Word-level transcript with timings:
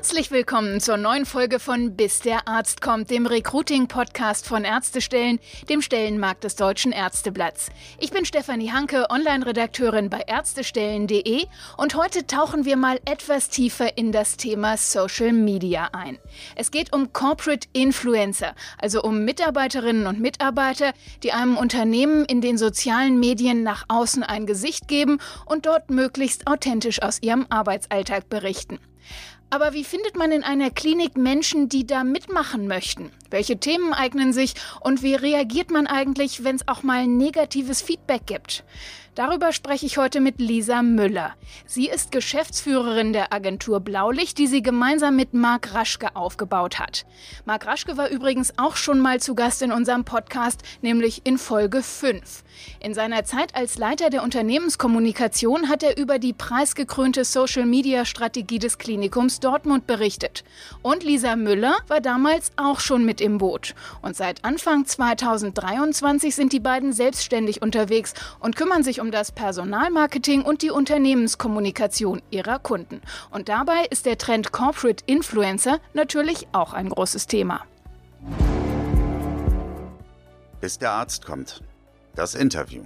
Herzlich 0.00 0.30
willkommen 0.30 0.80
zur 0.80 0.96
neuen 0.96 1.26
Folge 1.26 1.58
von 1.58 1.94
Bis 1.94 2.20
der 2.20 2.48
Arzt 2.48 2.80
kommt, 2.80 3.10
dem 3.10 3.26
Recruiting-Podcast 3.26 4.46
von 4.46 4.64
Ärztestellen, 4.64 5.38
dem 5.68 5.82
Stellenmarkt 5.82 6.42
des 6.42 6.56
Deutschen 6.56 6.90
Ärzteblatts. 6.90 7.68
Ich 7.98 8.10
bin 8.10 8.24
Stefanie 8.24 8.70
Hanke, 8.72 9.10
Online-Redakteurin 9.10 10.08
bei 10.08 10.22
Ärztestellen.de 10.26 11.44
und 11.76 11.96
heute 11.96 12.26
tauchen 12.26 12.64
wir 12.64 12.78
mal 12.78 12.98
etwas 13.04 13.50
tiefer 13.50 13.98
in 13.98 14.10
das 14.10 14.38
Thema 14.38 14.78
Social 14.78 15.34
Media 15.34 15.90
ein. 15.92 16.18
Es 16.56 16.70
geht 16.70 16.94
um 16.94 17.12
Corporate 17.12 17.68
Influencer, 17.74 18.54
also 18.78 19.02
um 19.02 19.26
Mitarbeiterinnen 19.26 20.06
und 20.06 20.18
Mitarbeiter, 20.18 20.94
die 21.22 21.32
einem 21.32 21.58
Unternehmen 21.58 22.24
in 22.24 22.40
den 22.40 22.56
sozialen 22.56 23.20
Medien 23.20 23.62
nach 23.62 23.84
außen 23.88 24.22
ein 24.22 24.46
Gesicht 24.46 24.88
geben 24.88 25.18
und 25.44 25.66
dort 25.66 25.90
möglichst 25.90 26.46
authentisch 26.46 27.02
aus 27.02 27.20
ihrem 27.20 27.44
Arbeitsalltag 27.50 28.30
berichten. 28.30 28.78
Aber 29.50 29.72
wie 29.72 29.84
findet 29.84 30.16
man 30.16 30.30
in 30.30 30.44
einer 30.44 30.70
Klinik 30.70 31.16
Menschen, 31.16 31.68
die 31.68 31.84
da 31.86 32.04
mitmachen 32.04 32.68
möchten? 32.68 33.10
Welche 33.30 33.58
Themen 33.58 33.92
eignen 33.92 34.32
sich 34.32 34.54
und 34.80 35.02
wie 35.02 35.14
reagiert 35.14 35.70
man 35.70 35.86
eigentlich, 35.86 36.44
wenn 36.44 36.56
es 36.56 36.66
auch 36.68 36.82
mal 36.82 37.06
negatives 37.06 37.80
Feedback 37.80 38.26
gibt? 38.26 38.64
Darüber 39.16 39.52
spreche 39.52 39.86
ich 39.86 39.98
heute 39.98 40.20
mit 40.20 40.40
Lisa 40.40 40.82
Müller. 40.82 41.34
Sie 41.66 41.88
ist 41.88 42.12
Geschäftsführerin 42.12 43.12
der 43.12 43.32
Agentur 43.32 43.80
Blaulicht, 43.80 44.38
die 44.38 44.46
sie 44.46 44.62
gemeinsam 44.62 45.16
mit 45.16 45.34
Marc 45.34 45.74
Raschke 45.74 46.14
aufgebaut 46.14 46.78
hat. 46.78 47.04
Marc 47.44 47.66
Raschke 47.66 47.96
war 47.96 48.08
übrigens 48.08 48.54
auch 48.56 48.76
schon 48.76 49.00
mal 49.00 49.20
zu 49.20 49.34
Gast 49.34 49.62
in 49.62 49.72
unserem 49.72 50.04
Podcast, 50.04 50.62
nämlich 50.80 51.22
in 51.24 51.38
Folge 51.38 51.82
5. 51.82 52.44
In 52.78 52.94
seiner 52.94 53.24
Zeit 53.24 53.56
als 53.56 53.78
Leiter 53.78 54.10
der 54.10 54.22
Unternehmenskommunikation 54.22 55.68
hat 55.68 55.82
er 55.82 55.98
über 55.98 56.20
die 56.20 56.32
preisgekrönte 56.32 57.24
Social-Media-Strategie 57.24 58.60
des 58.60 58.78
Klinikums 58.78 59.40
Dortmund 59.40 59.88
berichtet. 59.88 60.44
Und 60.82 61.02
Lisa 61.02 61.34
Müller 61.34 61.76
war 61.88 62.00
damals 62.00 62.52
auch 62.56 62.78
schon 62.78 63.04
mit 63.04 63.19
im 63.20 63.38
Boot. 63.38 63.74
Und 64.02 64.16
seit 64.16 64.44
Anfang 64.44 64.86
2023 64.86 66.34
sind 66.34 66.52
die 66.52 66.60
beiden 66.60 66.92
selbstständig 66.92 67.62
unterwegs 67.62 68.14
und 68.38 68.56
kümmern 68.56 68.82
sich 68.82 69.00
um 69.00 69.10
das 69.10 69.32
Personalmarketing 69.32 70.42
und 70.42 70.62
die 70.62 70.70
Unternehmenskommunikation 70.70 72.22
ihrer 72.30 72.58
Kunden. 72.58 73.00
Und 73.30 73.48
dabei 73.48 73.86
ist 73.90 74.06
der 74.06 74.18
Trend 74.18 74.52
Corporate 74.52 75.04
Influencer 75.06 75.80
natürlich 75.94 76.48
auch 76.52 76.72
ein 76.72 76.88
großes 76.88 77.26
Thema. 77.26 77.64
Bis 80.60 80.78
der 80.78 80.90
Arzt 80.90 81.24
kommt. 81.24 81.62
Das 82.14 82.34
Interview. 82.34 82.82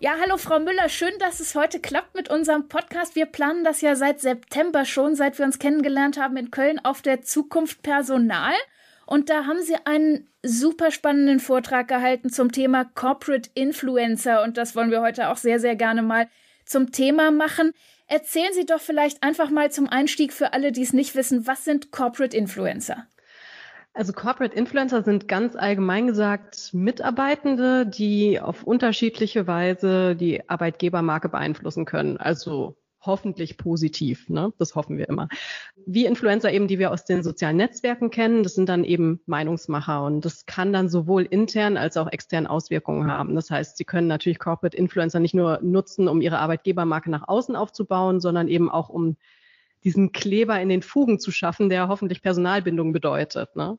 Ja, 0.00 0.14
hallo 0.20 0.36
Frau 0.36 0.60
Müller, 0.60 0.88
schön, 0.88 1.12
dass 1.18 1.40
es 1.40 1.56
heute 1.56 1.80
klappt 1.80 2.14
mit 2.14 2.30
unserem 2.30 2.68
Podcast. 2.68 3.16
Wir 3.16 3.26
planen 3.26 3.64
das 3.64 3.80
ja 3.80 3.96
seit 3.96 4.20
September 4.20 4.84
schon, 4.84 5.16
seit 5.16 5.38
wir 5.38 5.44
uns 5.44 5.58
kennengelernt 5.58 6.20
haben 6.20 6.36
in 6.36 6.52
Köln 6.52 6.78
auf 6.84 7.02
der 7.02 7.22
Zukunft 7.22 7.82
Personal. 7.82 8.54
Und 9.08 9.30
da 9.30 9.46
haben 9.46 9.62
Sie 9.62 9.74
einen 9.86 10.28
super 10.42 10.90
spannenden 10.90 11.40
Vortrag 11.40 11.88
gehalten 11.88 12.28
zum 12.28 12.52
Thema 12.52 12.84
Corporate 12.84 13.48
Influencer. 13.54 14.42
Und 14.42 14.58
das 14.58 14.76
wollen 14.76 14.90
wir 14.90 15.00
heute 15.00 15.30
auch 15.30 15.38
sehr, 15.38 15.60
sehr 15.60 15.76
gerne 15.76 16.02
mal 16.02 16.28
zum 16.66 16.92
Thema 16.92 17.30
machen. 17.30 17.72
Erzählen 18.06 18.52
Sie 18.52 18.66
doch 18.66 18.80
vielleicht 18.80 19.22
einfach 19.22 19.48
mal 19.48 19.72
zum 19.72 19.88
Einstieg 19.88 20.34
für 20.34 20.52
alle, 20.52 20.72
die 20.72 20.82
es 20.82 20.92
nicht 20.92 21.14
wissen, 21.14 21.46
was 21.46 21.64
sind 21.64 21.90
Corporate 21.90 22.36
Influencer? 22.36 23.06
Also 23.94 24.12
Corporate 24.12 24.54
Influencer 24.54 25.02
sind 25.02 25.26
ganz 25.26 25.56
allgemein 25.56 26.06
gesagt 26.06 26.74
Mitarbeitende, 26.74 27.86
die 27.86 28.38
auf 28.38 28.62
unterschiedliche 28.64 29.46
Weise 29.46 30.16
die 30.16 30.46
Arbeitgebermarke 30.50 31.30
beeinflussen 31.30 31.86
können. 31.86 32.18
Also 32.18 32.76
hoffentlich 33.08 33.56
positiv. 33.56 34.28
Ne? 34.28 34.52
Das 34.58 34.76
hoffen 34.76 34.96
wir 34.96 35.08
immer. 35.08 35.28
Wie 35.84 36.06
Influencer 36.06 36.52
eben, 36.52 36.68
die 36.68 36.78
wir 36.78 36.92
aus 36.92 37.04
den 37.04 37.24
sozialen 37.24 37.56
Netzwerken 37.56 38.10
kennen, 38.10 38.44
das 38.44 38.54
sind 38.54 38.68
dann 38.68 38.84
eben 38.84 39.20
Meinungsmacher 39.26 40.04
und 40.04 40.24
das 40.24 40.46
kann 40.46 40.72
dann 40.72 40.88
sowohl 40.88 41.24
intern 41.24 41.76
als 41.76 41.96
auch 41.96 42.06
extern 42.06 42.46
Auswirkungen 42.46 43.10
haben. 43.10 43.34
Das 43.34 43.50
heißt, 43.50 43.76
sie 43.76 43.84
können 43.84 44.06
natürlich 44.06 44.38
Corporate 44.38 44.76
Influencer 44.76 45.18
nicht 45.18 45.34
nur 45.34 45.58
nutzen, 45.60 46.06
um 46.06 46.20
ihre 46.20 46.38
Arbeitgebermarke 46.38 47.10
nach 47.10 47.26
außen 47.26 47.56
aufzubauen, 47.56 48.20
sondern 48.20 48.46
eben 48.46 48.70
auch 48.70 48.88
um 48.88 49.16
diesen 49.82 50.12
Kleber 50.12 50.60
in 50.60 50.68
den 50.68 50.82
Fugen 50.82 51.18
zu 51.18 51.30
schaffen, 51.30 51.68
der 51.68 51.88
hoffentlich 51.88 52.22
Personalbindung 52.22 52.92
bedeutet. 52.92 53.56
Ne? 53.56 53.78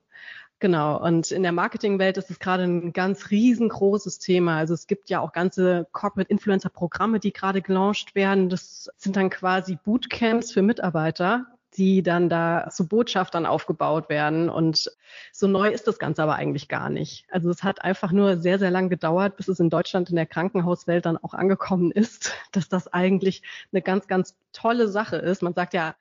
Genau. 0.60 1.02
Und 1.02 1.32
in 1.32 1.44
der 1.44 1.54
Marketingwelt 1.54 2.18
ist 2.18 2.30
es 2.30 2.40
gerade 2.40 2.64
ein 2.64 2.92
ganz 2.92 3.32
riesengroßes 3.32 4.20
Thema. 4.20 4.58
Also 4.58 4.74
es 4.74 4.88
gibt 4.88 5.10
ja 5.10 5.22
auch 5.22 5.32
ganze 5.32 5.88
Corporate 5.94 6.30
Influencer 6.30 6.70
Programme, 6.70 7.20
die 7.20 7.32
gerade 7.32 7.62
gelauncht 7.62 8.14
werden. 8.14 8.50
Das 8.50 8.90
sind 8.98 9.16
dann 9.16 9.30
quasi 9.30 9.78
Bootcamps 9.82 10.52
für 10.52 10.62
Mitarbeiter, 10.62 11.46
die 11.78 12.04
dann 12.04 12.28
da 12.28 12.70
zu 12.70 12.90
Botschaftern 12.90 13.46
aufgebaut 13.46 14.10
werden. 14.10 14.50
Und 14.50 14.92
so 15.32 15.48
neu 15.48 15.70
ist 15.70 15.88
das 15.88 15.98
Ganze 15.98 16.24
aber 16.24 16.36
eigentlich 16.36 16.68
gar 16.68 16.90
nicht. 16.90 17.26
Also 17.32 17.50
es 17.50 17.64
hat 17.64 17.82
einfach 17.82 18.12
nur 18.12 18.36
sehr, 18.36 18.60
sehr 18.60 18.72
lang 18.72 18.90
gedauert, 18.90 19.38
bis 19.38 19.48
es 19.48 19.62
in 19.62 19.70
Deutschland 19.70 20.10
in 20.10 20.18
der 20.18 20.26
Krankenhauswelt 20.26 21.06
dann 21.06 21.18
auch 21.18 21.34
angekommen 21.34 21.92
ist, 21.92 22.34
dass 22.52 22.68
das 22.68 22.92
eigentlich 22.92 23.44
eine 23.72 23.82
ganz, 23.82 24.08
ganz 24.08 24.36
tolle 24.52 24.90
Sache 24.90 25.16
ist. 25.16 25.42
Man 25.42 25.54
sagt 25.54 25.74
ja, 25.74 25.96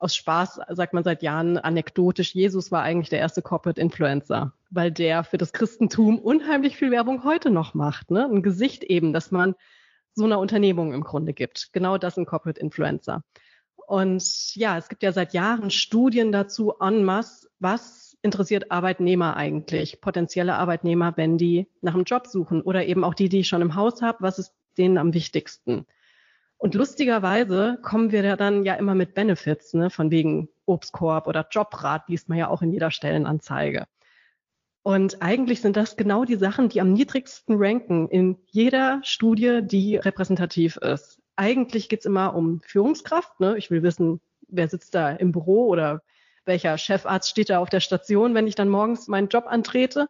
aus 0.00 0.16
Spaß 0.16 0.60
sagt 0.70 0.94
man 0.94 1.04
seit 1.04 1.22
Jahren 1.22 1.58
anekdotisch, 1.58 2.34
Jesus 2.34 2.72
war 2.72 2.82
eigentlich 2.82 3.10
der 3.10 3.18
erste 3.18 3.42
Corporate 3.42 3.80
Influencer, 3.80 4.52
weil 4.70 4.90
der 4.90 5.24
für 5.24 5.38
das 5.38 5.52
Christentum 5.52 6.18
unheimlich 6.18 6.76
viel 6.76 6.90
Werbung 6.90 7.22
heute 7.22 7.50
noch 7.50 7.74
macht. 7.74 8.10
Ne? 8.10 8.24
Ein 8.24 8.42
Gesicht 8.42 8.82
eben, 8.82 9.12
dass 9.12 9.30
man 9.30 9.54
so 10.14 10.24
einer 10.24 10.38
Unternehmung 10.38 10.94
im 10.94 11.04
Grunde 11.04 11.34
gibt. 11.34 11.72
Genau 11.72 11.98
das 11.98 12.16
ein 12.16 12.26
Corporate 12.26 12.60
Influencer. 12.60 13.22
Und 13.86 14.54
ja, 14.56 14.78
es 14.78 14.88
gibt 14.88 15.02
ja 15.02 15.12
seit 15.12 15.34
Jahren 15.34 15.70
Studien 15.70 16.32
dazu 16.32 16.72
en 16.80 17.04
masse, 17.04 17.48
was 17.58 18.16
interessiert 18.22 18.70
Arbeitnehmer 18.70 19.36
eigentlich, 19.36 20.00
potenzielle 20.00 20.54
Arbeitnehmer, 20.54 21.16
wenn 21.16 21.38
die 21.38 21.68
nach 21.82 21.94
einem 21.94 22.04
Job 22.04 22.26
suchen 22.26 22.62
oder 22.62 22.86
eben 22.86 23.04
auch 23.04 23.14
die, 23.14 23.28
die 23.28 23.40
ich 23.40 23.48
schon 23.48 23.62
im 23.62 23.74
Haus 23.74 24.00
habe, 24.00 24.18
was 24.20 24.38
ist 24.38 24.54
denen 24.78 24.96
am 24.96 25.12
wichtigsten? 25.12 25.86
Und 26.60 26.74
lustigerweise 26.74 27.78
kommen 27.80 28.12
wir 28.12 28.22
da 28.22 28.36
dann 28.36 28.66
ja 28.66 28.74
immer 28.74 28.94
mit 28.94 29.14
Benefits, 29.14 29.72
ne, 29.72 29.88
von 29.88 30.10
wegen 30.10 30.50
Obstkorb 30.66 31.26
oder 31.26 31.46
Jobrat, 31.50 32.06
liest 32.10 32.28
man 32.28 32.36
ja 32.36 32.48
auch 32.48 32.60
in 32.60 32.70
jeder 32.70 32.90
Stellenanzeige. 32.90 33.86
Und 34.82 35.22
eigentlich 35.22 35.62
sind 35.62 35.78
das 35.78 35.96
genau 35.96 36.26
die 36.26 36.36
Sachen, 36.36 36.68
die 36.68 36.82
am 36.82 36.92
niedrigsten 36.92 37.56
ranken 37.58 38.08
in 38.08 38.36
jeder 38.50 39.00
Studie, 39.04 39.60
die 39.62 39.96
repräsentativ 39.96 40.76
ist. 40.76 41.22
Eigentlich 41.34 41.88
geht's 41.88 42.04
immer 42.04 42.34
um 42.34 42.60
Führungskraft. 42.60 43.40
Ne? 43.40 43.56
Ich 43.56 43.70
will 43.70 43.82
wissen, 43.82 44.20
wer 44.46 44.68
sitzt 44.68 44.94
da 44.94 45.12
im 45.12 45.32
Büro 45.32 45.66
oder 45.66 46.02
welcher 46.44 46.76
Chefarzt 46.76 47.30
steht 47.30 47.48
da 47.48 47.60
auf 47.60 47.70
der 47.70 47.80
Station, 47.80 48.34
wenn 48.34 48.46
ich 48.46 48.54
dann 48.54 48.68
morgens 48.68 49.08
meinen 49.08 49.28
Job 49.28 49.46
antrete. 49.46 50.08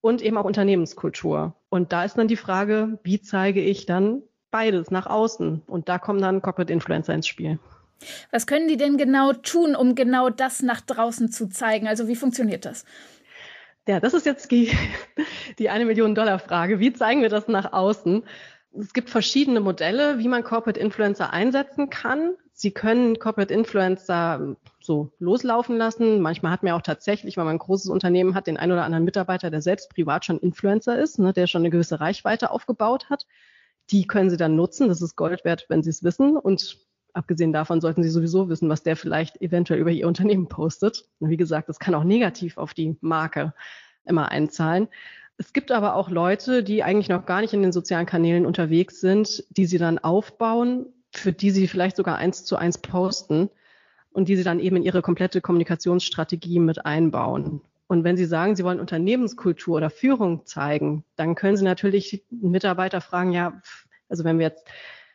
Und 0.00 0.22
eben 0.22 0.38
auch 0.38 0.46
Unternehmenskultur. 0.46 1.56
Und 1.68 1.92
da 1.92 2.04
ist 2.04 2.16
dann 2.16 2.26
die 2.26 2.38
Frage, 2.38 2.98
wie 3.02 3.20
zeige 3.20 3.60
ich 3.60 3.84
dann 3.84 4.22
beides 4.50 4.90
nach 4.90 5.06
außen. 5.06 5.62
Und 5.66 5.88
da 5.88 5.98
kommen 5.98 6.20
dann 6.20 6.42
Corporate 6.42 6.72
Influencer 6.72 7.14
ins 7.14 7.26
Spiel. 7.26 7.58
Was 8.30 8.46
können 8.46 8.68
die 8.68 8.76
denn 8.76 8.96
genau 8.96 9.32
tun, 9.32 9.76
um 9.76 9.94
genau 9.94 10.30
das 10.30 10.62
nach 10.62 10.80
draußen 10.80 11.30
zu 11.30 11.48
zeigen? 11.48 11.86
Also 11.86 12.08
wie 12.08 12.16
funktioniert 12.16 12.64
das? 12.64 12.84
Ja, 13.86 14.00
das 14.00 14.14
ist 14.14 14.26
jetzt 14.26 14.50
die, 14.50 14.70
die 15.58 15.70
eine 15.70 15.84
Million 15.84 16.14
Dollar 16.14 16.38
Frage. 16.38 16.78
Wie 16.78 16.92
zeigen 16.92 17.22
wir 17.22 17.28
das 17.28 17.48
nach 17.48 17.72
außen? 17.72 18.22
Es 18.78 18.92
gibt 18.92 19.10
verschiedene 19.10 19.60
Modelle, 19.60 20.18
wie 20.18 20.28
man 20.28 20.44
Corporate 20.44 20.78
Influencer 20.78 21.32
einsetzen 21.32 21.90
kann. 21.90 22.34
Sie 22.52 22.70
können 22.70 23.18
Corporate 23.18 23.52
Influencer 23.52 24.54
so 24.80 25.12
loslaufen 25.18 25.76
lassen. 25.76 26.20
Manchmal 26.20 26.52
hat 26.52 26.62
man 26.62 26.74
auch 26.74 26.82
tatsächlich, 26.82 27.36
wenn 27.36 27.46
man 27.46 27.56
ein 27.56 27.58
großes 27.58 27.90
Unternehmen 27.90 28.34
hat, 28.34 28.46
den 28.46 28.58
ein 28.58 28.70
oder 28.70 28.84
anderen 28.84 29.04
Mitarbeiter, 29.04 29.50
der 29.50 29.62
selbst 29.62 29.92
privat 29.92 30.24
schon 30.24 30.38
Influencer 30.38 30.98
ist, 30.98 31.18
ne, 31.18 31.32
der 31.32 31.46
schon 31.46 31.62
eine 31.62 31.70
gewisse 31.70 32.00
Reichweite 32.00 32.50
aufgebaut 32.50 33.08
hat. 33.10 33.26
Die 33.90 34.06
können 34.06 34.30
Sie 34.30 34.36
dann 34.36 34.56
nutzen. 34.56 34.88
Das 34.88 35.02
ist 35.02 35.16
Gold 35.16 35.44
wert, 35.44 35.66
wenn 35.68 35.82
Sie 35.82 35.90
es 35.90 36.02
wissen. 36.02 36.36
Und 36.36 36.78
abgesehen 37.12 37.52
davon 37.52 37.80
sollten 37.80 38.02
Sie 38.02 38.08
sowieso 38.08 38.48
wissen, 38.48 38.68
was 38.68 38.82
der 38.82 38.96
vielleicht 38.96 39.40
eventuell 39.40 39.80
über 39.80 39.90
Ihr 39.90 40.06
Unternehmen 40.06 40.48
postet. 40.48 41.08
Wie 41.18 41.36
gesagt, 41.36 41.68
das 41.68 41.78
kann 41.78 41.94
auch 41.94 42.04
negativ 42.04 42.58
auf 42.58 42.74
die 42.74 42.96
Marke 43.00 43.54
immer 44.04 44.30
einzahlen. 44.30 44.88
Es 45.36 45.52
gibt 45.52 45.72
aber 45.72 45.94
auch 45.94 46.10
Leute, 46.10 46.62
die 46.62 46.82
eigentlich 46.82 47.08
noch 47.08 47.24
gar 47.24 47.40
nicht 47.40 47.54
in 47.54 47.62
den 47.62 47.72
sozialen 47.72 48.06
Kanälen 48.06 48.44
unterwegs 48.44 49.00
sind, 49.00 49.44
die 49.48 49.66
Sie 49.66 49.78
dann 49.78 49.98
aufbauen, 49.98 50.86
für 51.12 51.32
die 51.32 51.50
Sie 51.50 51.66
vielleicht 51.66 51.96
sogar 51.96 52.16
eins 52.16 52.44
zu 52.44 52.56
eins 52.56 52.78
posten 52.78 53.48
und 54.12 54.28
die 54.28 54.36
Sie 54.36 54.44
dann 54.44 54.60
eben 54.60 54.76
in 54.76 54.82
Ihre 54.82 55.02
komplette 55.02 55.40
Kommunikationsstrategie 55.40 56.58
mit 56.58 56.84
einbauen. 56.84 57.62
Und 57.90 58.04
wenn 58.04 58.16
Sie 58.16 58.24
sagen, 58.24 58.54
Sie 58.54 58.62
wollen 58.62 58.78
Unternehmenskultur 58.78 59.78
oder 59.78 59.90
Führung 59.90 60.46
zeigen, 60.46 61.04
dann 61.16 61.34
können 61.34 61.56
Sie 61.56 61.64
natürlich 61.64 62.24
Mitarbeiter 62.30 63.00
fragen, 63.00 63.32
ja, 63.32 63.60
also 64.08 64.22
wenn 64.22 64.38
wir 64.38 64.46
jetzt 64.46 64.64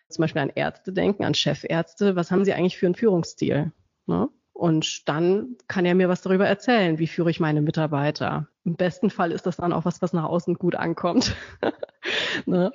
zum 0.10 0.24
Beispiel 0.24 0.42
an 0.42 0.52
Ärzte 0.54 0.92
denken, 0.92 1.24
an 1.24 1.36
Chefärzte, 1.36 2.18
was 2.18 2.32
haben 2.32 2.44
Sie 2.44 2.52
eigentlich 2.52 2.78
für 2.78 2.86
einen 2.88 2.96
Führungsstil? 2.96 3.72
Ne? 4.08 4.28
Und 4.52 5.08
dann 5.08 5.56
kann 5.70 5.86
er 5.86 5.96
mir 5.96 6.10
was 6.10 6.22
darüber 6.22 6.48
erzählen, 6.48 7.00
wie 7.00 7.08
führe 7.08 7.32
ich 7.32 7.40
meine 7.40 7.62
Mitarbeiter. 7.62 8.50
Im 8.66 8.76
besten 8.76 9.10
Fall 9.10 9.32
ist 9.32 9.46
das 9.46 9.56
dann 9.56 9.72
auch 9.72 9.86
was, 9.86 10.02
was 10.02 10.12
nach 10.12 10.26
außen 10.26 10.56
gut 10.56 10.76
ankommt. 10.76 11.34
ne? 12.46 12.74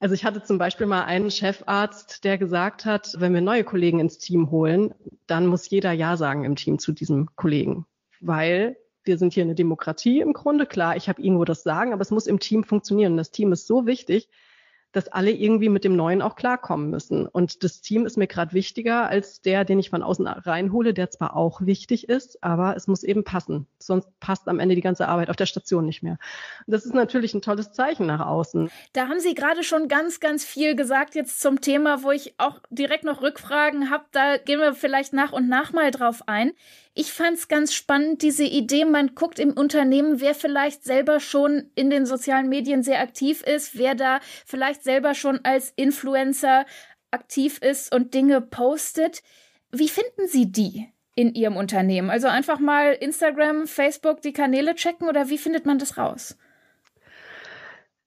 Also 0.00 0.16
ich 0.16 0.24
hatte 0.24 0.42
zum 0.42 0.58
Beispiel 0.58 0.88
mal 0.88 1.04
einen 1.04 1.30
Chefarzt, 1.30 2.24
der 2.24 2.36
gesagt 2.36 2.84
hat, 2.84 3.14
wenn 3.18 3.32
wir 3.32 3.42
neue 3.42 3.62
Kollegen 3.62 4.00
ins 4.00 4.18
Team 4.18 4.50
holen, 4.50 4.92
dann 5.28 5.46
muss 5.46 5.70
jeder 5.70 5.92
Ja 5.92 6.16
sagen 6.16 6.42
im 6.42 6.56
Team 6.56 6.80
zu 6.80 6.90
diesem 6.90 7.28
Kollegen, 7.36 7.86
weil 8.20 8.76
wir 9.10 9.18
sind 9.18 9.32
hier 9.34 9.42
eine 9.42 9.56
Demokratie 9.56 10.20
im 10.20 10.32
Grunde. 10.32 10.66
Klar, 10.66 10.94
ich 10.94 11.08
habe 11.08 11.20
irgendwo 11.20 11.44
das 11.44 11.64
Sagen, 11.64 11.92
aber 11.92 12.02
es 12.02 12.12
muss 12.12 12.28
im 12.28 12.38
Team 12.38 12.62
funktionieren. 12.62 13.16
Das 13.16 13.32
Team 13.32 13.50
ist 13.50 13.66
so 13.66 13.84
wichtig, 13.84 14.28
dass 14.92 15.08
alle 15.08 15.32
irgendwie 15.32 15.68
mit 15.68 15.82
dem 15.82 15.96
Neuen 15.96 16.22
auch 16.22 16.36
klarkommen 16.36 16.90
müssen. 16.90 17.26
Und 17.26 17.64
das 17.64 17.80
Team 17.80 18.06
ist 18.06 18.16
mir 18.16 18.28
gerade 18.28 18.52
wichtiger 18.52 19.08
als 19.08 19.40
der, 19.40 19.64
den 19.64 19.80
ich 19.80 19.90
von 19.90 20.04
außen 20.04 20.26
reinhole, 20.28 20.94
der 20.94 21.10
zwar 21.10 21.34
auch 21.34 21.60
wichtig 21.60 22.08
ist, 22.08 22.42
aber 22.42 22.76
es 22.76 22.86
muss 22.86 23.02
eben 23.02 23.24
passen. 23.24 23.66
Sonst 23.80 24.08
passt 24.20 24.48
am 24.48 24.60
Ende 24.60 24.76
die 24.76 24.80
ganze 24.80 25.08
Arbeit 25.08 25.28
auf 25.28 25.36
der 25.36 25.46
Station 25.46 25.86
nicht 25.86 26.02
mehr. 26.02 26.18
Und 26.66 26.72
das 26.72 26.84
ist 26.84 26.94
natürlich 26.94 27.34
ein 27.34 27.42
tolles 27.42 27.72
Zeichen 27.72 28.06
nach 28.06 28.24
außen. 28.24 28.70
Da 28.92 29.08
haben 29.08 29.20
Sie 29.20 29.34
gerade 29.34 29.62
schon 29.64 29.88
ganz, 29.88 30.20
ganz 30.20 30.44
viel 30.44 30.74
gesagt 30.74 31.16
jetzt 31.16 31.40
zum 31.40 31.60
Thema, 31.60 32.04
wo 32.04 32.12
ich 32.12 32.34
auch 32.38 32.60
direkt 32.70 33.04
noch 33.04 33.22
Rückfragen 33.22 33.90
habe. 33.90 34.04
Da 34.12 34.38
gehen 34.38 34.60
wir 34.60 34.74
vielleicht 34.74 35.12
nach 35.12 35.32
und 35.32 35.48
nach 35.48 35.72
mal 35.72 35.90
drauf 35.90 36.22
ein. 36.26 36.52
Ich 37.00 37.14
fand 37.14 37.38
es 37.38 37.48
ganz 37.48 37.72
spannend, 37.72 38.20
diese 38.20 38.44
Idee, 38.44 38.84
man 38.84 39.14
guckt 39.14 39.38
im 39.38 39.54
Unternehmen, 39.54 40.20
wer 40.20 40.34
vielleicht 40.34 40.84
selber 40.84 41.18
schon 41.18 41.70
in 41.74 41.88
den 41.88 42.04
sozialen 42.04 42.50
Medien 42.50 42.82
sehr 42.82 43.00
aktiv 43.00 43.42
ist, 43.42 43.78
wer 43.78 43.94
da 43.94 44.20
vielleicht 44.44 44.84
selber 44.84 45.14
schon 45.14 45.40
als 45.42 45.72
Influencer 45.76 46.66
aktiv 47.10 47.56
ist 47.62 47.94
und 47.94 48.12
Dinge 48.12 48.42
postet. 48.42 49.22
Wie 49.72 49.88
finden 49.88 50.28
Sie 50.28 50.52
die 50.52 50.92
in 51.14 51.34
Ihrem 51.34 51.56
Unternehmen? 51.56 52.10
Also 52.10 52.28
einfach 52.28 52.58
mal 52.58 52.92
Instagram, 52.92 53.66
Facebook, 53.66 54.20
die 54.20 54.34
Kanäle 54.34 54.74
checken 54.74 55.08
oder 55.08 55.30
wie 55.30 55.38
findet 55.38 55.64
man 55.64 55.78
das 55.78 55.96
raus? 55.96 56.36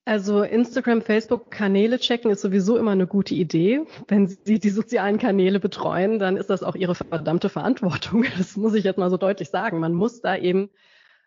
Also 0.05 0.43
Instagram, 0.43 1.01
Facebook 1.01 1.49
Kanäle 1.49 1.97
checken 1.97 2.29
ist 2.29 2.41
sowieso 2.41 2.77
immer 2.77 2.91
eine 2.91 3.07
gute 3.07 3.35
Idee. 3.35 3.85
Wenn 4.09 4.27
Sie 4.27 4.59
die 4.59 4.69
sozialen 4.69 5.17
Kanäle 5.17 5.61
betreuen, 5.61 6.19
dann 6.19 6.35
ist 6.35 6.49
das 6.49 6.61
auch 6.61 6.75
Ihre 6.75 6.93
verdammte 6.93 7.47
Verantwortung. 7.47 8.25
Das 8.37 8.57
muss 8.57 8.73
ich 8.73 8.83
jetzt 8.83 8.97
mal 8.97 9.09
so 9.09 9.15
deutlich 9.15 9.49
sagen. 9.49 9.79
Man 9.79 9.93
muss 9.93 10.19
da 10.19 10.35
eben, 10.35 10.69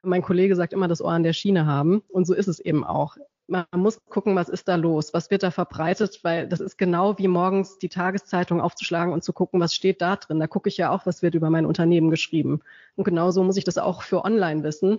mein 0.03 0.21
Kollege 0.21 0.57
sagt 0.57 0.75
immer, 0.75 0.89
das 0.89 1.01
Ohr 1.01 1.13
an 1.13 1.23
der 1.23 1.33
Schiene 1.33 1.65
haben. 1.65 2.03
Und 2.09 2.27
so 2.27 2.35
ist 2.35 2.49
es 2.49 2.61
eben 2.61 2.85
auch. 2.85 3.17
Man 3.47 3.65
muss 3.73 4.05
gucken, 4.11 4.37
was 4.37 4.51
ist 4.51 4.69
da 4.69 4.75
los? 4.75 5.15
Was 5.15 5.31
wird 5.31 5.43
da 5.43 5.51
verbreitet? 5.51 6.21
Weil 6.23 6.47
das 6.47 6.61
ist 6.61 6.77
genau 6.77 7.17
wie 7.17 7.29
morgens 7.29 7.79
die 7.79 7.89
Tageszeitung 7.89 8.61
aufzuschlagen 8.61 9.15
und 9.15 9.25
zu 9.25 9.33
gucken, 9.33 9.59
was 9.59 9.73
steht 9.73 10.03
da 10.03 10.17
drin. 10.17 10.39
Da 10.39 10.49
gucke 10.49 10.69
ich 10.69 10.77
ja 10.77 10.91
auch, 10.91 11.07
was 11.07 11.23
wird 11.23 11.35
über 11.35 11.49
mein 11.49 11.65
Unternehmen 11.65 12.11
geschrieben. 12.11 12.61
Und 12.95 13.05
genauso 13.05 13.43
muss 13.43 13.57
ich 13.57 13.65
das 13.65 13.79
auch 13.79 14.03
für 14.03 14.23
online 14.25 14.65
wissen. 14.65 14.99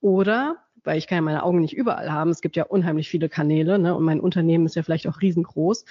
Oder 0.00 0.56
weil 0.88 0.96
ich 0.96 1.06
kann 1.06 1.16
ja 1.16 1.22
meine 1.22 1.42
Augen 1.42 1.60
nicht 1.60 1.76
überall 1.76 2.10
haben. 2.10 2.30
Es 2.30 2.40
gibt 2.40 2.56
ja 2.56 2.64
unheimlich 2.64 3.10
viele 3.10 3.28
Kanäle 3.28 3.78
ne? 3.78 3.94
und 3.94 4.04
mein 4.04 4.20
Unternehmen 4.20 4.64
ist 4.64 4.74
ja 4.74 4.82
vielleicht 4.82 5.06
auch 5.06 5.20
riesengroß. 5.20 5.84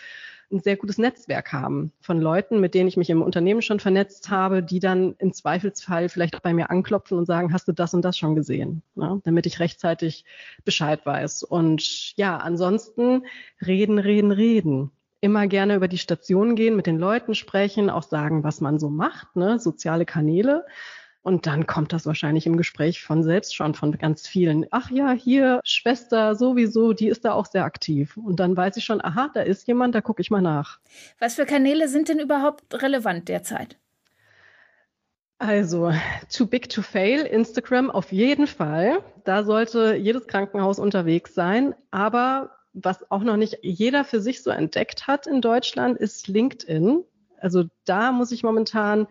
Ein 0.52 0.60
sehr 0.60 0.76
gutes 0.76 0.98
Netzwerk 0.98 1.54
haben 1.54 1.92
von 2.02 2.20
Leuten, 2.20 2.60
mit 2.60 2.74
denen 2.74 2.88
ich 2.88 2.98
mich 2.98 3.12
im 3.12 3.22
Unternehmen 3.22 3.62
schon 3.62 3.80
vernetzt 3.80 4.32
habe, 4.32 4.64
die 4.64 4.80
dann 4.80 5.14
im 5.20 5.34
Zweifelsfall 5.34 6.10
vielleicht 6.10 6.36
auch 6.36 6.40
bei 6.40 6.54
mir 6.54 6.72
anklopfen 6.72 7.16
und 7.16 7.26
sagen, 7.26 7.54
hast 7.54 7.68
du 7.68 7.74
das 7.74 7.94
und 7.94 8.04
das 8.04 8.18
schon 8.18 8.34
gesehen? 8.34 8.82
Ne? 8.96 9.22
Damit 9.24 9.46
ich 9.46 9.60
rechtzeitig 9.60 10.26
Bescheid 10.66 11.06
weiß. 11.06 11.44
Und 11.44 12.18
ja, 12.18 12.38
ansonsten 12.38 13.24
reden, 13.64 14.00
reden, 14.00 14.32
reden 14.32 14.92
immer 15.22 15.46
gerne 15.46 15.76
über 15.76 15.88
die 15.88 15.98
Station 16.00 16.56
gehen, 16.56 16.76
mit 16.76 16.88
den 16.88 16.98
Leuten 16.98 17.36
sprechen, 17.36 17.92
auch 17.92 18.04
sagen, 18.04 18.44
was 18.44 18.62
man 18.62 18.80
so 18.80 18.90
macht, 18.90 19.36
ne? 19.36 19.60
soziale 19.60 20.06
Kanäle. 20.06 20.66
Und 21.28 21.46
dann 21.46 21.68
kommt 21.68 21.92
das 21.92 22.06
wahrscheinlich 22.06 22.48
im 22.48 22.56
Gespräch 22.56 23.04
von 23.04 23.22
selbst 23.22 23.54
schon 23.54 23.74
von 23.74 23.92
ganz 23.98 24.26
vielen. 24.26 24.66
Ach 24.72 24.90
ja, 24.90 25.12
hier 25.12 25.60
Schwester 25.66 26.36
sowieso, 26.36 26.94
die 26.94 27.10
ist 27.10 27.26
da 27.26 27.34
auch 27.34 27.48
sehr 27.48 27.66
aktiv. 27.66 28.16
Und 28.16 28.40
dann 28.40 28.56
weiß 28.56 28.78
ich 28.78 28.86
schon, 28.86 29.04
aha, 29.04 29.30
da 29.34 29.42
ist 29.42 29.68
jemand, 29.68 29.94
da 29.94 30.00
gucke 30.00 30.22
ich 30.22 30.32
mal 30.32 30.42
nach. 30.42 30.80
Was 31.20 31.36
für 31.36 31.46
Kanäle 31.46 31.90
sind 31.90 32.08
denn 32.08 32.20
überhaupt 32.20 32.82
relevant 32.82 33.28
derzeit? 33.28 33.76
Also, 35.38 35.92
too 36.34 36.46
big 36.46 36.70
to 36.70 36.82
fail, 36.82 37.26
Instagram 37.26 37.92
auf 37.92 38.14
jeden 38.14 38.48
Fall. 38.48 39.00
Da 39.26 39.44
sollte 39.44 39.96
jedes 39.96 40.28
Krankenhaus 40.28 40.80
unterwegs 40.80 41.34
sein. 41.36 41.76
Aber 41.92 42.52
was 42.72 43.12
auch 43.12 43.24
noch 43.24 43.36
nicht 43.36 43.58
jeder 43.64 44.06
für 44.06 44.22
sich 44.22 44.44
so 44.44 44.50
entdeckt 44.50 45.08
hat 45.08 45.28
in 45.28 45.42
Deutschland, 45.42 45.98
ist 45.98 46.30
LinkedIn. 46.30 47.04
Also 47.42 47.66
da 47.84 48.14
muss 48.14 48.32
ich 48.32 48.44
momentan 48.44 49.08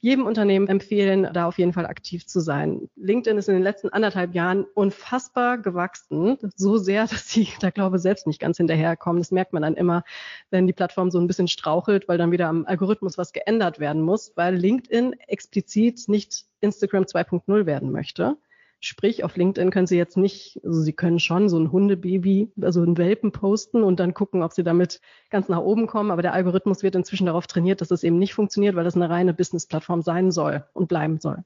jedem 0.00 0.26
Unternehmen 0.26 0.68
empfehlen, 0.68 1.28
da 1.32 1.46
auf 1.46 1.58
jeden 1.58 1.72
Fall 1.72 1.86
aktiv 1.86 2.26
zu 2.26 2.40
sein. 2.40 2.88
LinkedIn 2.96 3.36
ist 3.36 3.48
in 3.48 3.54
den 3.54 3.62
letzten 3.62 3.88
anderthalb 3.88 4.34
Jahren 4.34 4.64
unfassbar 4.74 5.58
gewachsen, 5.58 6.38
so 6.56 6.78
sehr, 6.78 7.06
dass 7.10 7.28
sie 7.28 7.48
da 7.60 7.70
glaube 7.70 7.98
selbst 7.98 8.26
nicht 8.26 8.40
ganz 8.40 8.58
hinterherkommen. 8.58 9.20
Das 9.20 9.32
merkt 9.32 9.52
man 9.52 9.62
dann 9.62 9.74
immer, 9.74 10.04
wenn 10.50 10.66
die 10.66 10.72
Plattform 10.72 11.10
so 11.10 11.18
ein 11.18 11.26
bisschen 11.26 11.48
strauchelt, 11.48 12.08
weil 12.08 12.18
dann 12.18 12.30
wieder 12.30 12.48
am 12.48 12.64
Algorithmus 12.66 13.18
was 13.18 13.32
geändert 13.32 13.80
werden 13.80 14.02
muss, 14.02 14.32
weil 14.36 14.54
LinkedIn 14.54 15.14
explizit 15.26 16.08
nicht 16.08 16.44
Instagram 16.60 17.04
2.0 17.04 17.66
werden 17.66 17.90
möchte. 17.90 18.36
Sprich, 18.80 19.24
auf 19.24 19.36
LinkedIn 19.36 19.70
können 19.70 19.88
Sie 19.88 19.96
jetzt 19.96 20.16
nicht, 20.16 20.60
also 20.64 20.80
Sie 20.80 20.92
können 20.92 21.18
schon 21.18 21.48
so 21.48 21.58
ein 21.58 21.72
Hundebaby, 21.72 22.52
also 22.60 22.82
ein 22.82 22.96
Welpen 22.96 23.32
posten 23.32 23.82
und 23.82 23.98
dann 23.98 24.14
gucken, 24.14 24.42
ob 24.44 24.52
Sie 24.52 24.62
damit 24.62 25.00
ganz 25.30 25.48
nach 25.48 25.58
oben 25.58 25.88
kommen. 25.88 26.12
Aber 26.12 26.22
der 26.22 26.32
Algorithmus 26.32 26.84
wird 26.84 26.94
inzwischen 26.94 27.26
darauf 27.26 27.48
trainiert, 27.48 27.80
dass 27.80 27.90
es 27.90 28.04
eben 28.04 28.18
nicht 28.18 28.34
funktioniert, 28.34 28.76
weil 28.76 28.84
das 28.84 28.94
eine 28.94 29.10
reine 29.10 29.34
Business-Plattform 29.34 30.02
sein 30.02 30.30
soll 30.30 30.64
und 30.74 30.88
bleiben 30.88 31.18
soll. 31.18 31.42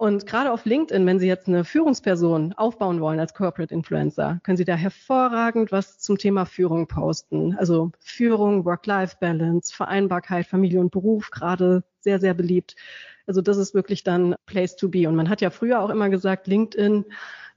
Und 0.00 0.24
gerade 0.24 0.50
auf 0.50 0.64
LinkedIn, 0.64 1.04
wenn 1.04 1.18
Sie 1.18 1.26
jetzt 1.26 1.46
eine 1.46 1.62
Führungsperson 1.62 2.54
aufbauen 2.54 3.02
wollen 3.02 3.20
als 3.20 3.34
Corporate 3.34 3.74
Influencer, 3.74 4.40
können 4.44 4.56
Sie 4.56 4.64
da 4.64 4.74
hervorragend 4.74 5.72
was 5.72 5.98
zum 5.98 6.16
Thema 6.16 6.46
Führung 6.46 6.86
posten. 6.86 7.54
Also 7.58 7.92
Führung, 7.98 8.64
Work-Life-Balance, 8.64 9.74
Vereinbarkeit, 9.74 10.46
Familie 10.46 10.80
und 10.80 10.90
Beruf, 10.90 11.30
gerade 11.30 11.84
sehr, 12.00 12.18
sehr 12.18 12.32
beliebt. 12.32 12.76
Also 13.26 13.42
das 13.42 13.58
ist 13.58 13.74
wirklich 13.74 14.02
dann 14.02 14.36
Place 14.46 14.74
to 14.74 14.88
be. 14.88 15.06
Und 15.06 15.16
man 15.16 15.28
hat 15.28 15.42
ja 15.42 15.50
früher 15.50 15.82
auch 15.82 15.90
immer 15.90 16.08
gesagt, 16.08 16.46
LinkedIn, 16.46 17.04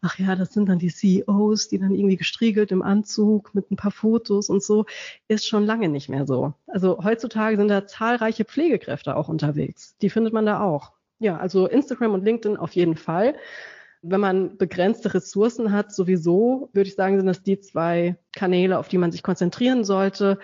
ach 0.01 0.19
ja, 0.19 0.35
das 0.35 0.51
sind 0.51 0.67
dann 0.67 0.79
die 0.79 0.91
CEOs, 0.91 1.69
die 1.69 1.79
dann 1.79 1.95
irgendwie 1.95 2.17
gestriegelt 2.17 2.73
im 2.73 2.81
Anzug 2.81 3.55
mit 3.55 3.71
ein 3.71 3.77
paar 3.77 3.91
Fotos 3.91 4.49
und 4.49 4.61
so, 4.61 4.85
ist 5.29 5.47
schon 5.47 5.65
lange 5.65 5.87
nicht 5.87 6.09
mehr 6.09 6.27
so. 6.27 6.53
Also 6.67 7.01
heutzutage 7.05 7.55
sind 7.55 7.69
da 7.69 7.87
zahlreiche 7.87 8.43
Pflegekräfte 8.43 9.15
auch 9.15 9.29
unterwegs. 9.29 9.95
Die 10.01 10.09
findet 10.09 10.33
man 10.33 10.45
da 10.45 10.59
auch. 10.59 10.91
Ja, 11.23 11.37
also 11.37 11.67
Instagram 11.67 12.15
und 12.15 12.25
LinkedIn 12.25 12.57
auf 12.57 12.73
jeden 12.73 12.97
Fall. 12.97 13.35
Wenn 14.01 14.19
man 14.19 14.57
begrenzte 14.57 15.13
Ressourcen 15.13 15.71
hat, 15.71 15.93
sowieso, 15.93 16.69
würde 16.73 16.89
ich 16.89 16.95
sagen, 16.95 17.15
sind 17.15 17.27
das 17.27 17.41
die 17.41 17.61
zwei 17.61 18.17
Kanäle, 18.35 18.77
auf 18.77 18.89
die 18.89 18.97
man 18.97 19.13
sich 19.13 19.23
konzentrieren 19.23 19.85
sollte. 19.85 20.37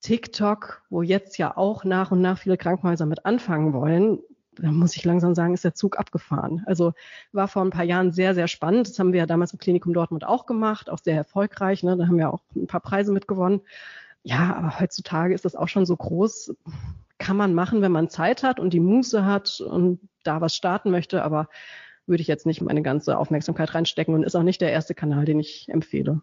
TikTok, 0.00 0.82
wo 0.90 1.02
jetzt 1.02 1.38
ja 1.38 1.56
auch 1.56 1.82
nach 1.82 2.12
und 2.12 2.20
nach 2.20 2.38
viele 2.38 2.56
Krankenhäuser 2.56 3.04
mit 3.04 3.26
anfangen 3.26 3.72
wollen, 3.72 4.20
da 4.52 4.70
muss 4.70 4.94
ich 4.94 5.04
langsam 5.04 5.34
sagen, 5.34 5.54
ist 5.54 5.64
der 5.64 5.74
Zug 5.74 5.98
abgefahren. 5.98 6.62
Also 6.66 6.92
war 7.32 7.48
vor 7.48 7.62
ein 7.62 7.70
paar 7.70 7.82
Jahren 7.82 8.12
sehr, 8.12 8.36
sehr 8.36 8.46
spannend. 8.46 8.88
Das 8.88 9.00
haben 9.00 9.12
wir 9.12 9.18
ja 9.18 9.26
damals 9.26 9.52
im 9.52 9.58
Klinikum 9.58 9.92
Dortmund 9.92 10.24
auch 10.24 10.46
gemacht, 10.46 10.88
auch 10.88 11.00
sehr 11.02 11.16
erfolgreich. 11.16 11.82
Ne? 11.82 11.96
Da 11.96 12.06
haben 12.06 12.18
wir 12.18 12.32
auch 12.32 12.42
ein 12.54 12.68
paar 12.68 12.78
Preise 12.78 13.10
mitgewonnen. 13.10 13.62
Ja, 14.22 14.54
aber 14.54 14.78
heutzutage 14.78 15.34
ist 15.34 15.44
das 15.44 15.56
auch 15.56 15.68
schon 15.68 15.84
so 15.84 15.96
groß. 15.96 16.54
Kann 17.22 17.36
man 17.36 17.54
machen, 17.54 17.82
wenn 17.82 17.92
man 17.92 18.08
Zeit 18.08 18.42
hat 18.42 18.58
und 18.58 18.72
die 18.72 18.80
Muße 18.80 19.24
hat 19.24 19.60
und 19.60 20.00
da 20.24 20.40
was 20.40 20.56
starten 20.56 20.90
möchte, 20.90 21.22
aber 21.22 21.48
würde 22.04 22.20
ich 22.20 22.26
jetzt 22.26 22.46
nicht 22.46 22.60
meine 22.60 22.82
ganze 22.82 23.16
Aufmerksamkeit 23.16 23.74
reinstecken 23.74 24.12
und 24.12 24.24
ist 24.24 24.34
auch 24.34 24.42
nicht 24.42 24.60
der 24.60 24.72
erste 24.72 24.92
Kanal, 24.92 25.24
den 25.24 25.38
ich 25.38 25.68
empfehle. 25.68 26.20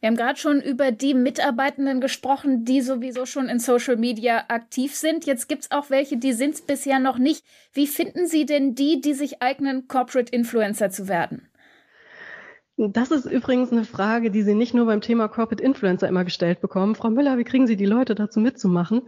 Wir 0.00 0.06
haben 0.06 0.16
gerade 0.16 0.38
schon 0.38 0.62
über 0.62 0.92
die 0.92 1.12
Mitarbeitenden 1.12 2.00
gesprochen, 2.00 2.64
die 2.64 2.80
sowieso 2.80 3.26
schon 3.26 3.50
in 3.50 3.58
Social 3.58 3.98
Media 3.98 4.44
aktiv 4.48 4.94
sind. 4.94 5.26
Jetzt 5.26 5.46
gibt 5.46 5.64
es 5.64 5.70
auch 5.70 5.90
welche, 5.90 6.16
die 6.16 6.32
sind 6.32 6.54
es 6.54 6.62
bisher 6.62 7.00
noch 7.00 7.18
nicht. 7.18 7.44
Wie 7.74 7.86
finden 7.86 8.26
Sie 8.26 8.46
denn 8.46 8.74
die, 8.74 9.02
die 9.02 9.12
sich 9.12 9.42
eignen, 9.42 9.86
Corporate 9.86 10.32
Influencer 10.32 10.88
zu 10.88 11.06
werden? 11.06 11.48
Das 12.78 13.10
ist 13.10 13.26
übrigens 13.26 13.72
eine 13.72 13.84
Frage, 13.84 14.30
die 14.30 14.42
Sie 14.42 14.54
nicht 14.54 14.72
nur 14.72 14.86
beim 14.86 15.00
Thema 15.00 15.26
Corporate 15.26 15.62
Influencer 15.62 16.08
immer 16.08 16.24
gestellt 16.24 16.60
bekommen. 16.60 16.94
Frau 16.94 17.10
Müller, 17.10 17.36
wie 17.36 17.44
kriegen 17.44 17.66
Sie 17.66 17.76
die 17.76 17.84
Leute 17.84 18.14
dazu 18.14 18.38
mitzumachen? 18.38 19.02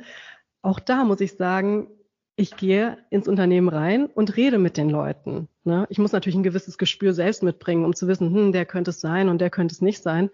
Auch 0.63 0.79
da 0.79 1.05
muss 1.05 1.21
ich 1.21 1.33
sagen, 1.33 1.89
ich 2.37 2.57
gehe 2.57 2.97
ins 3.11 3.29
Unternehmen 3.29 3.69
rein 3.69 4.07
und 4.07 4.37
rede 4.37 4.59
mit 4.59 4.77
den 4.77 4.89
Leuten. 4.89 5.49
Ne? 5.65 5.87
Ich 5.91 5.99
muss 5.99 6.13
natürlich 6.13 6.37
ein 6.37 6.43
gewisses 6.43 6.79
Gespür 6.79 7.13
selbst 7.13 7.43
mitbringen, 7.43 7.85
um 7.85 7.95
zu 7.95 8.09
wissen, 8.09 8.35
hm, 8.35 8.53
der 8.53 8.65
könnte 8.65 8.91
es 8.91 9.01
sein 9.01 9.29
und 9.29 9.41
der 9.41 9.51
könnte 9.51 9.75
es 9.75 9.83
nicht 9.83 10.03
sein. 10.03 10.31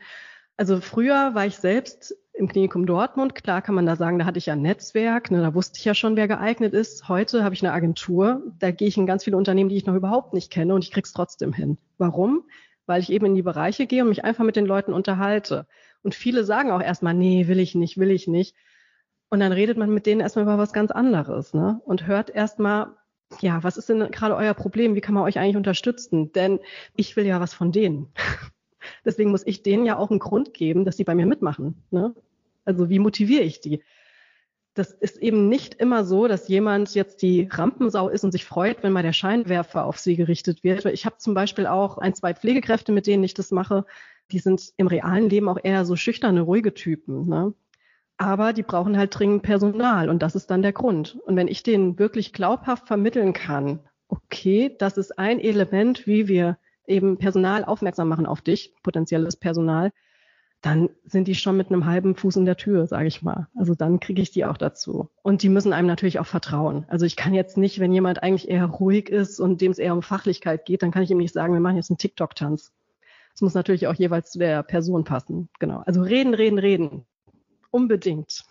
Also 0.56 0.80
früher 0.80 1.34
war 1.34 1.46
ich 1.46 1.56
selbst 1.56 2.14
im 2.32 2.48
Klinikum 2.48 2.86
Dortmund. 2.86 3.34
Klar 3.34 3.60
kann 3.60 3.74
man 3.74 3.86
da 3.86 3.96
sagen, 3.96 4.18
da 4.18 4.24
hatte 4.24 4.38
ich 4.38 4.46
ja 4.46 4.52
ein 4.54 4.62
Netzwerk, 4.62 5.30
ne, 5.30 5.40
da 5.40 5.54
wusste 5.54 5.78
ich 5.78 5.84
ja 5.84 5.94
schon, 5.94 6.16
wer 6.16 6.28
geeignet 6.28 6.74
ist. 6.74 7.08
Heute 7.08 7.44
habe 7.44 7.54
ich 7.54 7.62
eine 7.62 7.72
Agentur, 7.72 8.42
da 8.58 8.70
gehe 8.70 8.88
ich 8.88 8.96
in 8.96 9.06
ganz 9.06 9.24
viele 9.24 9.36
Unternehmen, 9.36 9.68
die 9.68 9.76
ich 9.76 9.86
noch 9.86 9.94
überhaupt 9.94 10.32
nicht 10.32 10.50
kenne 10.50 10.74
und 10.74 10.84
ich 10.84 10.92
krieg's 10.92 11.12
trotzdem 11.12 11.52
hin. 11.52 11.76
Warum? 11.98 12.44
Weil 12.86 13.00
ich 13.00 13.10
eben 13.10 13.26
in 13.26 13.34
die 13.34 13.42
Bereiche 13.42 13.86
gehe 13.86 14.02
und 14.02 14.10
mich 14.10 14.24
einfach 14.24 14.44
mit 14.44 14.56
den 14.56 14.66
Leuten 14.66 14.92
unterhalte. 14.92 15.66
Und 16.02 16.14
viele 16.14 16.44
sagen 16.44 16.70
auch 16.70 16.82
erstmal, 16.82 17.14
nee, 17.14 17.48
will 17.48 17.58
ich 17.58 17.74
nicht, 17.74 17.98
will 17.98 18.10
ich 18.10 18.28
nicht. 18.28 18.54
Und 19.28 19.40
dann 19.40 19.52
redet 19.52 19.76
man 19.76 19.92
mit 19.92 20.06
denen 20.06 20.20
erstmal 20.20 20.44
über 20.44 20.58
was 20.58 20.72
ganz 20.72 20.90
anderes 20.90 21.52
ne? 21.52 21.80
und 21.84 22.06
hört 22.06 22.30
erstmal, 22.30 22.94
ja, 23.40 23.62
was 23.64 23.76
ist 23.76 23.88
denn 23.88 24.10
gerade 24.10 24.36
euer 24.36 24.54
Problem? 24.54 24.94
Wie 24.94 25.00
kann 25.00 25.14
man 25.14 25.24
euch 25.24 25.38
eigentlich 25.38 25.56
unterstützen? 25.56 26.32
Denn 26.32 26.60
ich 26.94 27.16
will 27.16 27.26
ja 27.26 27.40
was 27.40 27.52
von 27.52 27.72
denen. 27.72 28.12
Deswegen 29.04 29.30
muss 29.30 29.44
ich 29.44 29.64
denen 29.64 29.84
ja 29.84 29.96
auch 29.96 30.10
einen 30.10 30.20
Grund 30.20 30.54
geben, 30.54 30.84
dass 30.84 30.96
sie 30.96 31.04
bei 31.04 31.14
mir 31.14 31.26
mitmachen. 31.26 31.82
Ne? 31.90 32.14
Also 32.64 32.88
wie 32.88 33.00
motiviere 33.00 33.42
ich 33.42 33.60
die? 33.60 33.82
Das 34.74 34.92
ist 34.92 35.16
eben 35.16 35.48
nicht 35.48 35.74
immer 35.74 36.04
so, 36.04 36.28
dass 36.28 36.48
jemand 36.48 36.94
jetzt 36.94 37.22
die 37.22 37.48
Rampensau 37.50 38.10
ist 38.10 38.24
und 38.24 38.32
sich 38.32 38.44
freut, 38.44 38.82
wenn 38.82 38.92
mal 38.92 39.02
der 39.02 39.14
Scheinwerfer 39.14 39.86
auf 39.86 39.98
sie 39.98 40.16
gerichtet 40.16 40.62
wird. 40.62 40.84
Ich 40.84 41.06
habe 41.06 41.16
zum 41.16 41.32
Beispiel 41.32 41.66
auch 41.66 41.96
ein, 41.98 42.14
zwei 42.14 42.34
Pflegekräfte, 42.34 42.92
mit 42.92 43.06
denen 43.06 43.24
ich 43.24 43.32
das 43.32 43.50
mache. 43.50 43.86
Die 44.30 44.38
sind 44.38 44.74
im 44.76 44.86
realen 44.86 45.30
Leben 45.30 45.48
auch 45.48 45.58
eher 45.60 45.84
so 45.86 45.96
schüchterne, 45.96 46.42
ruhige 46.42 46.74
Typen. 46.74 47.26
Ne? 47.26 47.54
Aber 48.18 48.52
die 48.52 48.62
brauchen 48.62 48.96
halt 48.96 49.18
dringend 49.18 49.42
Personal 49.42 50.08
und 50.08 50.22
das 50.22 50.34
ist 50.34 50.50
dann 50.50 50.62
der 50.62 50.72
Grund. 50.72 51.18
Und 51.26 51.36
wenn 51.36 51.48
ich 51.48 51.62
denen 51.62 51.98
wirklich 51.98 52.32
glaubhaft 52.32 52.86
vermitteln 52.86 53.32
kann, 53.32 53.80
okay, 54.08 54.74
das 54.78 54.96
ist 54.96 55.18
ein 55.18 55.38
Element, 55.38 56.06
wie 56.06 56.28
wir 56.28 56.58
eben 56.86 57.18
Personal 57.18 57.64
aufmerksam 57.64 58.08
machen 58.08 58.26
auf 58.26 58.40
dich, 58.40 58.74
potenzielles 58.82 59.36
Personal, 59.36 59.92
dann 60.62 60.88
sind 61.04 61.28
die 61.28 61.34
schon 61.34 61.56
mit 61.56 61.70
einem 61.70 61.84
halben 61.84 62.16
Fuß 62.16 62.36
in 62.36 62.46
der 62.46 62.56
Tür, 62.56 62.86
sage 62.86 63.06
ich 63.06 63.22
mal. 63.22 63.48
Also 63.54 63.74
dann 63.74 64.00
kriege 64.00 64.22
ich 64.22 64.30
die 64.30 64.44
auch 64.44 64.56
dazu. 64.56 65.10
Und 65.22 65.42
die 65.42 65.48
müssen 65.48 65.72
einem 65.72 65.86
natürlich 65.86 66.18
auch 66.18 66.26
vertrauen. 66.26 66.86
Also 66.88 67.04
ich 67.04 67.16
kann 67.16 67.34
jetzt 67.34 67.58
nicht, 67.58 67.78
wenn 67.78 67.92
jemand 67.92 68.22
eigentlich 68.22 68.48
eher 68.48 68.64
ruhig 68.64 69.08
ist 69.08 69.38
und 69.38 69.60
dem 69.60 69.70
es 69.70 69.78
eher 69.78 69.92
um 69.92 70.02
Fachlichkeit 70.02 70.64
geht, 70.64 70.82
dann 70.82 70.90
kann 70.90 71.02
ich 71.02 71.10
ihm 71.10 71.18
nicht 71.18 71.34
sagen, 71.34 71.52
wir 71.52 71.60
machen 71.60 71.76
jetzt 71.76 71.90
einen 71.90 71.98
TikTok-Tanz. 71.98 72.72
Es 73.34 73.42
muss 73.42 73.54
natürlich 73.54 73.86
auch 73.86 73.94
jeweils 73.94 74.30
zu 74.30 74.38
der 74.38 74.62
Person 74.62 75.04
passen. 75.04 75.50
Genau. 75.58 75.82
Also 75.84 76.00
reden, 76.00 76.32
reden, 76.32 76.58
reden. 76.58 77.04
Unbedingt. 77.76 78.42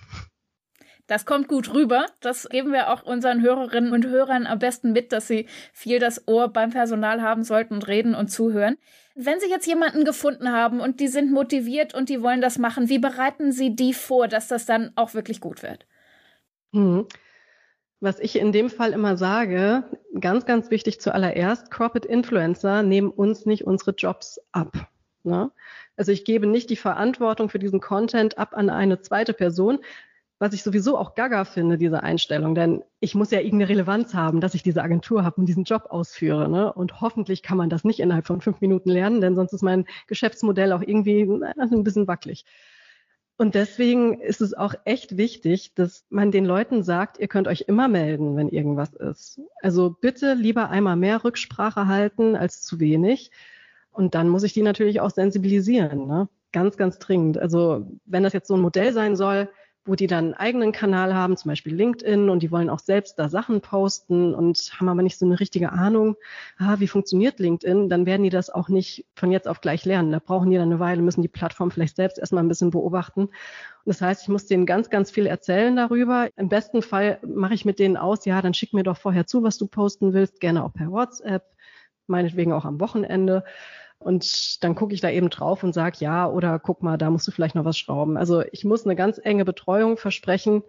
Das 1.07 1.25
kommt 1.25 1.47
gut 1.47 1.73
rüber. 1.73 2.05
Das 2.21 2.47
geben 2.47 2.71
wir 2.71 2.91
auch 2.91 3.01
unseren 3.01 3.41
Hörerinnen 3.41 3.91
und 3.91 4.05
Hörern 4.05 4.45
am 4.45 4.59
besten 4.59 4.91
mit, 4.91 5.11
dass 5.11 5.27
sie 5.27 5.47
viel 5.73 5.97
das 5.97 6.27
Ohr 6.27 6.49
beim 6.49 6.69
Personal 6.69 7.23
haben 7.23 7.43
sollten 7.43 7.73
und 7.73 7.87
reden 7.87 8.13
und 8.13 8.27
zuhören. 8.27 8.77
Wenn 9.15 9.39
Sie 9.39 9.49
jetzt 9.49 9.65
jemanden 9.65 10.05
gefunden 10.05 10.51
haben 10.51 10.79
und 10.79 10.99
die 10.99 11.07
sind 11.07 11.31
motiviert 11.31 11.95
und 11.95 12.09
die 12.09 12.21
wollen 12.21 12.39
das 12.39 12.59
machen, 12.59 12.87
wie 12.87 12.99
bereiten 12.99 13.51
Sie 13.51 13.75
die 13.75 13.95
vor, 13.95 14.27
dass 14.27 14.47
das 14.47 14.67
dann 14.67 14.91
auch 14.95 15.15
wirklich 15.15 15.39
gut 15.41 15.63
wird? 15.63 15.87
Hm. 16.71 17.07
Was 17.99 18.19
ich 18.19 18.35
in 18.35 18.51
dem 18.51 18.69
Fall 18.69 18.93
immer 18.93 19.17
sage, 19.17 19.85
ganz, 20.19 20.45
ganz 20.45 20.69
wichtig 20.69 21.01
zuallererst, 21.01 21.71
Corporate 21.71 22.07
Influencer 22.07 22.83
nehmen 22.83 23.09
uns 23.09 23.47
nicht 23.47 23.65
unsere 23.65 23.95
Jobs 23.95 24.39
ab. 24.51 24.87
Ne? 25.25 25.51
Also 25.97 26.11
ich 26.11 26.25
gebe 26.25 26.47
nicht 26.47 26.69
die 26.69 26.75
Verantwortung 26.75 27.49
für 27.49 27.59
diesen 27.59 27.79
Content 27.79 28.37
ab 28.37 28.53
an 28.55 28.69
eine 28.69 29.01
zweite 29.01 29.33
Person, 29.33 29.79
was 30.37 30.53
ich 30.53 30.63
sowieso 30.63 30.97
auch 30.97 31.15
gaga 31.15 31.45
finde, 31.45 31.77
diese 31.77 32.03
Einstellung. 32.03 32.55
Denn 32.55 32.83
ich 32.99 33.15
muss 33.15 33.31
ja 33.31 33.39
irgendeine 33.39 33.69
Relevanz 33.69 34.13
haben, 34.13 34.41
dass 34.41 34.53
ich 34.53 34.63
diese 34.63 34.83
Agentur 34.83 35.23
habe 35.23 35.37
und 35.39 35.45
diesen 35.45 35.63
Job 35.63 35.87
ausführe. 35.89 36.49
Ne? 36.49 36.71
Und 36.73 36.99
hoffentlich 37.01 37.41
kann 37.41 37.57
man 37.57 37.69
das 37.69 37.83
nicht 37.83 37.99
innerhalb 37.99 38.27
von 38.27 38.41
fünf 38.41 38.59
Minuten 38.61 38.89
lernen, 38.89 39.21
denn 39.21 39.35
sonst 39.35 39.53
ist 39.53 39.63
mein 39.63 39.85
Geschäftsmodell 40.07 40.73
auch 40.73 40.81
irgendwie 40.81 41.21
ein 41.21 41.83
bisschen 41.83 42.07
wackelig. 42.07 42.45
Und 43.37 43.53
deswegen 43.53 44.21
ist 44.21 44.39
es 44.39 44.53
auch 44.53 44.73
echt 44.85 45.17
wichtig, 45.17 45.73
dass 45.75 46.05
man 46.09 46.31
den 46.31 46.45
Leuten 46.45 46.83
sagt, 46.83 47.19
ihr 47.19 47.27
könnt 47.27 47.49
euch 47.49 47.65
immer 47.67 47.89
melden, 47.89 48.37
wenn 48.37 48.47
irgendwas 48.47 48.93
ist. 48.93 49.41
Also 49.61 49.89
bitte 49.89 50.35
lieber 50.35 50.69
einmal 50.69 50.95
mehr 50.95 51.23
Rücksprache 51.23 51.87
halten 51.87 52.37
als 52.37 52.61
zu 52.61 52.79
wenig. 52.79 53.31
Und 53.95 54.15
dann 54.15 54.29
muss 54.29 54.43
ich 54.43 54.53
die 54.53 54.61
natürlich 54.61 54.99
auch 54.99 55.09
sensibilisieren, 55.09 56.07
ne? 56.07 56.27
ganz, 56.51 56.77
ganz 56.77 56.99
dringend. 56.99 57.37
Also 57.37 57.85
wenn 58.05 58.23
das 58.23 58.33
jetzt 58.33 58.47
so 58.47 58.55
ein 58.55 58.61
Modell 58.61 58.93
sein 58.93 59.15
soll, 59.15 59.49
wo 59.87 59.93
die 59.93 60.07
dann 60.07 60.25
einen 60.25 60.33
eigenen 60.33 60.71
Kanal 60.71 61.13
haben, 61.13 61.37
zum 61.37 61.49
Beispiel 61.49 61.75
LinkedIn, 61.75 62.29
und 62.29 62.41
die 62.41 62.49
wollen 62.49 62.71
auch 62.71 62.79
selbst 62.79 63.19
da 63.19 63.29
Sachen 63.29 63.61
posten 63.61 64.33
und 64.33 64.71
haben 64.79 64.89
aber 64.89 65.03
nicht 65.03 65.19
so 65.19 65.25
eine 65.25 65.39
richtige 65.39 65.71
Ahnung, 65.71 66.15
ah, 66.57 66.77
wie 66.79 66.87
funktioniert 66.87 67.39
LinkedIn, 67.39 67.87
dann 67.87 68.07
werden 68.07 68.23
die 68.23 68.31
das 68.31 68.49
auch 68.49 68.67
nicht 68.67 69.05
von 69.15 69.31
jetzt 69.31 69.47
auf 69.47 69.61
gleich 69.61 69.85
lernen. 69.85 70.11
Da 70.11 70.19
brauchen 70.19 70.49
die 70.49 70.57
dann 70.57 70.71
eine 70.71 70.79
Weile, 70.79 71.03
müssen 71.03 71.21
die 71.21 71.27
Plattform 71.27 71.69
vielleicht 71.69 71.95
selbst 71.95 72.17
erstmal 72.17 72.43
ein 72.43 72.47
bisschen 72.47 72.71
beobachten. 72.71 73.25
Und 73.25 73.31
das 73.85 74.01
heißt, 74.01 74.23
ich 74.23 74.27
muss 74.27 74.47
denen 74.47 74.65
ganz, 74.65 74.89
ganz 74.89 75.11
viel 75.11 75.27
erzählen 75.27 75.75
darüber. 75.75 76.29
Im 76.35 76.49
besten 76.49 76.81
Fall 76.81 77.19
mache 77.23 77.53
ich 77.53 77.63
mit 77.63 77.77
denen 77.77 77.95
aus, 77.95 78.25
ja, 78.25 78.41
dann 78.41 78.55
schick 78.55 78.73
mir 78.73 78.83
doch 78.83 78.97
vorher 78.97 79.27
zu, 79.27 79.43
was 79.43 79.59
du 79.59 79.67
posten 79.67 80.13
willst, 80.13 80.39
gerne 80.39 80.63
auch 80.63 80.73
per 80.73 80.91
WhatsApp, 80.91 81.43
meinetwegen 82.07 82.53
auch 82.53 82.65
am 82.65 82.79
Wochenende. 82.79 83.43
Und 84.05 84.63
dann 84.63 84.75
gucke 84.75 84.93
ich 84.93 85.01
da 85.01 85.09
eben 85.09 85.31
drauf 85.31 85.63
und 85.63 85.73
sage, 85.73 85.97
ja, 85.99 86.29
oder 86.29 86.59
guck 86.59 86.83
mal, 86.83 86.95
da 86.95 87.09
musst 87.09 87.27
du 87.27 87.31
vielleicht 87.31 87.55
noch 87.55 87.65
was 87.65 87.75
schrauben. 87.75 88.17
Also 88.17 88.43
ich 88.51 88.63
muss 88.63 88.85
eine 88.85 88.95
ganz 88.95 89.19
enge 89.23 89.45
Betreuung 89.45 89.97
versprechen 89.97 90.61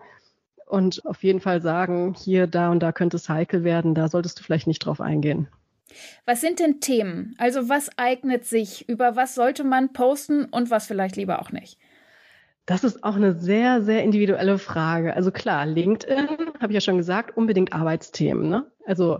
und 0.64 1.04
auf 1.04 1.22
jeden 1.22 1.40
Fall 1.40 1.60
sagen, 1.60 2.14
hier, 2.14 2.46
da 2.46 2.70
und 2.70 2.82
da 2.82 2.92
könnte 2.92 3.18
es 3.18 3.28
heikel 3.28 3.62
werden, 3.62 3.94
da 3.94 4.08
solltest 4.08 4.40
du 4.40 4.42
vielleicht 4.42 4.66
nicht 4.66 4.78
drauf 4.78 5.02
eingehen. 5.02 5.48
Was 6.24 6.40
sind 6.40 6.60
denn 6.60 6.80
Themen? 6.80 7.34
Also 7.36 7.68
was 7.68 7.90
eignet 7.98 8.46
sich? 8.46 8.88
Über 8.88 9.16
was 9.16 9.34
sollte 9.34 9.64
man 9.64 9.92
posten 9.92 10.46
und 10.46 10.70
was 10.70 10.86
vielleicht 10.86 11.16
lieber 11.16 11.42
auch 11.42 11.52
nicht? 11.52 11.78
Das 12.64 12.84
ist 12.84 13.04
auch 13.04 13.16
eine 13.16 13.34
sehr, 13.34 13.82
sehr 13.82 14.02
individuelle 14.02 14.56
Frage. 14.56 15.14
Also 15.14 15.30
klar, 15.30 15.66
LinkedIn, 15.66 16.26
habe 16.58 16.72
ich 16.72 16.74
ja 16.74 16.80
schon 16.80 16.96
gesagt, 16.96 17.36
unbedingt 17.36 17.74
Arbeitsthemen. 17.74 18.48
Ne? 18.48 18.64
Also 18.86 19.18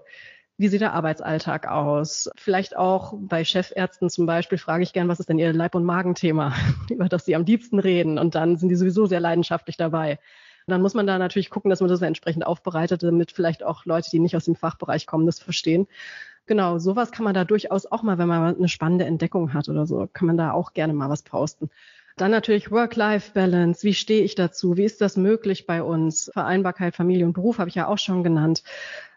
wie 0.59 0.69
sieht 0.69 0.81
der 0.81 0.95
Arbeitsalltag 0.95 1.69
aus? 1.69 2.31
Vielleicht 2.37 2.77
auch 2.77 3.15
bei 3.19 3.45
Chefärzten 3.45 4.09
zum 4.09 4.27
Beispiel 4.27 4.59
frage 4.59 4.83
ich 4.83 4.93
gern, 4.93 5.09
was 5.09 5.21
ist 5.21 5.29
denn 5.29 5.39
ihr 5.39 5.53
Leib- 5.53 5.75
und 5.75 5.85
Magenthema, 5.85 6.55
über 6.91 7.09
das 7.09 7.25
sie 7.27 7.37
am 7.37 7.45
liebsten 7.45 7.79
reden? 7.79 8.19
Und 8.19 8.35
dann 8.35 8.57
sind 8.57 8.71
die 8.71 8.77
sowieso 8.77 9.07
sehr 9.07 9.21
leidenschaftlich 9.21 9.77
dabei. 9.77 10.19
Und 10.67 10.73
dann 10.73 10.83
muss 10.83 10.95
man 10.95 11.07
da 11.07 11.19
natürlich 11.19 11.51
gucken, 11.51 11.69
dass 11.71 11.81
man 11.81 11.91
das 11.91 12.03
entsprechend 12.03 12.47
aufbereitet, 12.47 13.03
damit 13.03 13.33
vielleicht 13.33 13.63
auch 13.63 13.85
Leute, 13.85 14.11
die 14.11 14.19
nicht 14.19 14.37
aus 14.37 14.47
dem 14.47 14.57
Fachbereich 14.57 15.07
kommen, 15.07 15.27
das 15.27 15.39
verstehen. 15.39 15.87
Genau, 16.47 16.79
sowas 16.79 17.13
kann 17.13 17.25
man 17.25 17.35
da 17.35 17.45
durchaus 17.45 17.87
auch 17.87 18.03
mal, 18.03 18.19
wenn 18.19 18.29
man 18.29 18.57
eine 18.57 18.69
spannende 18.69 19.05
Entdeckung 19.05 19.53
hat 19.53 19.69
oder 19.69 19.87
so, 19.87 20.09
kann 20.13 20.27
man 20.27 20.37
da 20.37 20.53
auch 20.53 20.73
gerne 20.73 20.93
mal 20.93 21.11
was 21.11 21.23
posten. 21.23 21.71
Dann 22.19 22.31
natürlich 22.31 22.71
Work-Life-Balance. 22.71 23.83
Wie 23.83 23.93
stehe 23.93 24.23
ich 24.23 24.35
dazu? 24.35 24.79
Wie 24.79 24.85
ist 24.85 25.03
das 25.03 25.19
möglich 25.19 25.67
bei 25.67 25.83
uns? 25.83 26.31
Vereinbarkeit, 26.33 26.97
Familie 26.97 27.27
und 27.27 27.35
Beruf 27.35 27.59
habe 27.59 27.69
ich 27.69 27.75
ja 27.75 27.89
auch 27.89 27.99
schon 27.99 28.25
genannt. 28.25 28.63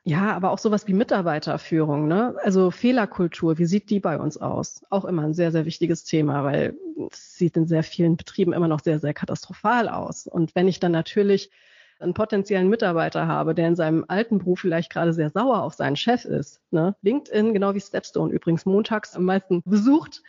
Ja, 0.04 0.34
aber 0.36 0.52
auch 0.52 0.58
sowas 0.58 0.86
wie 0.86 0.94
Mitarbeiterführung, 0.94 2.10
ne? 2.10 2.36
Also 2.44 2.72
Fehlerkultur, 2.72 3.58
wie 3.58 3.66
sieht 3.66 3.90
die 3.90 4.02
bei 4.02 4.18
uns 4.20 4.36
aus? 4.36 4.84
Auch 4.90 5.06
immer 5.06 5.24
ein 5.24 5.34
sehr, 5.34 5.54
sehr 5.54 5.64
wichtiges 5.64 6.04
Thema, 6.04 6.44
weil 6.44 6.78
es 7.10 7.38
sieht 7.38 7.56
in 7.56 7.68
sehr 7.68 7.84
vielen 7.84 8.18
Betrieben 8.18 8.52
immer 8.52 8.68
noch 8.68 8.82
sehr, 8.82 9.00
sehr 9.00 9.14
katastrophal 9.14 9.88
aus. 9.88 10.28
Und 10.28 10.54
wenn 10.56 10.68
ich 10.68 10.82
dann 10.82 10.92
natürlich 10.92 11.52
einen 12.00 12.14
potenziellen 12.14 12.68
Mitarbeiter 12.68 13.28
habe, 13.28 13.56
der 13.56 13.70
in 13.70 13.76
seinem 13.78 14.04
alten 14.10 14.40
Beruf 14.40 14.60
vielleicht 14.60 14.92
gerade 14.92 15.14
sehr 15.14 15.30
sauer 15.30 15.64
auf 15.64 15.74
seinen 15.74 15.96
Chef 15.96 16.26
ist, 16.26 16.60
ne? 16.72 16.98
LinkedIn, 17.02 17.54
genau 17.54 17.74
wie 17.76 17.82
Stepstone 17.82 18.34
übrigens 18.34 18.66
montags 18.66 19.16
am 19.16 19.24
meisten 19.24 19.62
besucht, 19.66 20.22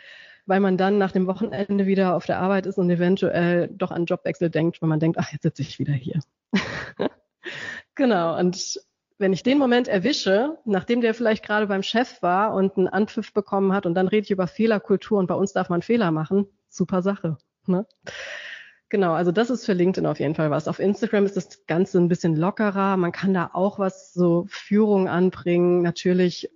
weil 0.50 0.58
man 0.58 0.76
dann 0.76 0.98
nach 0.98 1.12
dem 1.12 1.28
Wochenende 1.28 1.86
wieder 1.86 2.16
auf 2.16 2.26
der 2.26 2.40
Arbeit 2.40 2.66
ist 2.66 2.76
und 2.76 2.90
eventuell 2.90 3.68
doch 3.68 3.92
an 3.92 4.06
Jobwechsel 4.06 4.50
denkt, 4.50 4.82
weil 4.82 4.88
man 4.88 4.98
denkt, 4.98 5.16
ach, 5.16 5.30
jetzt 5.30 5.44
sitze 5.44 5.62
ich 5.62 5.78
wieder 5.78 5.92
hier. 5.92 6.18
genau. 7.94 8.36
Und 8.36 8.80
wenn 9.18 9.32
ich 9.32 9.44
den 9.44 9.58
Moment 9.58 9.86
erwische, 9.86 10.58
nachdem 10.64 11.02
der 11.02 11.14
vielleicht 11.14 11.44
gerade 11.44 11.68
beim 11.68 11.84
Chef 11.84 12.20
war 12.20 12.52
und 12.52 12.76
einen 12.76 12.88
Anpfiff 12.88 13.32
bekommen 13.32 13.72
hat 13.72 13.86
und 13.86 13.94
dann 13.94 14.08
rede 14.08 14.24
ich 14.24 14.32
über 14.32 14.48
Fehlerkultur 14.48 15.20
und 15.20 15.28
bei 15.28 15.36
uns 15.36 15.52
darf 15.52 15.68
man 15.68 15.82
Fehler 15.82 16.10
machen, 16.10 16.48
super 16.68 17.00
Sache. 17.00 17.38
Ne? 17.66 17.86
Genau, 18.88 19.12
also 19.12 19.30
das 19.30 19.50
ist 19.50 19.64
für 19.64 19.72
LinkedIn 19.72 20.04
auf 20.04 20.18
jeden 20.18 20.34
Fall 20.34 20.50
was. 20.50 20.66
Auf 20.66 20.80
Instagram 20.80 21.26
ist 21.26 21.36
das 21.36 21.64
Ganze 21.68 21.98
ein 21.98 22.08
bisschen 22.08 22.34
lockerer. 22.34 22.96
Man 22.96 23.12
kann 23.12 23.34
da 23.34 23.50
auch 23.52 23.78
was 23.78 24.12
so 24.12 24.46
Führung 24.48 25.06
anbringen, 25.06 25.82
natürlich, 25.82 26.50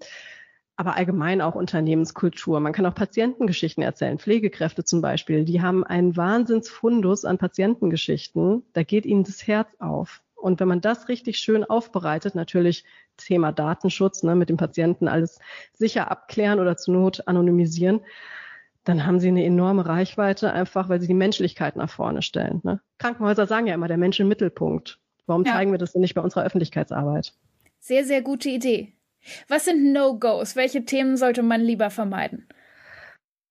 aber 0.76 0.96
allgemein 0.96 1.40
auch 1.40 1.54
Unternehmenskultur. 1.54 2.58
Man 2.60 2.72
kann 2.72 2.86
auch 2.86 2.94
Patientengeschichten 2.94 3.82
erzählen. 3.82 4.18
Pflegekräfte 4.18 4.84
zum 4.84 5.00
Beispiel, 5.00 5.44
die 5.44 5.62
haben 5.62 5.84
einen 5.84 6.16
Wahnsinnsfundus 6.16 7.24
an 7.24 7.38
Patientengeschichten. 7.38 8.64
Da 8.72 8.82
geht 8.82 9.06
ihnen 9.06 9.24
das 9.24 9.46
Herz 9.46 9.68
auf. 9.78 10.22
Und 10.34 10.60
wenn 10.60 10.68
man 10.68 10.80
das 10.80 11.08
richtig 11.08 11.38
schön 11.38 11.64
aufbereitet, 11.64 12.34
natürlich 12.34 12.84
Thema 13.16 13.52
Datenschutz, 13.52 14.22
ne, 14.24 14.34
mit 14.34 14.50
dem 14.50 14.56
Patienten 14.56 15.08
alles 15.08 15.38
sicher 15.72 16.10
abklären 16.10 16.60
oder 16.60 16.76
zur 16.76 16.94
Not 16.94 17.26
anonymisieren, 17.26 18.00
dann 18.82 19.06
haben 19.06 19.20
sie 19.20 19.28
eine 19.28 19.44
enorme 19.44 19.86
Reichweite, 19.86 20.52
einfach 20.52 20.88
weil 20.88 21.00
sie 21.00 21.06
die 21.06 21.14
Menschlichkeit 21.14 21.76
nach 21.76 21.88
vorne 21.88 22.20
stellen. 22.20 22.60
Ne? 22.62 22.80
Krankenhäuser 22.98 23.46
sagen 23.46 23.66
ja 23.66 23.74
immer, 23.74 23.88
der 23.88 23.96
Mensch 23.96 24.20
im 24.20 24.28
Mittelpunkt. 24.28 24.98
Warum 25.26 25.44
ja. 25.44 25.52
zeigen 25.52 25.70
wir 25.70 25.78
das 25.78 25.92
denn 25.92 26.02
nicht 26.02 26.14
bei 26.14 26.20
unserer 26.20 26.44
Öffentlichkeitsarbeit? 26.44 27.32
Sehr, 27.80 28.04
sehr 28.04 28.20
gute 28.20 28.50
Idee. 28.50 28.93
Was 29.48 29.64
sind 29.64 29.92
No-Gos? 29.92 30.56
Welche 30.56 30.84
Themen 30.84 31.16
sollte 31.16 31.42
man 31.42 31.60
lieber 31.60 31.90
vermeiden? 31.90 32.48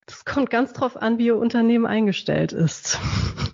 Das 0.06 0.24
kommt 0.24 0.50
ganz 0.50 0.72
drauf 0.72 1.00
an, 1.00 1.18
wie 1.18 1.26
Ihr 1.26 1.36
Unternehmen 1.36 1.86
eingestellt 1.86 2.52
ist. 2.52 2.98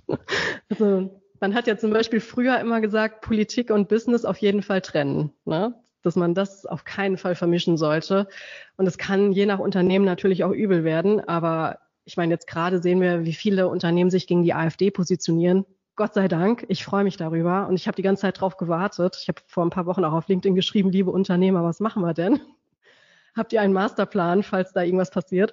also 0.69 1.23
man 1.41 1.55
hat 1.55 1.67
ja 1.67 1.79
zum 1.79 1.93
Beispiel 1.93 2.21
früher 2.21 2.59
immer 2.59 2.81
gesagt, 2.81 3.21
Politik 3.21 3.71
und 3.71 3.89
Business 3.89 4.25
auf 4.25 4.39
jeden 4.39 4.62
Fall 4.62 4.81
trennen. 4.81 5.33
Ne? 5.45 5.75
dass 6.03 6.17
man 6.17 6.35
das 6.35 6.67
auf 6.67 6.85
keinen 6.85 7.17
Fall 7.17 7.35
vermischen 7.35 7.77
sollte. 7.77 8.29
Und 8.77 8.87
es 8.87 8.99
kann 8.99 9.33
je 9.33 9.47
nach 9.47 9.59
Unternehmen 9.59 10.05
natürlich 10.05 10.45
auch 10.45 10.53
übel 10.53 10.85
werden. 10.85 11.21
Aber 11.21 11.79
ich 12.05 12.17
meine, 12.17 12.33
jetzt 12.33 12.47
gerade 12.47 12.81
sehen 12.81 13.00
wir, 13.00 13.25
wie 13.25 13.35
viele 13.35 13.69
Unternehmen 13.69 14.11
sich 14.11 14.27
gegen 14.27 14.43
die 14.43 14.55
AfD 14.55 14.91
positionieren. 14.91 15.67
Gott 16.00 16.14
sei 16.14 16.28
Dank, 16.28 16.64
ich 16.69 16.83
freue 16.83 17.04
mich 17.04 17.19
darüber 17.19 17.69
und 17.69 17.75
ich 17.75 17.87
habe 17.87 17.95
die 17.95 18.00
ganze 18.00 18.23
Zeit 18.23 18.40
drauf 18.40 18.57
gewartet. 18.57 19.19
Ich 19.21 19.28
habe 19.28 19.42
vor 19.47 19.66
ein 19.66 19.69
paar 19.69 19.85
Wochen 19.85 20.02
auch 20.02 20.14
auf 20.14 20.28
LinkedIn 20.28 20.54
geschrieben, 20.54 20.90
liebe 20.90 21.11
Unternehmer, 21.11 21.62
was 21.62 21.78
machen 21.78 22.02
wir 22.02 22.14
denn? 22.14 22.40
Habt 23.37 23.52
ihr 23.52 23.61
einen 23.61 23.75
Masterplan, 23.75 24.42
falls 24.42 24.73
da 24.73 24.83
irgendwas 24.83 25.11
passiert? 25.11 25.52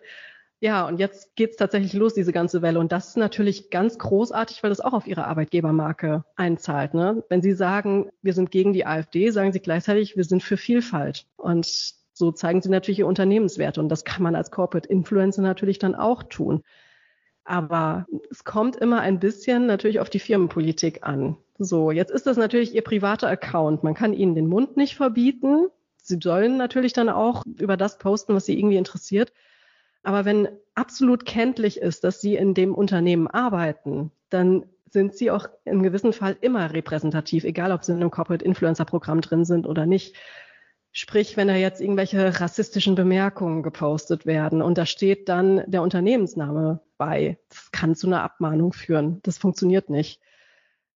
Ja, 0.61 0.87
und 0.87 1.01
jetzt 1.01 1.35
geht's 1.35 1.57
tatsächlich 1.57 1.91
los, 1.91 2.13
diese 2.13 2.31
ganze 2.31 2.61
Welle. 2.61 2.79
Und 2.79 2.93
das 2.93 3.09
ist 3.09 3.17
natürlich 3.17 3.71
ganz 3.71 3.99
großartig, 3.99 4.63
weil 4.63 4.69
das 4.69 4.79
auch 4.79 4.93
auf 4.93 5.05
Ihre 5.05 5.25
Arbeitgebermarke 5.25 6.23
einzahlt. 6.37 6.93
Ne? 6.93 7.25
Wenn 7.27 7.41
Sie 7.41 7.51
sagen, 7.51 8.09
wir 8.21 8.31
sind 8.31 8.49
gegen 8.49 8.71
die 8.71 8.85
AfD, 8.85 9.31
sagen 9.31 9.51
Sie 9.51 9.59
gleichzeitig, 9.59 10.15
wir 10.15 10.23
sind 10.23 10.43
für 10.43 10.55
Vielfalt. 10.55 11.25
Und 11.35 11.67
so 12.13 12.31
zeigen 12.31 12.61
Sie 12.61 12.69
natürlich 12.69 12.99
Ihr 12.99 13.07
Unternehmenswerte. 13.07 13.81
Und 13.81 13.89
das 13.89 14.05
kann 14.05 14.23
man 14.23 14.33
als 14.33 14.49
Corporate 14.49 14.87
Influencer 14.87 15.41
natürlich 15.41 15.77
dann 15.77 15.93
auch 15.93 16.23
tun. 16.23 16.63
Aber 17.47 18.05
es 18.29 18.43
kommt 18.43 18.75
immer 18.75 18.99
ein 18.99 19.21
bisschen 19.21 19.67
natürlich 19.67 20.01
auf 20.01 20.09
die 20.09 20.19
Firmenpolitik 20.19 21.07
an. 21.07 21.37
So, 21.57 21.91
jetzt 21.91 22.11
ist 22.11 22.27
das 22.27 22.35
natürlich 22.35 22.75
Ihr 22.75 22.83
privater 22.83 23.29
Account. 23.29 23.83
Man 23.83 23.93
kann 23.93 24.13
Ihnen 24.13 24.35
den 24.35 24.47
Mund 24.47 24.75
nicht 24.75 24.97
verbieten. 24.97 25.67
Sie 26.03 26.19
sollen 26.21 26.57
natürlich 26.57 26.91
dann 26.91 27.07
auch 27.07 27.45
über 27.45 27.77
das 27.77 27.99
posten, 27.99 28.35
was 28.35 28.45
Sie 28.45 28.59
irgendwie 28.59 28.75
interessiert. 28.75 29.31
Aber 30.03 30.25
wenn 30.25 30.49
absolut 30.75 31.25
kenntlich 31.25 31.79
ist, 31.79 32.03
dass 32.03 32.19
Sie 32.19 32.35
in 32.35 32.53
dem 32.53 32.75
Unternehmen 32.75 33.27
arbeiten, 33.27 34.11
dann 34.29 34.65
sind 34.89 35.15
Sie 35.15 35.31
auch 35.31 35.47
im 35.63 35.83
gewissen 35.83 36.11
Fall 36.11 36.35
immer 36.41 36.73
repräsentativ, 36.73 37.45
egal 37.45 37.71
ob 37.71 37.85
Sie 37.85 37.93
in 37.93 38.01
einem 38.01 38.11
Corporate 38.11 38.43
Influencer 38.43 38.83
Programm 38.83 39.21
drin 39.21 39.45
sind 39.45 39.65
oder 39.65 39.85
nicht. 39.85 40.17
Sprich, 40.91 41.37
wenn 41.37 41.47
da 41.47 41.55
jetzt 41.55 41.79
irgendwelche 41.79 42.41
rassistischen 42.41 42.95
Bemerkungen 42.95 43.63
gepostet 43.63 44.25
werden 44.25 44.61
und 44.61 44.77
da 44.77 44.85
steht 44.85 45.29
dann 45.29 45.63
der 45.65 45.81
Unternehmensname 45.81 46.81
bei, 46.97 47.39
das 47.49 47.71
kann 47.71 47.95
zu 47.95 48.07
einer 48.07 48.23
Abmahnung 48.23 48.73
führen. 48.73 49.19
Das 49.23 49.37
funktioniert 49.37 49.89
nicht. 49.89 50.19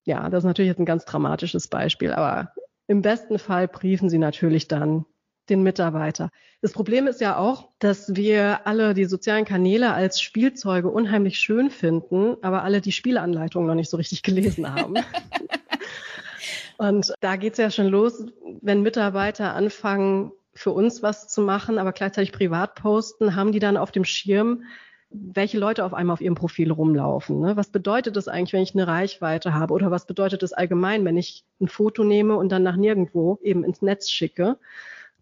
Ja, 0.03 0.29
das 0.29 0.39
ist 0.39 0.48
natürlich 0.48 0.70
jetzt 0.70 0.79
ein 0.79 0.86
ganz 0.86 1.05
dramatisches 1.05 1.67
Beispiel, 1.67 2.12
aber 2.12 2.51
im 2.88 3.01
besten 3.01 3.39
Fall 3.39 3.67
briefen 3.67 4.10
Sie 4.10 4.17
natürlich 4.17 4.67
dann 4.67 5.05
den 5.50 5.63
Mitarbeiter. 5.63 6.29
Das 6.62 6.72
Problem 6.72 7.08
ist 7.08 7.22
ja 7.22 7.38
auch, 7.38 7.70
dass 7.79 8.15
wir 8.15 8.65
alle 8.65 8.93
die 8.93 9.05
sozialen 9.05 9.46
Kanäle 9.46 9.93
als 9.93 10.22
Spielzeuge 10.22 10.89
unheimlich 10.89 11.39
schön 11.39 11.70
finden, 11.70 12.38
aber 12.41 12.63
alle 12.63 12.81
die 12.81 12.91
Spielanleitung 12.91 13.65
noch 13.65 13.75
nicht 13.75 13.89
so 13.89 13.98
richtig 13.98 14.24
gelesen 14.24 14.74
haben. 14.74 14.96
Und 16.77 17.13
da 17.20 17.36
geht 17.36 17.53
es 17.53 17.60
ja 17.60 17.70
schon 17.70 17.88
los, 17.88 18.25
wenn 18.62 18.81
Mitarbeiter 18.81 19.53
anfangen, 19.53 20.31
für 20.53 20.72
uns 20.72 21.01
was 21.01 21.27
zu 21.27 21.41
machen, 21.41 21.77
aber 21.77 21.93
gleichzeitig 21.93 22.31
privat 22.31 22.75
posten, 22.75 23.36
haben 23.36 23.51
die 23.51 23.60
dann 23.60 23.77
auf 23.77 23.91
dem 23.91 24.03
Schirm, 24.03 24.63
welche 25.12 25.60
Leute 25.60 25.84
auf 25.86 25.94
einmal 25.94 26.13
auf 26.13 26.22
ihrem 26.22 26.36
Profil 26.36 26.72
rumlaufen. 26.72 27.39
Ne? 27.39 27.58
Was 27.58 27.70
bedeutet 27.70 28.15
das 28.15 28.27
eigentlich, 28.27 28.53
wenn 28.53 28.63
ich 28.63 28.74
eine 28.74 28.88
Reichweite 28.88 29.53
habe? 29.53 29.74
Oder 29.74 29.91
was 29.91 30.06
bedeutet 30.06 30.41
das 30.41 30.53
allgemein, 30.53 31.03
wenn 31.06 31.18
ich 31.18 31.44
ein 31.60 31.68
Foto 31.68 32.03
nehme 32.03 32.36
und 32.38 32.51
dann 32.51 32.63
nach 32.63 32.77
nirgendwo 32.77 33.39
eben 33.41 33.63
ins 33.63 33.82
Netz 33.82 34.10
schicke? 34.10 34.58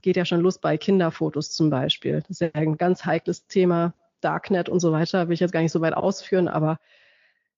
geht 0.01 0.15
ja 0.15 0.25
schon 0.25 0.41
los 0.41 0.59
bei 0.59 0.77
Kinderfotos 0.77 1.51
zum 1.51 1.69
Beispiel. 1.69 2.21
Das 2.21 2.29
ist 2.29 2.41
ja 2.41 2.49
ein 2.53 2.77
ganz 2.77 3.05
heikles 3.05 3.47
Thema, 3.47 3.93
Darknet 4.21 4.67
und 4.67 4.81
so 4.81 4.91
weiter, 4.91 5.27
will 5.27 5.33
ich 5.33 5.39
jetzt 5.39 5.53
gar 5.53 5.61
nicht 5.61 5.71
so 5.71 5.79
weit 5.81 5.93
ausführen, 5.93 6.49
aber 6.49 6.79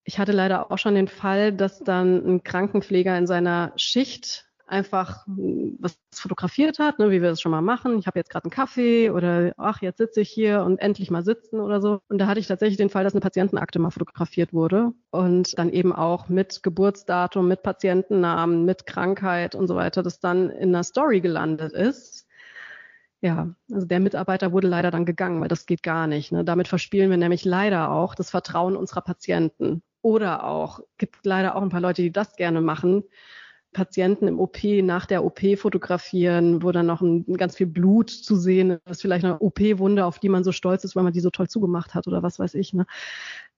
ich 0.03 0.19
hatte 0.19 0.31
leider 0.31 0.71
auch 0.71 0.77
schon 0.77 0.93
den 0.93 1.07
Fall, 1.07 1.51
dass 1.51 1.79
dann 1.79 2.23
ein 2.25 2.43
Krankenpfleger 2.43 3.17
in 3.17 3.25
seiner 3.25 3.73
Schicht 3.75 4.47
einfach 4.71 5.25
hm, 5.27 5.77
was 5.79 5.97
fotografiert 6.13 6.79
hat, 6.79 6.99
ne, 6.99 7.11
wie 7.11 7.21
wir 7.21 7.29
das 7.29 7.41
schon 7.41 7.51
mal 7.51 7.61
machen. 7.61 7.99
Ich 7.99 8.07
habe 8.07 8.19
jetzt 8.19 8.29
gerade 8.29 8.45
einen 8.45 8.51
Kaffee 8.51 9.09
oder 9.11 9.53
ach, 9.57 9.81
jetzt 9.81 9.97
sitze 9.97 10.21
ich 10.21 10.29
hier 10.29 10.63
und 10.63 10.79
endlich 10.79 11.11
mal 11.11 11.23
sitzen 11.23 11.59
oder 11.59 11.81
so. 11.81 11.99
Und 12.09 12.19
da 12.19 12.27
hatte 12.27 12.39
ich 12.39 12.47
tatsächlich 12.47 12.77
den 12.77 12.89
Fall, 12.89 13.03
dass 13.03 13.13
eine 13.13 13.21
Patientenakte 13.21 13.79
mal 13.79 13.91
fotografiert 13.91 14.53
wurde 14.53 14.93
und 15.11 15.57
dann 15.57 15.69
eben 15.69 15.93
auch 15.93 16.29
mit 16.29 16.63
Geburtsdatum, 16.63 17.47
mit 17.47 17.63
Patientennamen, 17.63 18.65
mit 18.65 18.85
Krankheit 18.85 19.55
und 19.55 19.67
so 19.67 19.75
weiter, 19.75 20.03
das 20.03 20.19
dann 20.19 20.49
in 20.49 20.69
einer 20.69 20.83
Story 20.83 21.21
gelandet 21.21 21.73
ist 21.73 22.27
ja, 23.21 23.53
also 23.71 23.85
der 23.85 23.99
Mitarbeiter 23.99 24.51
wurde 24.51 24.67
leider 24.67 24.89
dann 24.89 25.05
gegangen, 25.05 25.41
weil 25.41 25.47
das 25.47 25.67
geht 25.67 25.83
gar 25.83 26.07
nicht. 26.07 26.31
Ne? 26.31 26.43
Damit 26.43 26.67
verspielen 26.67 27.11
wir 27.11 27.17
nämlich 27.17 27.45
leider 27.45 27.91
auch 27.91 28.15
das 28.15 28.31
Vertrauen 28.31 28.75
unserer 28.75 29.01
Patienten. 29.01 29.83
Oder 30.01 30.43
auch, 30.45 30.79
gibt 30.97 31.23
leider 31.23 31.55
auch 31.55 31.61
ein 31.61 31.69
paar 31.69 31.81
Leute, 31.81 32.01
die 32.01 32.11
das 32.11 32.35
gerne 32.35 32.61
machen, 32.61 33.03
Patienten 33.73 34.27
im 34.27 34.39
OP 34.39 34.63
nach 34.63 35.05
der 35.05 35.23
OP 35.23 35.39
fotografieren, 35.57 36.61
wo 36.61 36.71
dann 36.71 36.85
noch 36.85 37.01
ein, 37.01 37.25
ganz 37.37 37.55
viel 37.55 37.67
Blut 37.67 38.09
zu 38.09 38.35
sehen 38.35 38.79
ist, 38.89 39.01
vielleicht 39.01 39.25
eine 39.25 39.39
OP-Wunde, 39.39 40.05
auf 40.05 40.19
die 40.19 40.29
man 40.29 40.43
so 40.43 40.51
stolz 40.51 40.83
ist, 40.83 40.95
weil 40.95 41.03
man 41.03 41.13
die 41.13 41.21
so 41.21 41.29
toll 41.29 41.47
zugemacht 41.47 41.93
hat 41.93 42.07
oder 42.07 42.21
was 42.23 42.39
weiß 42.39 42.55
ich. 42.55 42.73
Ne? 42.73 42.85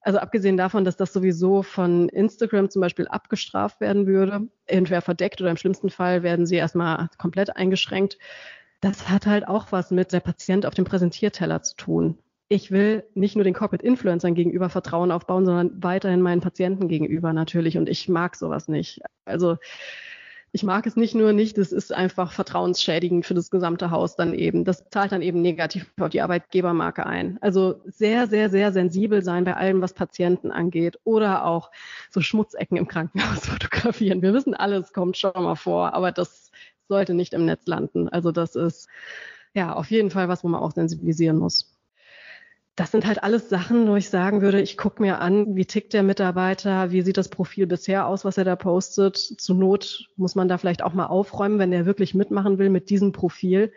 Also 0.02 0.20
abgesehen 0.20 0.58
davon, 0.58 0.86
dass 0.86 0.98
das 0.98 1.14
sowieso 1.14 1.64
von 1.64 2.10
Instagram 2.10 2.70
zum 2.70 2.82
Beispiel 2.82 3.08
abgestraft 3.08 3.80
werden 3.82 4.06
würde, 4.06 4.48
entweder 4.66 5.02
verdeckt 5.02 5.42
oder 5.42 5.52
im 5.52 5.58
schlimmsten 5.58 5.90
Fall 5.90 6.24
werden 6.24 6.46
sie 6.46 6.56
erstmal 6.56 7.10
komplett 7.18 7.56
eingeschränkt 7.56 8.18
das 8.84 9.08
hat 9.10 9.28
halt 9.28 9.48
auch 9.48 9.72
was 9.72 9.92
mit 9.92 10.12
der 10.12 10.20
Patient 10.20 10.66
auf 10.66 10.74
dem 10.74 10.84
Präsentierteller 10.84 11.64
zu 11.64 11.78
tun. 11.78 12.18
Ich 12.54 12.70
will 12.70 13.04
nicht 13.16 13.34
nur 13.36 13.44
den 13.44 13.56
Corporate 13.56 13.84
Influencern 13.84 14.36
gegenüber 14.36 14.70
Vertrauen 14.70 15.12
aufbauen, 15.12 15.44
sondern 15.44 15.72
weiterhin 15.82 16.22
meinen 16.22 16.40
Patienten 16.40 16.88
gegenüber 16.88 17.34
natürlich. 17.34 17.80
Und 17.80 17.90
ich 17.90 18.08
mag 18.08 18.36
sowas 18.36 18.68
nicht. 18.68 19.02
Also 19.26 19.58
ich 20.52 20.62
mag 20.62 20.86
es 20.86 20.96
nicht 20.96 21.16
nur 21.16 21.34
nicht, 21.34 21.58
es 21.58 21.72
ist 21.72 21.92
einfach 21.92 22.32
vertrauensschädigend 22.32 23.26
für 23.26 23.34
das 23.34 23.50
gesamte 23.50 23.90
Haus 23.90 24.16
dann 24.16 24.36
eben. 24.36 24.66
Das 24.66 24.88
zahlt 24.92 25.12
dann 25.12 25.24
eben 25.24 25.42
negativ 25.42 25.92
auf 26.00 26.10
die 26.10 26.22
Arbeitgebermarke 26.22 27.08
ein. 27.08 27.40
Also 27.42 27.82
sehr, 27.88 28.28
sehr, 28.28 28.52
sehr 28.52 28.72
sensibel 28.72 29.24
sein 29.24 29.46
bei 29.46 29.56
allem, 29.56 29.82
was 29.82 29.96
Patienten 29.96 30.52
angeht 30.52 31.00
oder 31.06 31.48
auch 31.48 31.72
so 32.12 32.22
Schmutzecken 32.22 32.78
im 32.78 32.88
Krankenhaus 32.88 33.48
fotografieren. 33.48 34.22
Wir 34.22 34.32
wissen 34.36 34.54
alles 34.54 34.94
kommt 34.94 35.18
schon 35.18 35.32
mal 35.34 35.56
vor, 35.56 35.96
aber 35.96 36.12
das 36.12 36.52
sollte 36.88 37.16
nicht 37.16 37.34
im 37.34 37.46
Netz 37.46 37.66
landen. 37.66 38.10
Also 38.10 38.32
das 38.32 38.56
ist 38.56 38.90
ja 39.56 39.74
auf 39.74 39.90
jeden 39.90 40.12
Fall 40.12 40.30
was, 40.30 40.44
wo 40.44 40.50
man 40.50 40.62
auch 40.62 40.74
sensibilisieren 40.74 41.40
muss. 41.40 41.73
Das 42.76 42.92
sind 42.92 43.06
halt 43.06 43.22
alles 43.22 43.50
Sachen, 43.50 43.88
wo 43.88 43.96
ich 43.96 44.10
sagen 44.10 44.42
würde, 44.42 44.60
ich 44.60 44.78
gucke 44.78 45.02
mir 45.02 45.20
an, 45.20 45.56
wie 45.56 45.66
tickt 45.66 45.94
der 45.94 46.02
Mitarbeiter, 46.02 46.90
wie 46.90 47.04
sieht 47.04 47.18
das 47.18 47.30
Profil 47.30 47.68
bisher 47.68 48.08
aus, 48.08 48.26
was 48.26 48.38
er 48.38 48.46
da 48.46 48.56
postet. 48.56 49.16
Zur 49.18 49.56
Not 49.56 50.10
muss 50.16 50.34
man 50.34 50.48
da 50.48 50.58
vielleicht 50.58 50.82
auch 50.82 50.94
mal 50.94 51.06
aufräumen, 51.06 51.60
wenn 51.60 51.72
er 51.72 51.86
wirklich 51.86 52.16
mitmachen 52.16 52.58
will 52.58 52.72
mit 52.72 52.90
diesem 52.90 53.12
Profil. 53.12 53.72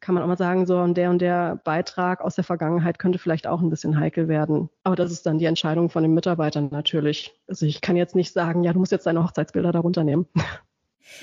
Kann 0.00 0.14
man 0.14 0.24
auch 0.24 0.28
mal 0.28 0.38
sagen, 0.38 0.66
so 0.66 0.78
und 0.78 0.96
der 0.96 1.10
und 1.10 1.20
der 1.20 1.60
Beitrag 1.62 2.22
aus 2.22 2.34
der 2.34 2.42
Vergangenheit 2.42 2.98
könnte 2.98 3.18
vielleicht 3.18 3.46
auch 3.46 3.60
ein 3.60 3.70
bisschen 3.70 4.00
heikel 4.00 4.28
werden. 4.28 4.70
Aber 4.82 4.96
das 4.96 5.12
ist 5.12 5.26
dann 5.26 5.38
die 5.38 5.44
Entscheidung 5.44 5.90
von 5.90 6.02
den 6.02 6.14
Mitarbeitern 6.14 6.70
natürlich. 6.72 7.38
Also 7.46 7.66
ich 7.66 7.82
kann 7.82 7.96
jetzt 7.96 8.16
nicht 8.16 8.32
sagen, 8.32 8.64
ja, 8.64 8.72
du 8.72 8.78
musst 8.78 8.92
jetzt 8.92 9.06
deine 9.06 9.22
Hochzeitsbilder 9.22 9.72
darunter 9.72 10.04
nehmen. 10.04 10.26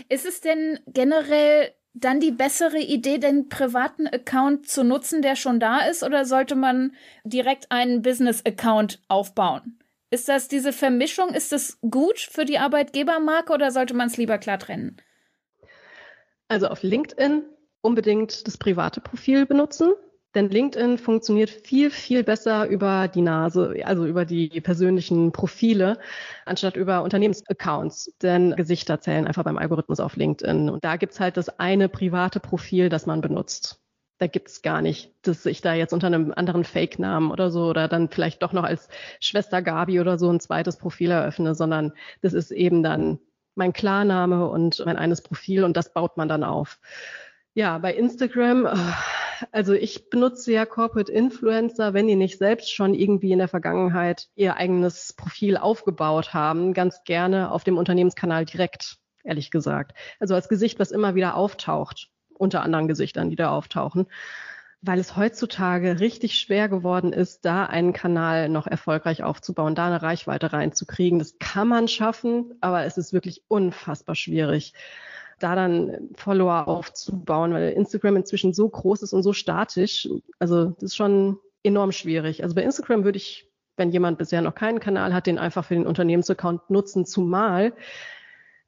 Ist 0.09 0.25
es 0.25 0.41
denn 0.41 0.79
generell 0.87 1.71
dann 1.93 2.19
die 2.19 2.31
bessere 2.31 2.79
Idee, 2.79 3.17
den 3.17 3.49
privaten 3.49 4.07
Account 4.07 4.67
zu 4.69 4.83
nutzen, 4.83 5.21
der 5.21 5.35
schon 5.35 5.59
da 5.59 5.79
ist, 5.79 6.03
oder 6.03 6.25
sollte 6.25 6.55
man 6.55 6.93
direkt 7.23 7.71
einen 7.71 8.01
Business-Account 8.01 9.01
aufbauen? 9.07 9.79
Ist 10.11 10.27
das 10.27 10.47
diese 10.47 10.73
Vermischung, 10.73 11.29
ist 11.33 11.51
das 11.51 11.77
gut 11.81 12.19
für 12.19 12.45
die 12.45 12.57
Arbeitgebermarke 12.57 13.53
oder 13.53 13.71
sollte 13.71 13.93
man 13.93 14.07
es 14.07 14.17
lieber 14.17 14.37
klar 14.37 14.57
trennen? 14.57 14.97
Also 16.47 16.67
auf 16.67 16.81
LinkedIn 16.81 17.43
unbedingt 17.81 18.47
das 18.47 18.57
private 18.57 19.01
Profil 19.01 19.45
benutzen. 19.45 19.93
Denn 20.35 20.49
LinkedIn 20.49 20.99
funktioniert 20.99 21.49
viel, 21.49 21.89
viel 21.89 22.23
besser 22.23 22.67
über 22.67 23.07
die 23.07 23.21
Nase, 23.21 23.75
also 23.83 24.05
über 24.05 24.25
die 24.25 24.61
persönlichen 24.61 25.31
Profile, 25.31 25.97
anstatt 26.45 26.75
über 26.75 27.01
Unternehmensaccounts. 27.01 28.13
Denn 28.21 28.55
Gesichter 28.55 29.01
zählen 29.01 29.25
einfach 29.25 29.43
beim 29.43 29.57
Algorithmus 29.57 29.99
auf 29.99 30.15
LinkedIn. 30.15 30.69
Und 30.69 30.83
da 30.83 30.97
gibt's 30.97 31.19
halt 31.19 31.35
das 31.37 31.59
eine 31.59 31.89
private 31.89 32.39
Profil, 32.39 32.89
das 32.89 33.07
man 33.07 33.21
benutzt. 33.21 33.81
Da 34.19 34.27
gibt's 34.27 34.61
gar 34.61 34.81
nicht, 34.81 35.15
dass 35.23 35.45
ich 35.45 35.61
da 35.61 35.73
jetzt 35.73 35.93
unter 35.93 36.07
einem 36.07 36.33
anderen 36.35 36.63
Fake-Namen 36.65 37.31
oder 37.31 37.49
so 37.49 37.67
oder 37.69 37.87
dann 37.87 38.09
vielleicht 38.09 38.43
doch 38.43 38.53
noch 38.53 38.65
als 38.65 38.89
Schwester 39.19 39.61
Gabi 39.61 39.99
oder 39.99 40.19
so 40.19 40.29
ein 40.29 40.41
zweites 40.41 40.77
Profil 40.77 41.09
eröffne, 41.09 41.55
sondern 41.55 41.93
das 42.21 42.33
ist 42.33 42.51
eben 42.51 42.83
dann 42.83 43.19
mein 43.55 43.73
Klarname 43.73 44.47
und 44.47 44.83
mein 44.85 44.97
eines 44.97 45.21
Profil 45.21 45.63
und 45.63 45.75
das 45.75 45.93
baut 45.93 46.17
man 46.17 46.27
dann 46.27 46.43
auf. 46.43 46.79
Ja, 47.53 47.77
bei 47.79 47.93
Instagram, 47.93 48.65
äh, 48.65 48.75
also 49.51 49.73
ich 49.73 50.09
benutze 50.09 50.51
ja 50.51 50.65
Corporate 50.65 51.11
Influencer, 51.11 51.93
wenn 51.93 52.07
die 52.07 52.15
nicht 52.15 52.37
selbst 52.37 52.71
schon 52.73 52.93
irgendwie 52.93 53.31
in 53.31 53.39
der 53.39 53.47
Vergangenheit 53.47 54.29
ihr 54.35 54.55
eigenes 54.57 55.13
Profil 55.13 55.57
aufgebaut 55.57 56.33
haben, 56.33 56.73
ganz 56.73 57.03
gerne 57.03 57.51
auf 57.51 57.63
dem 57.63 57.77
Unternehmenskanal 57.77 58.45
direkt, 58.45 58.97
ehrlich 59.23 59.51
gesagt. 59.51 59.93
Also 60.19 60.35
als 60.35 60.49
Gesicht, 60.49 60.79
was 60.79 60.91
immer 60.91 61.15
wieder 61.15 61.35
auftaucht, 61.35 62.09
unter 62.33 62.61
anderen 62.61 62.87
Gesichtern, 62.87 63.29
die 63.29 63.35
da 63.35 63.49
auftauchen 63.51 64.07
weil 64.81 64.99
es 64.99 65.17
heutzutage 65.17 65.99
richtig 65.99 66.39
schwer 66.39 66.69
geworden 66.69 67.11
ist, 67.11 67.43
da 67.43 67.65
einen 67.65 67.91
Kanal 67.91 68.47
noch 68.47 68.65
erfolgreich 68.65 69.23
aufzubauen, 69.23 69.75
da 69.75 69.87
eine 69.87 70.01
Reichweite 70.01 70.53
reinzukriegen. 70.53 71.19
Das 71.19 71.37
kann 71.37 71.67
man 71.67 71.87
schaffen, 71.87 72.53
aber 72.61 72.85
es 72.85 72.97
ist 72.97 73.11
wirklich 73.11 73.43
unfassbar 73.49 74.15
schwierig 74.15 74.73
da 75.39 75.55
dann 75.55 76.09
Follower 76.15 76.67
aufzubauen, 76.67 77.53
weil 77.53 77.71
Instagram 77.71 78.17
inzwischen 78.17 78.53
so 78.53 78.69
groß 78.69 79.03
ist 79.03 79.13
und 79.13 79.23
so 79.23 79.33
statisch. 79.33 80.07
Also 80.39 80.71
das 80.71 80.83
ist 80.83 80.95
schon 80.95 81.37
enorm 81.63 81.91
schwierig. 81.91 82.43
Also 82.43 82.55
bei 82.55 82.63
Instagram 82.63 83.03
würde 83.03 83.17
ich 83.17 83.45
wenn 83.77 83.91
jemand 83.91 84.17
bisher 84.17 84.41
noch 84.41 84.55
keinen 84.55 84.81
Kanal 84.81 85.13
hat, 85.13 85.25
den 85.25 85.39
einfach 85.39 85.63
für 85.63 85.73
den 85.73 85.87
Unternehmensaccount 85.87 86.69
nutzen, 86.69 87.05
zumal 87.05 87.71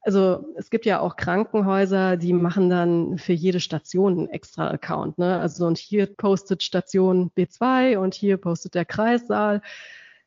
also 0.03 0.51
es 0.55 0.69
gibt 0.71 0.85
ja 0.85 0.99
auch 0.99 1.15
Krankenhäuser, 1.15 2.17
die 2.17 2.33
machen 2.33 2.69
dann 2.69 3.17
für 3.19 3.33
jede 3.33 3.59
Station 3.59 4.17
einen 4.17 4.29
extra 4.29 4.69
Account. 4.69 5.19
Ne? 5.19 5.39
Also 5.39 5.67
und 5.67 5.77
hier 5.77 6.07
postet 6.07 6.63
Station 6.63 7.31
B2 7.37 7.97
und 7.97 8.15
hier 8.15 8.37
postet 8.37 8.73
der 8.73 8.85
Kreissaal. 8.85 9.61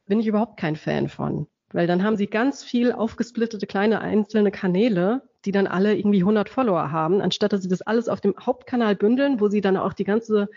Bin 0.07 0.21
ich 0.21 0.29
überhaupt 0.29 0.59
kein 0.59 0.77
Fan 0.77 1.09
von. 1.09 1.49
Weil 1.75 1.89
dann 1.89 2.05
haben 2.05 2.17
sie 2.17 2.29
ganz 2.29 2.63
viel 2.63 2.93
aufgesplittete 2.93 3.67
kleine 3.67 4.01
einzelne 4.01 4.53
Kanäle, 4.53 5.23
die 5.45 5.51
dann 5.51 5.67
alle 5.67 5.97
irgendwie 5.97 6.21
100 6.21 6.49
Follower 6.49 6.93
haben, 6.93 7.21
anstatt 7.21 7.53
dass 7.53 7.63
sie 7.63 7.69
das 7.69 7.83
alles 7.83 8.09
auf 8.09 8.21
dem 8.21 8.35
Hauptkanal 8.41 8.95
bündeln, 8.95 9.41
wo 9.41 9.49
sie 9.49 9.61
dann 9.61 9.77
auch 9.77 9.93
die 9.93 10.05
ganze 10.05 10.49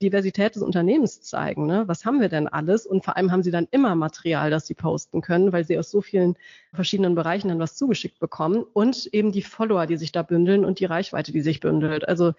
Diversität 0.00 0.54
des 0.54 0.62
Unternehmens 0.62 1.22
zeigen. 1.22 1.66
Ne? 1.66 1.88
Was 1.88 2.04
haben 2.04 2.20
wir 2.20 2.28
denn 2.28 2.46
alles? 2.46 2.86
Und 2.86 3.04
vor 3.04 3.16
allem 3.16 3.32
haben 3.32 3.42
sie 3.42 3.50
dann 3.50 3.66
immer 3.72 3.96
Material, 3.96 4.48
das 4.50 4.68
sie 4.68 4.74
posten 4.74 5.22
können, 5.22 5.52
weil 5.52 5.64
sie 5.64 5.76
aus 5.76 5.90
so 5.90 6.00
vielen 6.00 6.36
verschiedenen 6.72 7.16
Bereichen 7.16 7.48
dann 7.48 7.58
was 7.58 7.74
zugeschickt 7.74 8.20
bekommen 8.20 8.64
und 8.72 9.06
eben 9.12 9.32
die 9.32 9.42
Follower, 9.42 9.86
die 9.86 9.96
sich 9.96 10.12
da 10.12 10.22
bündeln 10.22 10.64
und 10.64 10.78
die 10.78 10.84
Reichweite, 10.84 11.32
die 11.32 11.42
sich 11.42 11.58
bündelt. 11.58 12.08
Also 12.08 12.32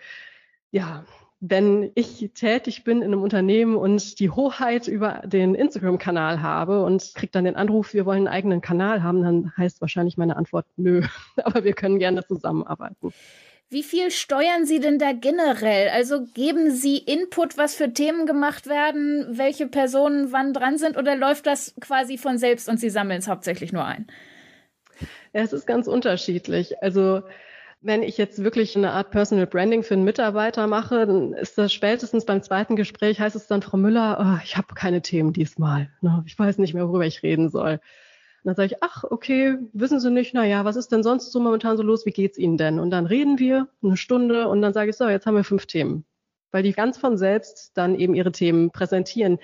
ja, 0.71 1.03
wenn 1.41 1.91
ich 1.95 2.29
tätig 2.35 2.83
bin 2.83 2.99
in 2.99 3.05
einem 3.05 3.23
Unternehmen 3.23 3.75
und 3.75 4.19
die 4.19 4.29
Hoheit 4.29 4.87
über 4.87 5.23
den 5.25 5.55
Instagram-Kanal 5.55 6.43
habe 6.43 6.83
und 6.83 7.13
kriege 7.15 7.31
dann 7.31 7.45
den 7.45 7.55
Anruf, 7.55 7.95
wir 7.95 8.05
wollen 8.05 8.27
einen 8.27 8.35
eigenen 8.35 8.61
Kanal 8.61 9.01
haben, 9.01 9.23
dann 9.23 9.51
heißt 9.57 9.81
wahrscheinlich 9.81 10.17
meine 10.17 10.37
Antwort 10.37 10.67
nö. 10.77 11.01
Aber 11.43 11.63
wir 11.63 11.73
können 11.73 11.97
gerne 11.97 12.23
zusammenarbeiten. 12.25 13.11
Wie 13.69 13.81
viel 13.81 14.11
steuern 14.11 14.65
Sie 14.65 14.79
denn 14.79 14.99
da 14.99 15.13
generell? 15.13 15.89
Also 15.89 16.25
geben 16.25 16.69
Sie 16.69 16.97
Input, 16.97 17.57
was 17.57 17.73
für 17.73 17.91
Themen 17.91 18.27
gemacht 18.27 18.67
werden, 18.67 19.25
welche 19.31 19.65
Personen 19.65 20.31
wann 20.31 20.53
dran 20.53 20.77
sind 20.77 20.95
oder 20.95 21.15
läuft 21.15 21.47
das 21.47 21.73
quasi 21.81 22.19
von 22.19 22.37
selbst 22.37 22.69
und 22.69 22.79
Sie 22.79 22.89
sammeln 22.91 23.19
es 23.19 23.27
hauptsächlich 23.27 23.73
nur 23.73 23.85
ein? 23.85 24.05
Ja, 25.33 25.41
es 25.41 25.53
ist 25.53 25.65
ganz 25.65 25.87
unterschiedlich. 25.87 26.83
Also 26.83 27.23
wenn 27.81 28.03
ich 28.03 28.17
jetzt 28.17 28.43
wirklich 28.43 28.77
eine 28.77 28.91
Art 28.91 29.09
Personal 29.09 29.47
Branding 29.47 29.83
für 29.83 29.95
einen 29.95 30.03
Mitarbeiter 30.03 30.67
mache, 30.67 31.07
dann 31.07 31.33
ist 31.33 31.57
das 31.57 31.73
spätestens 31.73 32.25
beim 32.25 32.43
zweiten 32.43 32.75
Gespräch, 32.75 33.19
heißt 33.19 33.35
es 33.35 33.47
dann, 33.47 33.63
Frau 33.63 33.77
Müller, 33.77 34.17
oh, 34.19 34.41
ich 34.43 34.55
habe 34.55 34.75
keine 34.75 35.01
Themen 35.01 35.33
diesmal. 35.33 35.89
Ne? 36.01 36.23
Ich 36.27 36.37
weiß 36.37 36.59
nicht 36.59 36.75
mehr, 36.75 36.87
worüber 36.87 37.05
ich 37.05 37.23
reden 37.23 37.49
soll. 37.49 37.73
Und 38.43 38.47
dann 38.47 38.55
sage 38.55 38.73
ich, 38.73 38.83
ach, 38.83 39.03
okay, 39.03 39.57
wissen 39.73 39.99
Sie 39.99 40.11
nicht, 40.11 40.33
na 40.33 40.45
ja, 40.45 40.63
was 40.63 40.75
ist 40.75 40.91
denn 40.91 41.03
sonst 41.03 41.31
so 41.31 41.39
momentan 41.39 41.75
so 41.75 41.83
los? 41.83 42.05
Wie 42.05 42.11
geht's 42.11 42.37
Ihnen 42.37 42.57
denn? 42.57 42.79
Und 42.79 42.91
dann 42.91 43.07
reden 43.07 43.39
wir 43.39 43.67
eine 43.83 43.97
Stunde 43.97 44.47
und 44.47 44.61
dann 44.61 44.73
sage 44.73 44.91
ich, 44.91 44.95
so, 44.95 45.07
jetzt 45.09 45.25
haben 45.25 45.35
wir 45.35 45.43
fünf 45.43 45.65
Themen. 45.65 46.05
Weil 46.51 46.63
die 46.63 46.73
ganz 46.73 46.97
von 46.97 47.17
selbst 47.17 47.71
dann 47.75 47.95
eben 47.95 48.13
ihre 48.13 48.31
Themen 48.31 48.71
präsentieren. 48.71 49.39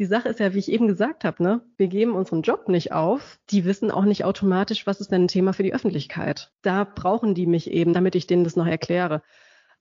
Die 0.00 0.06
Sache 0.06 0.30
ist 0.30 0.40
ja, 0.40 0.54
wie 0.54 0.58
ich 0.58 0.72
eben 0.72 0.88
gesagt 0.88 1.24
habe, 1.24 1.42
ne, 1.42 1.60
wir 1.76 1.86
geben 1.86 2.14
unseren 2.14 2.40
Job 2.40 2.70
nicht 2.70 2.90
auf. 2.90 3.38
Die 3.50 3.66
wissen 3.66 3.90
auch 3.90 4.06
nicht 4.06 4.24
automatisch, 4.24 4.86
was 4.86 4.98
ist 4.98 5.12
denn 5.12 5.24
ein 5.24 5.28
Thema 5.28 5.52
für 5.52 5.62
die 5.62 5.74
Öffentlichkeit. 5.74 6.50
Da 6.62 6.84
brauchen 6.84 7.34
die 7.34 7.44
mich 7.44 7.70
eben, 7.70 7.92
damit 7.92 8.14
ich 8.14 8.26
denen 8.26 8.42
das 8.42 8.56
noch 8.56 8.66
erkläre. 8.66 9.20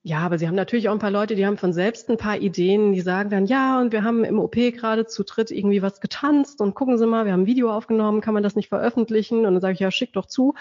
Ja, 0.01 0.19
aber 0.19 0.38
sie 0.38 0.45
haben 0.45 0.55
natürlich 0.55 0.89
auch 0.89 0.93
ein 0.93 0.99
paar 0.99 1.10
Leute, 1.10 1.36
die 1.36 1.45
haben 1.45 1.58
von 1.58 1.71
selbst 1.71 2.10
ein 2.10 2.17
paar 2.17 2.38
Ideen, 2.38 2.91
die 2.91 2.99
sagen 2.99 3.29
dann, 3.29 3.45
ja, 3.45 3.79
und 3.79 3.93
wir 3.93 4.03
haben 4.03 4.25
im 4.25 4.39
OP 4.39 4.55
gerade 4.55 5.05
zu 5.05 5.23
dritt 5.23 5.51
irgendwie 5.51 5.82
was 5.82 6.01
getanzt 6.01 6.60
und 6.60 6.75
gucken 6.75 6.97
Sie 6.97 7.08
mal, 7.08 7.23
wir 7.23 7.32
haben 7.32 7.43
ein 7.43 7.47
Video 7.47 7.71
aufgenommen, 7.71 8.19
kann 8.19 8.34
man 8.34 8.43
das 8.43 8.58
nicht 8.58 8.67
veröffentlichen? 8.67 9.45
Und 9.45 9.53
dann 9.53 9.62
sage 9.62 9.75
ich, 9.75 9.79
ja, 9.79 9.89
schick 9.89 10.12
doch 10.12 10.25
zu. 10.25 10.53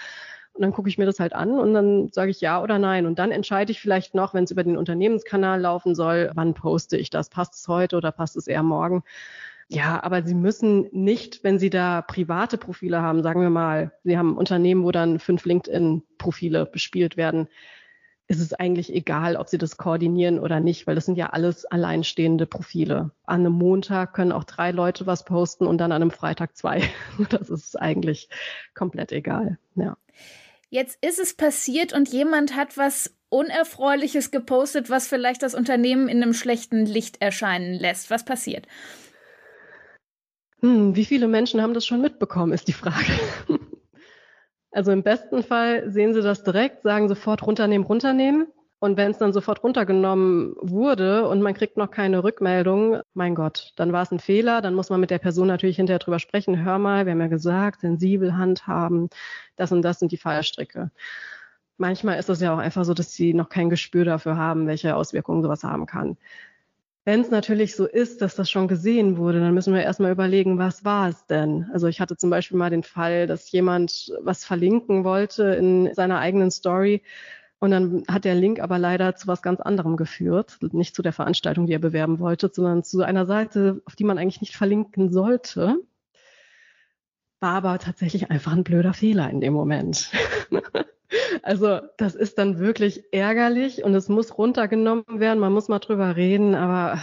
Und 0.52 0.62
dann 0.62 0.72
gucke 0.72 0.88
ich 0.88 0.98
mir 0.98 1.06
das 1.06 1.20
halt 1.20 1.34
an 1.34 1.58
und 1.58 1.72
dann 1.72 2.10
sage 2.12 2.30
ich 2.32 2.40
ja 2.40 2.60
oder 2.62 2.78
nein. 2.78 3.06
Und 3.06 3.18
dann 3.20 3.30
entscheide 3.30 3.70
ich 3.70 3.80
vielleicht 3.80 4.14
noch, 4.14 4.34
wenn 4.34 4.42
es 4.44 4.50
über 4.50 4.64
den 4.64 4.76
Unternehmenskanal 4.76 5.60
laufen 5.60 5.94
soll, 5.94 6.30
wann 6.34 6.54
poste 6.54 6.96
ich 6.96 7.10
das? 7.10 7.28
Passt 7.28 7.54
es 7.54 7.68
heute 7.68 7.96
oder 7.96 8.10
passt 8.10 8.36
es 8.36 8.48
eher 8.48 8.64
morgen? 8.64 9.04
Ja, 9.68 10.02
aber 10.02 10.22
Sie 10.22 10.34
müssen 10.34 10.88
nicht, 10.92 11.44
wenn 11.44 11.58
Sie 11.58 11.68
da 11.68 12.00
private 12.00 12.56
Profile 12.56 13.02
haben, 13.02 13.22
sagen 13.22 13.42
wir 13.42 13.50
mal, 13.50 13.92
Sie 14.02 14.16
haben 14.16 14.32
ein 14.32 14.38
Unternehmen, 14.38 14.82
wo 14.82 14.92
dann 14.92 15.18
fünf 15.18 15.44
LinkedIn-Profile 15.44 16.64
bespielt 16.66 17.18
werden, 17.18 17.48
ist 18.28 18.40
es 18.40 18.52
eigentlich 18.52 18.92
egal, 18.92 19.36
ob 19.36 19.48
sie 19.48 19.56
das 19.56 19.78
koordinieren 19.78 20.38
oder 20.38 20.60
nicht, 20.60 20.86
weil 20.86 20.94
das 20.94 21.06
sind 21.06 21.16
ja 21.16 21.30
alles 21.30 21.64
alleinstehende 21.64 22.46
Profile. 22.46 23.10
An 23.24 23.40
einem 23.40 23.54
Montag 23.54 24.12
können 24.12 24.32
auch 24.32 24.44
drei 24.44 24.70
Leute 24.70 25.06
was 25.06 25.24
posten 25.24 25.66
und 25.66 25.78
dann 25.78 25.92
an 25.92 26.02
einem 26.02 26.10
Freitag 26.10 26.56
zwei. 26.56 26.82
Das 27.30 27.48
ist 27.48 27.80
eigentlich 27.80 28.28
komplett 28.74 29.12
egal. 29.12 29.58
Ja. 29.76 29.96
Jetzt 30.68 31.02
ist 31.02 31.18
es 31.18 31.34
passiert 31.34 31.94
und 31.94 32.10
jemand 32.10 32.54
hat 32.54 32.76
was 32.76 33.14
Unerfreuliches 33.30 34.30
gepostet, 34.30 34.90
was 34.90 35.08
vielleicht 35.08 35.42
das 35.42 35.54
Unternehmen 35.54 36.08
in 36.08 36.22
einem 36.22 36.34
schlechten 36.34 36.84
Licht 36.84 37.20
erscheinen 37.20 37.74
lässt. 37.74 38.10
Was 38.10 38.24
passiert? 38.24 38.66
Hm, 40.60 40.96
wie 40.96 41.04
viele 41.04 41.28
Menschen 41.28 41.62
haben 41.62 41.74
das 41.74 41.86
schon 41.86 42.00
mitbekommen, 42.00 42.52
ist 42.52 42.68
die 42.68 42.72
Frage. 42.72 43.12
Also 44.70 44.92
im 44.92 45.02
besten 45.02 45.42
Fall 45.42 45.90
sehen 45.90 46.12
Sie 46.12 46.20
das 46.20 46.44
direkt, 46.44 46.82
sagen 46.82 47.08
sofort 47.08 47.42
runternehmen, 47.44 47.86
runternehmen. 47.86 48.48
Und 48.80 48.96
wenn 48.96 49.10
es 49.10 49.18
dann 49.18 49.32
sofort 49.32 49.64
runtergenommen 49.64 50.54
wurde 50.60 51.26
und 51.26 51.42
man 51.42 51.54
kriegt 51.54 51.76
noch 51.76 51.90
keine 51.90 52.22
Rückmeldung, 52.22 53.00
mein 53.12 53.34
Gott, 53.34 53.72
dann 53.76 53.92
war 53.92 54.02
es 54.02 54.12
ein 54.12 54.20
Fehler. 54.20 54.60
Dann 54.60 54.74
muss 54.74 54.90
man 54.90 55.00
mit 55.00 55.10
der 55.10 55.18
Person 55.18 55.48
natürlich 55.48 55.76
hinterher 55.76 55.98
drüber 55.98 56.20
sprechen. 56.20 56.64
Hör 56.64 56.78
mal, 56.78 57.06
wir 57.06 57.12
haben 57.12 57.20
ja 57.20 57.26
gesagt, 57.26 57.80
sensibel 57.80 58.36
handhaben, 58.36 59.08
das 59.56 59.72
und 59.72 59.82
das 59.82 59.98
sind 59.98 60.12
die 60.12 60.16
Fallstricke. 60.16 60.92
Manchmal 61.76 62.18
ist 62.18 62.28
es 62.28 62.40
ja 62.40 62.54
auch 62.54 62.58
einfach 62.58 62.84
so, 62.84 62.94
dass 62.94 63.12
sie 63.12 63.34
noch 63.34 63.48
kein 63.48 63.70
Gespür 63.70 64.04
dafür 64.04 64.36
haben, 64.36 64.66
welche 64.68 64.94
Auswirkungen 64.94 65.42
sowas 65.42 65.64
haben 65.64 65.86
kann. 65.86 66.18
Wenn 67.08 67.22
es 67.22 67.30
natürlich 67.30 67.74
so 67.74 67.86
ist, 67.86 68.20
dass 68.20 68.34
das 68.34 68.50
schon 68.50 68.68
gesehen 68.68 69.16
wurde, 69.16 69.40
dann 69.40 69.54
müssen 69.54 69.72
wir 69.72 69.82
erstmal 69.82 70.12
überlegen, 70.12 70.58
was 70.58 70.84
war 70.84 71.08
es 71.08 71.24
denn? 71.24 71.64
Also 71.72 71.86
ich 71.86 72.02
hatte 72.02 72.18
zum 72.18 72.28
Beispiel 72.28 72.58
mal 72.58 72.68
den 72.68 72.82
Fall, 72.82 73.26
dass 73.26 73.50
jemand 73.50 74.12
was 74.20 74.44
verlinken 74.44 75.04
wollte 75.04 75.44
in 75.54 75.94
seiner 75.94 76.18
eigenen 76.18 76.50
Story 76.50 77.02
und 77.60 77.70
dann 77.70 78.04
hat 78.08 78.26
der 78.26 78.34
Link 78.34 78.60
aber 78.60 78.78
leider 78.78 79.16
zu 79.16 79.26
was 79.26 79.40
ganz 79.40 79.58
anderem 79.60 79.96
geführt, 79.96 80.58
nicht 80.72 80.94
zu 80.94 81.00
der 81.00 81.14
Veranstaltung, 81.14 81.66
die 81.66 81.72
er 81.72 81.78
bewerben 81.78 82.18
wollte, 82.18 82.50
sondern 82.52 82.84
zu 82.84 83.00
einer 83.00 83.24
Seite, 83.24 83.80
auf 83.86 83.96
die 83.96 84.04
man 84.04 84.18
eigentlich 84.18 84.42
nicht 84.42 84.54
verlinken 84.54 85.10
sollte. 85.10 85.78
War 87.40 87.54
aber 87.54 87.78
tatsächlich 87.78 88.30
einfach 88.30 88.52
ein 88.52 88.64
blöder 88.64 88.92
Fehler 88.92 89.30
in 89.30 89.40
dem 89.40 89.54
Moment. 89.54 90.10
Also 91.42 91.80
das 91.96 92.14
ist 92.14 92.38
dann 92.38 92.58
wirklich 92.58 93.04
ärgerlich 93.12 93.82
und 93.84 93.94
es 93.94 94.08
muss 94.08 94.36
runtergenommen 94.36 95.04
werden. 95.08 95.38
Man 95.38 95.52
muss 95.52 95.68
mal 95.68 95.78
drüber 95.78 96.16
reden, 96.16 96.54
aber 96.54 96.98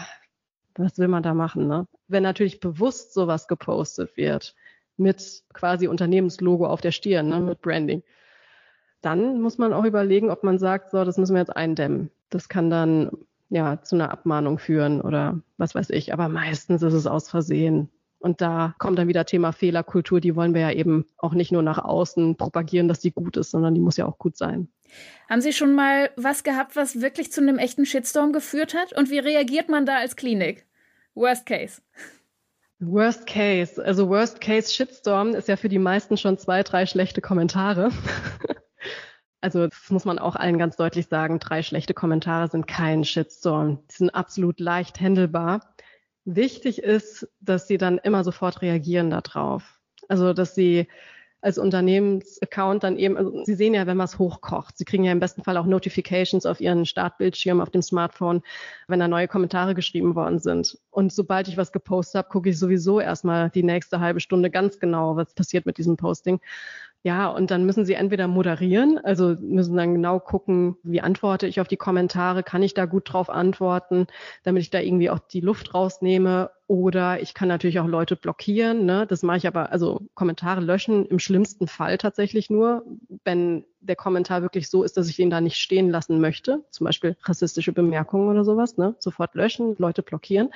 was 0.76 0.98
will 0.98 1.08
man 1.08 1.24
da 1.24 1.34
machen? 1.34 1.68
Ne? 1.68 1.88
Wenn 2.08 2.24
natürlich 2.24 2.60
bewusst 2.60 3.13
sowas 3.13 3.48
gepostet 3.48 4.15
wird 4.18 4.56
mit 4.98 5.44
quasi 5.54 5.88
Unternehmenslogo 5.88 6.68
auf 6.68 6.82
der 6.82 6.91
Stirn, 6.91 7.30
ne, 7.30 7.39
mit 7.39 7.62
Branding, 7.62 8.04
dann 9.02 9.41
muss 9.41 9.58
man 9.58 9.74
auch 9.74 9.84
überlegen, 9.84 10.32
ob 10.32 10.44
man 10.44 10.58
sagt, 10.58 10.91
so, 10.91 11.04
das 11.04 11.18
müssen 11.18 11.34
wir 11.34 11.41
jetzt 11.41 11.56
eindämmen. 11.56 12.12
Das 12.30 12.50
kann 12.50 12.70
dann 12.70 13.12
ja 13.50 13.82
zu 13.82 13.96
einer 13.96 14.12
Abmahnung 14.12 14.58
führen 14.58 15.02
oder 15.02 15.41
was 15.58 15.76
weiß 15.76 15.89
ich. 15.91 16.13
Aber 16.13 16.30
meistens 16.30 16.82
ist 16.82 16.94
es 16.94 17.08
aus 17.08 17.30
Versehen. 17.30 17.89
Und 18.19 18.41
da 18.41 18.73
kommt 18.80 18.97
dann 18.97 19.08
wieder 19.08 19.25
Thema 19.25 19.51
Fehlerkultur. 19.51 20.19
Die 20.19 20.36
wollen 20.36 20.54
wir 20.54 20.62
ja 20.62 20.71
eben 20.71 21.06
auch 21.17 21.34
nicht 21.34 21.51
nur 21.51 21.62
nach 21.62 21.78
außen 21.78 22.38
propagieren, 22.38 22.88
dass 22.88 22.99
die 22.99 23.12
gut 23.12 23.38
ist, 23.38 23.51
sondern 23.51 23.75
die 23.75 23.82
muss 23.82 23.97
ja 23.97 24.06
auch 24.06 24.17
gut 24.17 24.38
sein. 24.38 24.67
Haben 25.30 25.41
Sie 25.41 25.54
schon 25.54 25.75
mal 25.75 26.10
was 26.15 26.43
gehabt, 26.43 26.75
was 26.75 27.01
wirklich 27.01 27.32
zu 27.32 27.41
einem 27.41 27.58
echten 27.58 27.86
Shitstorm 27.86 28.34
geführt 28.34 28.73
hat? 28.73 28.93
Und 28.93 29.10
wie 29.10 29.19
reagiert 29.19 29.69
man 29.69 29.86
da 29.86 29.97
als 29.97 30.15
Klinik? 30.15 30.65
Worst 31.13 31.45
Case. 31.45 31.82
Worst 32.80 33.25
Case. 33.28 33.84
Also 33.84 34.10
Worst 34.10 34.41
Case 34.41 34.73
Shitstorm 34.73 35.34
ist 35.34 35.47
ja 35.47 35.56
für 35.56 35.69
die 35.69 35.80
meisten 35.80 36.17
schon 36.17 36.38
zwei, 36.38 36.63
drei 36.63 36.86
schlechte 36.86 37.21
Kommentare. 37.21 37.91
Also 39.45 39.67
das 39.67 39.91
muss 39.91 40.06
man 40.06 40.17
auch 40.17 40.36
allen 40.36 40.58
ganz 40.58 40.75
deutlich 40.75 41.06
sagen, 41.06 41.38
drei 41.38 41.62
schlechte 41.62 41.93
Kommentare 41.93 42.47
sind 42.49 42.65
kein 42.65 43.04
Shitstorm. 43.04 43.78
Die 43.91 43.95
sind 43.97 44.10
absolut 44.10 44.60
leicht 44.60 44.99
handelbar. 44.99 45.75
Wichtig 46.26 46.82
ist, 46.82 47.28
dass 47.40 47.68
sie 47.68 47.78
dann 47.78 48.00
immer 48.00 48.24
sofort 48.24 48.62
reagieren 48.62 49.10
darauf. 49.10 49.80
Also, 50.08 50.34
dass 50.34 50.56
sie 50.56 50.88
als 51.46 51.60
Unternehmensaccount 51.60 52.84
dann 52.84 52.98
eben, 52.98 53.18
also 53.18 53.44
Sie 53.44 53.54
sehen 53.54 53.76
ja, 53.76 53.86
wenn 53.86 54.00
was 54.00 54.18
hochkocht. 54.18 54.80
Sie 54.80 54.84
kriegen 54.84 55.04
ja 55.04 55.12
im 55.12 55.20
besten 55.20 55.44
Fall 55.44 55.58
auch 55.58 55.68
Notifications 55.68 56.48
auf 56.48 56.60
Ihren 56.60 56.88
Startbildschirm 56.88 57.62
auf 57.62 57.70
dem 57.70 57.84
Smartphone, 57.84 58.42
wenn 58.88 59.00
da 59.00 59.08
neue 59.08 59.28
Kommentare 59.28 59.76
geschrieben 59.76 60.16
worden 60.16 60.40
sind. 60.40 60.80
Und 60.90 61.14
sobald 61.14 61.48
ich 61.48 61.56
was 61.56 61.72
gepostet 61.72 62.16
habe, 62.18 62.30
gucke 62.30 62.50
ich 62.50 62.58
sowieso 62.58 63.00
erstmal 63.00 63.52
die 63.52 63.62
nächste 63.62 64.00
halbe 64.00 64.22
Stunde 64.22 64.50
ganz 64.50 64.80
genau, 64.80 65.18
was 65.18 65.36
passiert 65.36 65.68
mit 65.68 65.78
diesem 65.78 65.98
Posting. 65.98 66.42
Ja, 67.06 67.28
und 67.28 67.52
dann 67.52 67.68
müssen 67.68 67.86
Sie 67.86 67.94
entweder 67.94 68.28
moderieren, 68.28 68.98
also 68.98 69.36
müssen 69.39 69.78
dann 69.78 69.94
genau 69.94 70.20
gucken, 70.20 70.76
wie 70.82 71.02
antworte 71.02 71.46
ich 71.46 71.62
auf 71.62 71.68
die 71.68 71.78
Kommentare, 71.78 72.41
kann 72.41 72.63
ich 72.63 72.74
da 72.74 72.86
gut 72.86 73.13
drauf 73.13 73.30
antworten, 73.30 74.08
damit 74.41 74.63
ich 74.63 74.72
da 74.72 74.80
irgendwie 74.80 75.12
auch 75.12 75.20
die 75.20 75.39
Luft 75.39 75.76
rausnehme. 75.76 76.50
Oder 76.65 77.22
ich 77.22 77.36
kann 77.36 77.48
natürlich 77.48 77.80
auch 77.80 77.86
Leute 77.86 78.15
blockieren. 78.15 78.88
Ne? 78.88 79.06
Das 79.06 79.22
mache 79.22 79.38
ich 79.38 79.46
aber, 79.46 79.72
also 79.72 80.02
Kommentare 80.15 80.62
löschen 80.62 81.06
im 81.06 81.20
schlimmsten 81.20 81.68
Fall 81.68 82.00
tatsächlich 82.00 82.50
nur, 82.50 82.84
wenn 83.24 83.65
der 83.82 83.96
Kommentar 83.96 84.41
wirklich 84.41 84.68
so 84.68 84.82
ist, 84.82 84.98
dass 84.98 85.08
ich 85.08 85.20
ihn 85.20 85.30
da 85.30 85.41
nicht 85.41 85.58
stehen 85.58 85.91
lassen 85.91 86.20
möchte. 86.20 86.63
Zum 86.72 86.86
Beispiel 86.86 87.15
rassistische 87.22 87.72
Bemerkungen 87.72 88.30
oder 88.30 88.44
sowas. 88.44 88.78
Ne? 88.78 88.96
Sofort 88.98 89.36
löschen, 89.36 89.76
Leute 89.78 90.02
blockieren. 90.02 90.50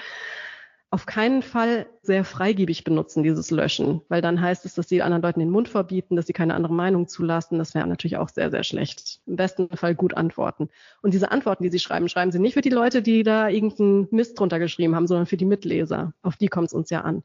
Auf 0.92 1.06
keinen 1.06 1.44
Fall 1.44 1.86
sehr 2.02 2.24
freigebig 2.24 2.84
benutzen, 2.84 3.22
dieses 3.22 3.52
Löschen, 3.52 4.02
weil 4.10 4.22
dann 4.22 4.42
heißt 4.42 4.66
es, 4.66 4.74
dass 4.74 4.90
sie 4.90 5.04
anderen 5.04 5.22
Leuten 5.22 5.40
den 5.40 5.52
Mund 5.52 5.70
verbieten, 5.70 6.16
dass 6.16 6.26
sie 6.26 6.34
keine 6.34 6.56
andere 6.56 6.74
Meinung 6.74 7.08
zulassen. 7.08 7.60
Das 7.60 7.76
wäre 7.76 7.86
natürlich 7.86 8.18
auch 8.18 8.30
sehr, 8.30 8.50
sehr 8.50 8.64
schlecht. 8.64 9.20
Im 9.28 9.36
besten 9.36 9.70
Fall 9.78 9.94
gut 9.94 10.16
antworten. 10.16 10.70
Und 11.04 11.14
diese 11.14 11.32
Antworten, 11.32 11.64
die 11.64 11.70
sie 11.70 11.78
schreiben, 11.78 12.10
schreiben 12.10 12.32
sie 12.32 12.40
nicht 12.40 12.56
für 12.56 12.62
die 12.62 12.70
Leute, 12.70 13.04
die 13.04 13.22
da 13.22 13.50
irgendeinen 13.50 14.08
Mist 14.10 14.40
drunter 14.40 14.58
geschrieben 14.58 14.96
haben, 14.96 15.06
sondern 15.06 15.28
für 15.28 15.38
die 15.38 15.46
Mitleser. 15.46 16.14
Auf 16.24 16.38
die 16.38 16.48
kommt 16.48 16.68
es 16.68 16.74
uns 16.74 16.90
ja 16.90 17.02
an. 17.02 17.24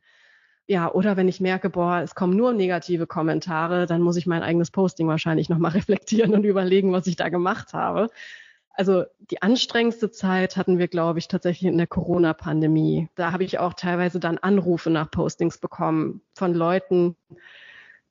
Ja, 0.66 0.90
oder 0.92 1.16
wenn 1.16 1.28
ich 1.28 1.40
merke, 1.40 1.70
boah, 1.70 2.00
es 2.02 2.14
kommen 2.14 2.36
nur 2.36 2.52
negative 2.52 3.06
Kommentare, 3.06 3.86
dann 3.86 4.00
muss 4.02 4.16
ich 4.16 4.26
mein 4.26 4.42
eigenes 4.42 4.70
Posting 4.70 5.08
wahrscheinlich 5.08 5.48
nochmal 5.48 5.70
reflektieren 5.72 6.34
und 6.34 6.44
überlegen, 6.44 6.92
was 6.92 7.06
ich 7.06 7.16
da 7.16 7.30
gemacht 7.30 7.72
habe. 7.72 8.10
Also 8.76 9.04
die 9.30 9.40
anstrengendste 9.40 10.10
Zeit 10.10 10.56
hatten 10.56 10.78
wir, 10.78 10.88
glaube 10.88 11.20
ich, 11.20 11.28
tatsächlich 11.28 11.70
in 11.70 11.78
der 11.78 11.86
Corona-Pandemie. 11.86 13.08
Da 13.14 13.30
habe 13.30 13.44
ich 13.44 13.60
auch 13.60 13.74
teilweise 13.74 14.18
dann 14.18 14.38
Anrufe 14.38 14.90
nach 14.90 15.10
Postings 15.10 15.58
bekommen 15.58 16.22
von 16.34 16.54
Leuten, 16.54 17.16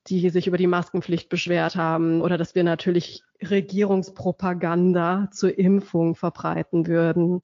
die 0.06 0.30
sich 0.30 0.46
über 0.46 0.56
die 0.56 0.66
Maskenpflicht 0.66 1.28
beschwert 1.28 1.76
haben 1.76 2.22
oder 2.22 2.38
dass 2.38 2.54
wir 2.54 2.64
natürlich 2.64 3.22
Regierungspropaganda 3.42 5.28
zur 5.32 5.58
Impfung 5.58 6.14
verbreiten 6.14 6.86
würden. 6.86 7.42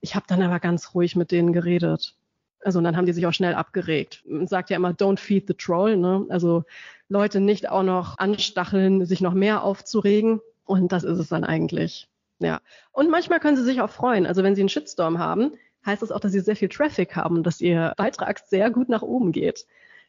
Ich 0.00 0.14
habe 0.14 0.26
dann 0.26 0.42
aber 0.42 0.58
ganz 0.58 0.94
ruhig 0.94 1.16
mit 1.16 1.32
denen 1.32 1.52
geredet. 1.52 2.16
Also 2.62 2.78
und 2.78 2.84
dann 2.84 2.96
haben 2.96 3.06
die 3.06 3.12
sich 3.12 3.26
auch 3.26 3.32
schnell 3.32 3.54
abgeregt. 3.54 4.22
Man 4.26 4.46
sagt 4.46 4.70
ja 4.70 4.76
immer, 4.76 4.92
don't 4.92 5.18
feed 5.18 5.46
the 5.46 5.54
troll. 5.54 5.98
Ne? 5.98 6.24
Also 6.30 6.64
Leute 7.08 7.40
nicht 7.40 7.68
auch 7.68 7.82
noch 7.82 8.16
anstacheln, 8.16 9.04
sich 9.04 9.20
noch 9.20 9.34
mehr 9.34 9.62
aufzuregen. 9.62 10.40
Und 10.64 10.92
das 10.92 11.04
ist 11.04 11.18
es 11.18 11.28
dann 11.28 11.44
eigentlich. 11.44 12.08
Ja. 12.38 12.60
Und 12.92 13.10
manchmal 13.10 13.40
können 13.40 13.56
sie 13.56 13.64
sich 13.64 13.80
auch 13.80 13.90
freuen. 13.90 14.26
Also 14.26 14.42
wenn 14.42 14.54
sie 14.54 14.62
einen 14.62 14.68
Shitstorm 14.68 15.18
haben, 15.18 15.52
heißt 15.86 16.02
das 16.02 16.12
auch, 16.12 16.20
dass 16.20 16.32
sie 16.32 16.40
sehr 16.40 16.56
viel 16.56 16.68
Traffic 16.68 17.16
haben 17.16 17.42
dass 17.42 17.60
ihr 17.60 17.94
Beitrag 17.98 18.40
sehr 18.46 18.70
gut 18.70 18.88
nach 18.88 19.02
oben 19.02 19.32
geht. 19.32 19.66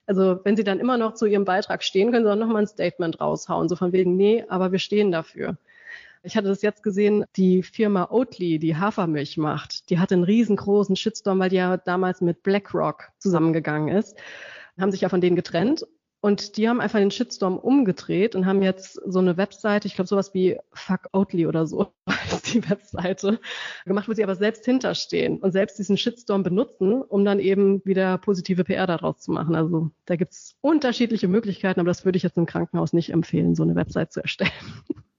Also 0.08 0.40
wenn 0.44 0.56
sie 0.56 0.64
dann 0.64 0.80
immer 0.80 0.98
noch 0.98 1.16
zu 1.16 1.26
ihrem 1.26 1.46
Beitrag 1.46 1.84
stehen, 1.84 2.12
können 2.12 2.26
sie 2.26 2.32
auch 2.32 2.36
nochmal 2.36 2.64
ein 2.64 2.68
Statement 2.68 3.20
raushauen, 3.20 3.70
so 3.70 3.76
von 3.76 3.92
wegen, 3.92 4.16
nee, 4.16 4.46
aber 4.48 4.72
wir 4.72 4.80
stehen 4.80 5.12
dafür. 5.12 5.58
Ich 6.22 6.36
hatte 6.36 6.48
das 6.48 6.62
jetzt 6.62 6.82
gesehen, 6.82 7.26
die 7.36 7.62
Firma 7.62 8.08
Oatly, 8.10 8.58
die 8.58 8.76
Hafermilch 8.76 9.38
macht, 9.38 9.90
die 9.90 10.00
hatte 10.00 10.16
einen 10.16 10.24
riesengroßen 10.24 10.96
Shitstorm, 10.96 11.40
weil 11.40 11.50
die 11.50 11.58
ja 11.58 11.78
damals 11.78 12.22
mit 12.22 12.42
BlackRock 12.44 13.12
zusammengegangen 13.20 13.96
ist, 13.96 14.18
haben 14.80 14.92
sich 14.92 15.02
ja 15.02 15.10
von 15.10 15.22
denen 15.22 15.36
getrennt 15.36 15.86
und 16.26 16.58
die 16.58 16.68
haben 16.68 16.82
einfach 16.82 16.98
den 16.98 17.12
Shitstorm 17.12 17.56
umgedreht 17.56 18.34
und 18.34 18.48
haben 18.48 18.64
jetzt 18.64 19.00
so 19.06 19.20
eine 19.20 19.38
Webseite, 19.38 19.88
ich 19.88 19.94
glaube 19.94 20.08
sowas 20.08 20.34
wie 20.34 20.58
Fuck 20.74 21.10
Oatly 21.12 21.46
oder 21.46 21.68
so 21.68 21.94
ist 22.32 22.52
die 22.52 22.68
Webseite, 22.68 23.40
gemacht, 23.86 24.10
wo 24.10 24.14
sie 24.14 24.24
aber 24.24 24.36
selbst 24.36 24.66
hinterstehen 24.66 25.38
und 25.38 25.52
selbst 25.52 25.78
diesen 25.78 25.98
Shitstorm 25.98 26.42
benutzen, 26.42 27.04
um 27.04 27.26
dann 27.26 27.40
eben 27.40 27.86
wieder 27.86 28.18
positive 28.18 28.64
PR 28.64 28.88
daraus 28.88 29.20
zu 29.20 29.34
machen. 29.34 29.54
Also 29.54 29.92
da 30.06 30.16
gibt's 30.16 30.56
unterschiedliche 30.62 31.28
Möglichkeiten, 31.28 31.80
aber 31.80 31.90
das 31.90 32.06
würde 32.06 32.18
ich 32.18 32.24
jetzt 32.24 32.40
im 32.40 32.48
Krankenhaus 32.48 32.92
nicht 32.92 33.12
empfehlen, 33.12 33.54
so 33.54 33.62
eine 33.62 33.76
Website 33.76 34.12
zu 34.12 34.24
erstellen. 34.24 34.50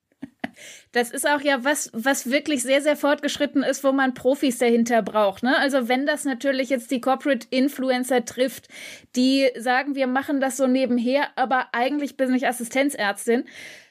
Das 0.92 1.10
ist 1.10 1.28
auch 1.28 1.40
ja 1.40 1.64
was, 1.64 1.90
was 1.92 2.30
wirklich 2.30 2.62
sehr, 2.62 2.82
sehr 2.82 2.96
fortgeschritten 2.96 3.62
ist, 3.62 3.84
wo 3.84 3.92
man 3.92 4.14
Profis 4.14 4.58
dahinter 4.58 5.02
braucht. 5.02 5.42
Ne? 5.42 5.56
Also 5.58 5.88
wenn 5.88 6.06
das 6.06 6.24
natürlich 6.24 6.70
jetzt 6.70 6.90
die 6.90 7.00
Corporate 7.00 7.46
Influencer 7.50 8.24
trifft, 8.24 8.68
die 9.14 9.48
sagen, 9.58 9.94
wir 9.94 10.06
machen 10.06 10.40
das 10.40 10.56
so 10.56 10.66
nebenher, 10.66 11.28
aber 11.36 11.66
eigentlich 11.72 12.16
bin 12.16 12.34
ich 12.34 12.46
Assistenzärztin. 12.46 13.44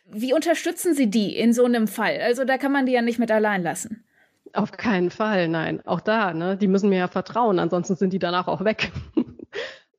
Wie 0.07 0.33
unterstützen 0.33 0.93
Sie 0.93 1.09
die 1.09 1.35
in 1.35 1.53
so 1.53 1.65
einem 1.65 1.87
Fall? 1.87 2.19
Also 2.21 2.45
da 2.45 2.57
kann 2.57 2.71
man 2.71 2.85
die 2.85 2.91
ja 2.91 3.01
nicht 3.01 3.19
mit 3.19 3.31
allein 3.31 3.63
lassen. 3.63 4.03
Auf 4.53 4.71
keinen 4.71 5.09
Fall, 5.09 5.49
nein. 5.49 5.81
Auch 5.85 5.99
da, 5.99 6.33
ne? 6.33 6.55
Die 6.55 6.67
müssen 6.67 6.89
mir 6.89 6.99
ja 6.99 7.07
vertrauen, 7.07 7.59
ansonsten 7.59 7.95
sind 7.95 8.13
die 8.13 8.19
danach 8.19 8.47
auch 8.47 8.63
weg. 8.63 8.91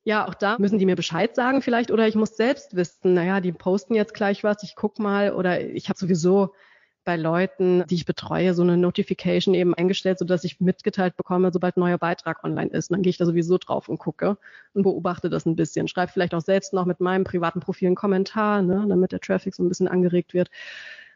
Ja, 0.07 0.25
auch 0.25 0.35
da 0.35 0.55
müssen 0.57 0.79
die 0.79 0.85
mir 0.85 0.95
Bescheid 0.95 1.35
sagen 1.35 1.61
vielleicht 1.61 1.91
oder 1.91 2.07
ich 2.07 2.15
muss 2.15 2.37
selbst 2.37 2.77
wissen, 2.77 3.13
naja, 3.13 3.41
die 3.41 3.51
posten 3.51 3.93
jetzt 3.93 4.13
gleich 4.13 4.41
was, 4.41 4.63
ich 4.63 4.77
guck 4.77 4.99
mal 4.99 5.33
oder 5.33 5.59
ich 5.59 5.89
habe 5.89 5.99
sowieso 5.99 6.53
bei 7.03 7.17
Leuten, 7.17 7.83
die 7.89 7.95
ich 7.95 8.05
betreue, 8.05 8.53
so 8.53 8.61
eine 8.61 8.77
Notification 8.77 9.53
eben 9.53 9.73
eingestellt, 9.73 10.17
sodass 10.19 10.45
ich 10.45 10.61
mitgeteilt 10.61 11.17
bekomme, 11.17 11.51
sobald 11.51 11.75
ein 11.75 11.81
neuer 11.81 11.97
Beitrag 11.97 12.41
online 12.45 12.71
ist. 12.71 12.89
Und 12.89 12.95
dann 12.95 13.01
gehe 13.01 13.09
ich 13.09 13.17
da 13.17 13.25
sowieso 13.25 13.57
drauf 13.57 13.89
und 13.89 13.97
gucke 13.97 14.37
und 14.73 14.83
beobachte 14.83 15.29
das 15.29 15.45
ein 15.45 15.57
bisschen. 15.57 15.89
Schreibe 15.89 16.13
vielleicht 16.13 16.33
auch 16.33 16.41
selbst 16.41 16.71
noch 16.71 16.85
mit 16.85 17.01
meinem 17.01 17.25
privaten 17.25 17.59
Profil 17.59 17.87
einen 17.87 17.95
Kommentar, 17.95 18.61
ne, 18.61 18.85
damit 18.87 19.11
der 19.11 19.19
Traffic 19.19 19.55
so 19.55 19.63
ein 19.63 19.67
bisschen 19.67 19.89
angeregt 19.89 20.33
wird. 20.33 20.49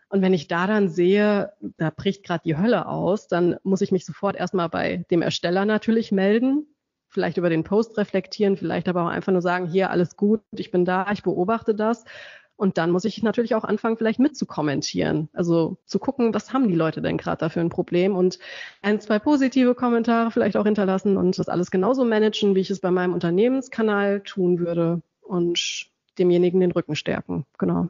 Und 0.09 0.21
wenn 0.21 0.33
ich 0.33 0.49
da 0.49 0.67
dann 0.67 0.89
sehe, 0.89 1.53
da 1.77 1.91
bricht 1.91 2.25
gerade 2.25 2.43
die 2.43 2.57
Hölle 2.57 2.87
aus, 2.87 3.29
dann 3.29 3.55
muss 3.63 3.79
ich 3.79 3.93
mich 3.93 4.05
sofort 4.05 4.35
erstmal 4.35 4.67
bei 4.67 5.05
dem 5.11 5.21
Ersteller 5.21 5.63
natürlich 5.63 6.11
melden, 6.11 6.67
vielleicht 7.11 7.37
über 7.37 7.49
den 7.49 7.63
Post 7.63 7.97
reflektieren, 7.97 8.57
vielleicht 8.57 8.87
aber 8.87 9.03
auch 9.03 9.09
einfach 9.09 9.31
nur 9.31 9.41
sagen, 9.41 9.67
hier 9.67 9.91
alles 9.91 10.15
gut, 10.15 10.41
ich 10.51 10.71
bin 10.71 10.85
da, 10.85 11.11
ich 11.11 11.23
beobachte 11.23 11.75
das. 11.75 12.05
Und 12.55 12.77
dann 12.77 12.91
muss 12.91 13.05
ich 13.05 13.23
natürlich 13.23 13.55
auch 13.55 13.63
anfangen, 13.63 13.97
vielleicht 13.97 14.19
mitzukommentieren. 14.19 15.29
Also 15.33 15.77
zu 15.85 15.97
gucken, 15.97 16.33
was 16.33 16.53
haben 16.53 16.67
die 16.67 16.75
Leute 16.75 17.01
denn 17.01 17.17
gerade 17.17 17.39
da 17.39 17.49
für 17.49 17.59
ein 17.59 17.69
Problem 17.69 18.15
und 18.15 18.37
ein, 18.81 19.01
zwei 19.01 19.17
positive 19.19 19.73
Kommentare 19.73 20.31
vielleicht 20.31 20.55
auch 20.57 20.65
hinterlassen 20.65 21.17
und 21.17 21.39
das 21.39 21.49
alles 21.49 21.71
genauso 21.71 22.05
managen, 22.05 22.55
wie 22.55 22.59
ich 22.59 22.69
es 22.69 22.79
bei 22.79 22.91
meinem 22.91 23.13
Unternehmenskanal 23.13 24.21
tun 24.21 24.59
würde 24.59 25.01
und 25.21 25.87
demjenigen 26.19 26.59
den 26.59 26.71
Rücken 26.71 26.95
stärken. 26.95 27.45
Genau. 27.57 27.89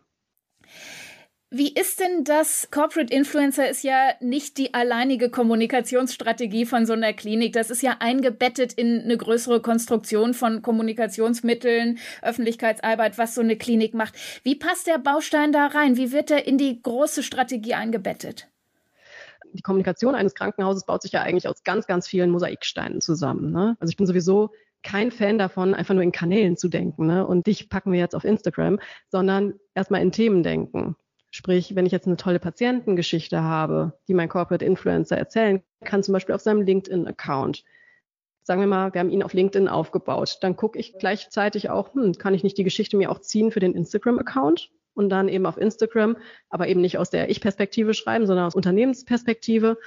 Wie 1.54 1.74
ist 1.74 2.00
denn 2.00 2.24
das? 2.24 2.70
Corporate 2.72 3.14
Influencer 3.14 3.70
ist 3.70 3.84
ja 3.84 4.12
nicht 4.22 4.58
die 4.58 4.74
alleinige 4.74 5.30
Kommunikationsstrategie 5.30 6.66
von 6.66 6.86
so 6.86 6.94
einer 6.94 7.12
Klinik. 7.12 7.52
Das 7.52 7.70
ist 7.70 7.82
ja 7.82 7.98
eingebettet 8.00 8.72
in 8.72 9.02
eine 9.02 9.18
größere 9.18 9.62
Konstruktion 9.62 10.34
von 10.34 10.62
Kommunikationsmitteln, 10.62 12.00
Öffentlichkeitsarbeit, 12.22 13.18
was 13.18 13.36
so 13.36 13.42
eine 13.42 13.58
Klinik 13.58 13.94
macht. 13.94 14.14
Wie 14.44 14.56
passt 14.56 14.88
der 14.88 14.98
Baustein 14.98 15.52
da 15.52 15.68
rein? 15.68 15.98
Wie 15.98 16.14
wird 16.14 16.32
er 16.32 16.48
in 16.48 16.58
die 16.58 16.82
große 16.82 17.22
Strategie 17.22 17.74
eingebettet? 17.74 18.48
Die 19.52 19.62
Kommunikation 19.62 20.16
eines 20.16 20.36
Krankenhauses 20.36 20.86
baut 20.86 21.02
sich 21.02 21.12
ja 21.12 21.22
eigentlich 21.22 21.50
aus 21.50 21.66
ganz, 21.66 21.86
ganz 21.86 22.08
vielen 22.08 22.30
Mosaiksteinen 22.30 23.02
zusammen. 23.02 23.52
Ne? 23.52 23.76
Also 23.82 23.92
ich 23.92 23.98
bin 23.98 24.08
sowieso 24.08 24.52
kein 24.84 25.12
Fan 25.12 25.38
davon, 25.38 25.74
einfach 25.74 25.96
nur 25.96 26.04
in 26.04 26.14
Kanälen 26.14 26.56
zu 26.56 26.70
denken. 26.70 27.08
Ne? 27.08 27.28
Und 27.28 27.46
dich 27.46 27.68
packen 27.68 27.92
wir 27.92 28.00
jetzt 28.00 28.16
auf 28.16 28.24
Instagram, 28.24 28.80
sondern 29.10 29.56
erstmal 29.76 30.02
in 30.02 30.14
Themen 30.14 30.44
denken. 30.44 30.96
Sprich, 31.32 31.76
wenn 31.76 31.86
ich 31.86 31.94
jetzt 31.94 32.08
eine 32.08 32.18
tolle 32.18 32.40
Patientengeschichte 32.40 33.42
habe, 33.42 33.94
die 34.10 34.14
mein 34.14 34.28
Corporate 34.28 34.66
Influencer 34.66 35.18
erzählen 35.18 35.64
kann, 35.84 36.04
zum 36.04 36.12
Beispiel 36.12 36.36
auf 36.36 36.42
seinem 36.42 36.62
LinkedIn-Account. 36.62 37.64
Sagen 38.44 38.60
wir 38.60 38.68
mal, 38.68 38.94
wir 38.94 39.00
haben 39.00 39.10
ihn 39.10 39.24
auf 39.24 39.34
LinkedIn 39.34 39.70
aufgebaut. 39.70 40.40
Dann 40.42 40.58
gucke 40.58 40.78
ich 40.78 40.98
gleichzeitig 41.00 41.70
auch, 41.70 41.94
hm, 41.94 42.18
kann 42.18 42.34
ich 42.34 42.44
nicht 42.44 42.58
die 42.58 42.66
Geschichte 42.66 42.98
mir 42.98 43.10
auch 43.10 43.20
ziehen 43.20 43.52
für 43.52 43.62
den 43.62 43.74
Instagram-Account 43.76 44.72
und 44.94 45.10
dann 45.10 45.30
eben 45.30 45.46
auf 45.46 45.58
Instagram, 45.58 46.18
aber 46.50 46.68
eben 46.68 46.82
nicht 46.82 46.98
aus 46.98 47.10
der 47.10 47.30
Ich-Perspektive 47.30 47.94
schreiben, 47.94 48.28
sondern 48.28 48.46
aus 48.46 48.56
Unternehmensperspektive. 48.56 49.78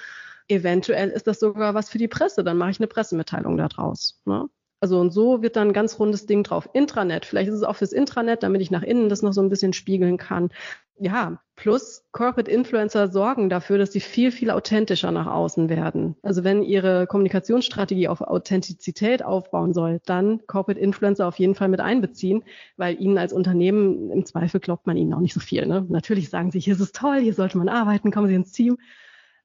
Eventuell 0.48 1.10
ist 1.10 1.26
das 1.26 1.40
sogar 1.40 1.74
was 1.74 1.90
für 1.90 1.98
die 1.98 2.08
Presse. 2.08 2.42
Dann 2.42 2.56
mache 2.56 2.70
ich 2.70 2.80
eine 2.80 2.86
Pressemitteilung 2.86 3.58
daraus. 3.58 4.22
Ne? 4.24 4.48
Also 4.84 5.00
und 5.00 5.12
so 5.12 5.40
wird 5.40 5.56
dann 5.56 5.68
ein 5.68 5.72
ganz 5.72 5.98
rundes 5.98 6.26
Ding 6.26 6.42
drauf. 6.42 6.68
Intranet, 6.74 7.24
vielleicht 7.24 7.48
ist 7.48 7.54
es 7.54 7.62
auch 7.62 7.76
fürs 7.76 7.94
Intranet, 7.94 8.42
damit 8.42 8.60
ich 8.60 8.70
nach 8.70 8.82
innen 8.82 9.08
das 9.08 9.22
noch 9.22 9.32
so 9.32 9.40
ein 9.40 9.48
bisschen 9.48 9.72
spiegeln 9.72 10.18
kann. 10.18 10.50
Ja, 10.98 11.40
plus 11.56 12.04
Corporate 12.12 12.50
Influencer 12.50 13.08
sorgen 13.08 13.48
dafür, 13.48 13.78
dass 13.78 13.92
sie 13.92 14.00
viel, 14.00 14.30
viel 14.30 14.50
authentischer 14.50 15.10
nach 15.10 15.26
außen 15.26 15.70
werden. 15.70 16.16
Also 16.20 16.44
wenn 16.44 16.62
ihre 16.62 17.06
Kommunikationsstrategie 17.06 18.08
auf 18.08 18.20
Authentizität 18.20 19.24
aufbauen 19.24 19.72
soll, 19.72 20.02
dann 20.04 20.46
Corporate 20.46 20.78
Influencer 20.78 21.26
auf 21.26 21.38
jeden 21.38 21.54
Fall 21.54 21.68
mit 21.68 21.80
einbeziehen, 21.80 22.44
weil 22.76 23.00
ihnen 23.00 23.16
als 23.16 23.32
Unternehmen 23.32 24.10
im 24.10 24.26
Zweifel 24.26 24.60
glaubt 24.60 24.86
man 24.86 24.98
ihnen 24.98 25.14
auch 25.14 25.20
nicht 25.20 25.32
so 25.32 25.40
viel. 25.40 25.64
Ne? 25.64 25.86
Natürlich 25.88 26.28
sagen 26.28 26.50
sie, 26.50 26.60
hier 26.60 26.74
ist 26.74 26.80
es 26.80 26.92
toll, 26.92 27.20
hier 27.20 27.32
sollte 27.32 27.56
man 27.56 27.70
arbeiten, 27.70 28.10
kommen 28.10 28.28
Sie 28.28 28.34
ins 28.34 28.52
Team. 28.52 28.76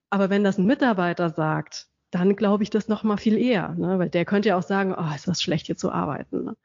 Aber 0.09 0.29
wenn 0.29 0.43
das 0.43 0.57
ein 0.57 0.65
Mitarbeiter 0.65 1.29
sagt, 1.29 1.87
dann 2.11 2.35
glaube 2.35 2.63
ich 2.63 2.69
das 2.69 2.87
noch 2.87 3.03
mal 3.03 3.17
viel 3.17 3.37
eher, 3.37 3.75
ne? 3.77 3.99
weil 3.99 4.09
der 4.09 4.25
könnte 4.25 4.49
ja 4.49 4.57
auch 4.57 4.63
sagen, 4.63 4.95
oh, 4.97 5.15
ist 5.15 5.27
das 5.27 5.41
schlecht 5.41 5.67
hier 5.67 5.77
zu 5.77 5.91
arbeiten. 5.91 6.45
Ne? 6.45 6.57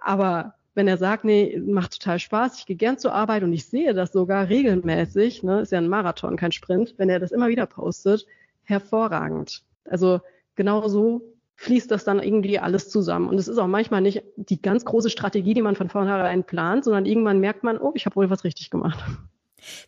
Aber 0.00 0.54
wenn 0.74 0.88
er 0.88 0.96
sagt, 0.96 1.24
nee, 1.24 1.60
macht 1.66 2.00
total 2.00 2.18
Spaß, 2.18 2.58
ich 2.58 2.66
gehe 2.66 2.76
gern 2.76 2.98
zur 2.98 3.12
Arbeit 3.12 3.42
und 3.42 3.52
ich 3.52 3.66
sehe 3.66 3.92
das 3.92 4.12
sogar 4.12 4.48
regelmäßig, 4.48 5.42
ne, 5.42 5.60
ist 5.60 5.72
ja 5.72 5.78
ein 5.78 5.88
Marathon, 5.88 6.36
kein 6.36 6.52
Sprint, 6.52 6.94
wenn 6.96 7.08
er 7.08 7.18
das 7.18 7.32
immer 7.32 7.48
wieder 7.48 7.66
postet, 7.66 8.26
hervorragend. 8.62 9.62
Also 9.84 10.20
genau 10.54 10.88
so 10.88 11.22
fließt 11.56 11.90
das 11.90 12.04
dann 12.04 12.20
irgendwie 12.20 12.58
alles 12.58 12.88
zusammen. 12.88 13.28
Und 13.28 13.38
es 13.38 13.48
ist 13.48 13.58
auch 13.58 13.66
manchmal 13.66 14.00
nicht 14.00 14.22
die 14.36 14.62
ganz 14.62 14.84
große 14.84 15.10
Strategie, 15.10 15.52
die 15.52 15.62
man 15.62 15.76
von 15.76 15.90
vornherein 15.90 16.44
plant, 16.44 16.84
sondern 16.84 17.04
irgendwann 17.04 17.40
merkt 17.40 17.64
man, 17.64 17.76
oh, 17.78 17.92
ich 17.94 18.06
habe 18.06 18.16
wohl 18.16 18.30
was 18.30 18.44
richtig 18.44 18.70
gemacht. 18.70 18.98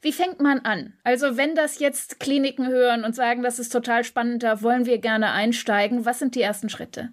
Wie 0.01 0.13
fängt 0.13 0.41
man 0.41 0.61
an? 0.61 0.95
Also 1.05 1.37
wenn 1.37 1.55
das 1.55 1.79
jetzt 1.79 2.21
Kliniken 2.21 2.69
hören 2.69 3.05
und 3.05 3.15
sagen, 3.15 3.43
das 3.43 3.59
ist 3.59 3.71
total 3.71 4.05
spannend, 4.05 4.43
da 4.43 4.63
wollen 4.63 4.87
wir 4.87 4.99
gerne 4.99 5.33
einsteigen, 5.33 6.05
was 6.05 6.19
sind 6.19 6.35
die 6.35 6.43
ersten 6.43 6.69
Schritte? 6.69 7.11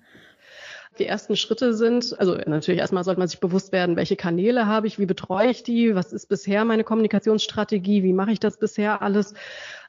Die 0.97 1.05
ersten 1.05 1.37
Schritte 1.37 1.73
sind, 1.73 2.19
also 2.19 2.35
natürlich 2.45 2.81
erstmal 2.81 3.05
sollte 3.05 3.19
man 3.19 3.29
sich 3.29 3.39
bewusst 3.39 3.71
werden, 3.71 3.95
welche 3.95 4.17
Kanäle 4.17 4.65
habe 4.65 4.87
ich, 4.87 4.99
wie 4.99 5.05
betreue 5.05 5.49
ich 5.49 5.63
die, 5.63 5.95
was 5.95 6.11
ist 6.11 6.27
bisher 6.27 6.65
meine 6.65 6.83
Kommunikationsstrategie, 6.83 8.03
wie 8.03 8.11
mache 8.11 8.33
ich 8.33 8.39
das 8.39 8.59
bisher 8.59 9.01
alles 9.01 9.33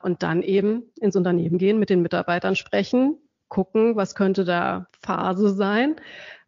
und 0.02 0.22
dann 0.22 0.42
eben 0.42 0.84
ins 1.00 1.16
Unternehmen 1.16 1.58
gehen, 1.58 1.80
mit 1.80 1.90
den 1.90 2.02
Mitarbeitern 2.02 2.54
sprechen, 2.54 3.18
gucken, 3.48 3.96
was 3.96 4.14
könnte 4.14 4.44
da 4.44 4.86
Phase 5.00 5.50
sein, 5.50 5.96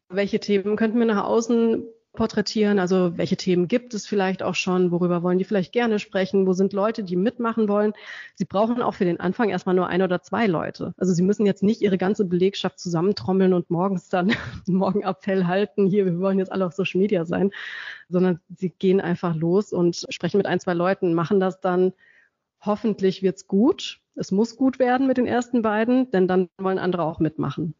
welche 0.08 0.38
Themen 0.38 0.76
könnten 0.76 0.98
wir 0.98 1.06
nach 1.06 1.24
außen 1.24 1.84
porträtieren, 2.12 2.78
also 2.78 3.16
welche 3.16 3.36
Themen 3.36 3.68
gibt 3.68 3.94
es 3.94 4.06
vielleicht 4.06 4.42
auch 4.42 4.54
schon, 4.54 4.90
worüber 4.90 5.22
wollen 5.22 5.38
die 5.38 5.44
vielleicht 5.44 5.72
gerne 5.72 5.98
sprechen, 5.98 6.46
wo 6.46 6.52
sind 6.52 6.74
Leute, 6.74 7.04
die 7.04 7.16
mitmachen 7.16 7.68
wollen. 7.68 7.94
Sie 8.34 8.44
brauchen 8.44 8.82
auch 8.82 8.94
für 8.94 9.06
den 9.06 9.18
Anfang 9.18 9.48
erstmal 9.48 9.74
nur 9.74 9.86
ein 9.86 10.02
oder 10.02 10.20
zwei 10.20 10.46
Leute. 10.46 10.92
Also 10.98 11.14
sie 11.14 11.22
müssen 11.22 11.46
jetzt 11.46 11.62
nicht 11.62 11.80
ihre 11.80 11.96
ganze 11.96 12.26
Belegschaft 12.26 12.78
zusammentrommeln 12.78 13.54
und 13.54 13.70
morgens 13.70 14.10
dann 14.10 14.32
Morgenappell 14.66 15.46
halten, 15.46 15.86
hier, 15.86 16.04
wir 16.04 16.18
wollen 16.20 16.38
jetzt 16.38 16.52
alle 16.52 16.66
auf 16.66 16.74
Social 16.74 17.00
Media 17.00 17.24
sein, 17.24 17.50
sondern 18.08 18.40
sie 18.54 18.70
gehen 18.70 19.00
einfach 19.00 19.34
los 19.34 19.72
und 19.72 20.04
sprechen 20.10 20.36
mit 20.36 20.46
ein, 20.46 20.60
zwei 20.60 20.74
Leuten, 20.74 21.14
machen 21.14 21.40
das 21.40 21.60
dann. 21.60 21.92
Hoffentlich 22.60 23.22
wird's 23.22 23.48
gut. 23.48 24.00
Es 24.14 24.30
muss 24.30 24.56
gut 24.56 24.78
werden 24.78 25.06
mit 25.06 25.16
den 25.16 25.26
ersten 25.26 25.62
beiden, 25.62 26.10
denn 26.10 26.28
dann 26.28 26.48
wollen 26.58 26.78
andere 26.78 27.04
auch 27.04 27.18
mitmachen. 27.18 27.74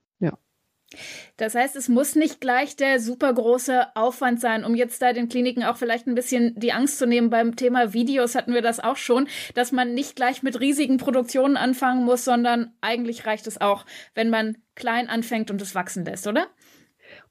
Das 1.37 1.55
heißt, 1.55 1.77
es 1.77 1.89
muss 1.89 2.15
nicht 2.15 2.41
gleich 2.41 2.77
der 2.77 3.01
super 3.01 3.33
große 3.33 3.97
Aufwand 3.97 4.41
sein, 4.41 4.65
um 4.65 4.75
jetzt 4.75 5.03
da 5.03 5.13
den 5.13 5.29
Kliniken 5.29 5.65
auch 5.65 5.77
vielleicht 5.77 6.07
ein 6.07 6.15
bisschen 6.15 6.55
die 6.57 6.73
Angst 6.73 6.99
zu 6.99 7.07
nehmen. 7.07 7.31
Beim 7.31 7.57
Thema 7.57 7.93
Videos 7.93 8.35
hatten 8.35 8.55
wir 8.55 8.63
das 8.63 8.81
auch 8.81 8.97
schon, 8.97 9.29
dass 9.55 9.73
man 9.73 9.95
nicht 9.95 10.17
gleich 10.17 10.43
mit 10.43 10.61
riesigen 10.61 10.99
Produktionen 10.99 11.57
anfangen 11.57 12.05
muss, 12.05 12.25
sondern 12.25 12.73
eigentlich 12.81 13.27
reicht 13.27 13.47
es 13.47 13.61
auch, 13.61 13.85
wenn 14.15 14.31
man 14.31 14.57
klein 14.75 15.09
anfängt 15.09 15.51
und 15.51 15.61
es 15.61 15.75
wachsen 15.75 16.05
lässt, 16.05 16.27
oder? 16.27 16.47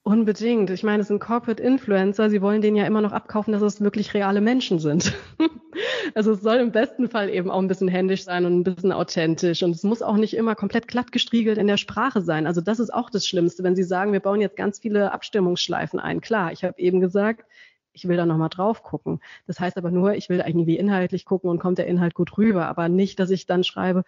Unbedingt. 0.03 0.71
Ich 0.71 0.81
meine, 0.81 1.01
es 1.01 1.09
sind 1.09 1.19
Corporate 1.19 1.61
Influencer. 1.61 2.31
Sie 2.31 2.41
wollen 2.41 2.61
denen 2.61 2.75
ja 2.75 2.85
immer 2.85 3.01
noch 3.01 3.11
abkaufen, 3.11 3.53
dass 3.53 3.61
es 3.61 3.81
wirklich 3.81 4.15
reale 4.15 4.41
Menschen 4.41 4.79
sind. 4.79 5.13
also 6.15 6.31
es 6.31 6.41
soll 6.41 6.57
im 6.57 6.71
besten 6.71 7.07
Fall 7.07 7.29
eben 7.29 7.51
auch 7.51 7.59
ein 7.59 7.67
bisschen 7.67 7.87
händisch 7.87 8.23
sein 8.23 8.45
und 8.45 8.59
ein 8.59 8.63
bisschen 8.63 8.91
authentisch. 8.91 9.61
Und 9.61 9.75
es 9.75 9.83
muss 9.83 10.01
auch 10.01 10.17
nicht 10.17 10.33
immer 10.35 10.55
komplett 10.55 10.87
glatt 10.87 11.11
gestriegelt 11.11 11.59
in 11.59 11.67
der 11.67 11.77
Sprache 11.77 12.21
sein. 12.21 12.47
Also 12.47 12.61
das 12.61 12.79
ist 12.79 12.91
auch 12.91 13.11
das 13.11 13.27
Schlimmste, 13.27 13.63
wenn 13.63 13.75
Sie 13.75 13.83
sagen, 13.83 14.11
wir 14.11 14.21
bauen 14.21 14.41
jetzt 14.41 14.57
ganz 14.57 14.79
viele 14.79 15.11
Abstimmungsschleifen 15.11 15.99
ein. 15.99 16.19
Klar, 16.19 16.51
ich 16.51 16.63
habe 16.63 16.79
eben 16.79 16.99
gesagt, 16.99 17.45
ich 17.93 18.07
will 18.07 18.17
da 18.17 18.25
nochmal 18.25 18.49
drauf 18.49 18.81
gucken. 18.81 19.19
Das 19.45 19.59
heißt 19.59 19.77
aber 19.77 19.91
nur, 19.91 20.15
ich 20.15 20.29
will 20.29 20.43
irgendwie 20.45 20.77
inhaltlich 20.77 21.25
gucken 21.25 21.49
und 21.51 21.59
kommt 21.59 21.77
der 21.77 21.85
Inhalt 21.85 22.15
gut 22.15 22.39
rüber, 22.39 22.67
aber 22.67 22.89
nicht, 22.89 23.19
dass 23.19 23.29
ich 23.29 23.45
dann 23.45 23.63
schreibe, 23.63 24.03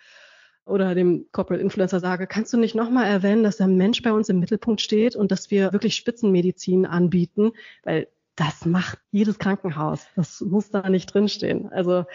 oder 0.65 0.95
dem 0.95 1.27
Corporate 1.31 1.61
Influencer 1.61 1.99
sage, 1.99 2.27
kannst 2.27 2.53
du 2.53 2.57
nicht 2.57 2.75
nochmal 2.75 3.05
erwähnen, 3.05 3.43
dass 3.43 3.57
der 3.57 3.67
Mensch 3.67 4.01
bei 4.01 4.11
uns 4.11 4.29
im 4.29 4.39
Mittelpunkt 4.39 4.81
steht 4.81 5.15
und 5.15 5.31
dass 5.31 5.51
wir 5.51 5.73
wirklich 5.73 5.95
Spitzenmedizin 5.95 6.85
anbieten, 6.85 7.51
weil 7.83 8.07
das 8.35 8.65
macht 8.65 8.99
jedes 9.11 9.39
Krankenhaus. 9.39 10.07
Das 10.15 10.41
muss 10.41 10.69
da 10.69 10.89
nicht 10.89 11.13
drinstehen. 11.13 11.71
Also 11.71 12.05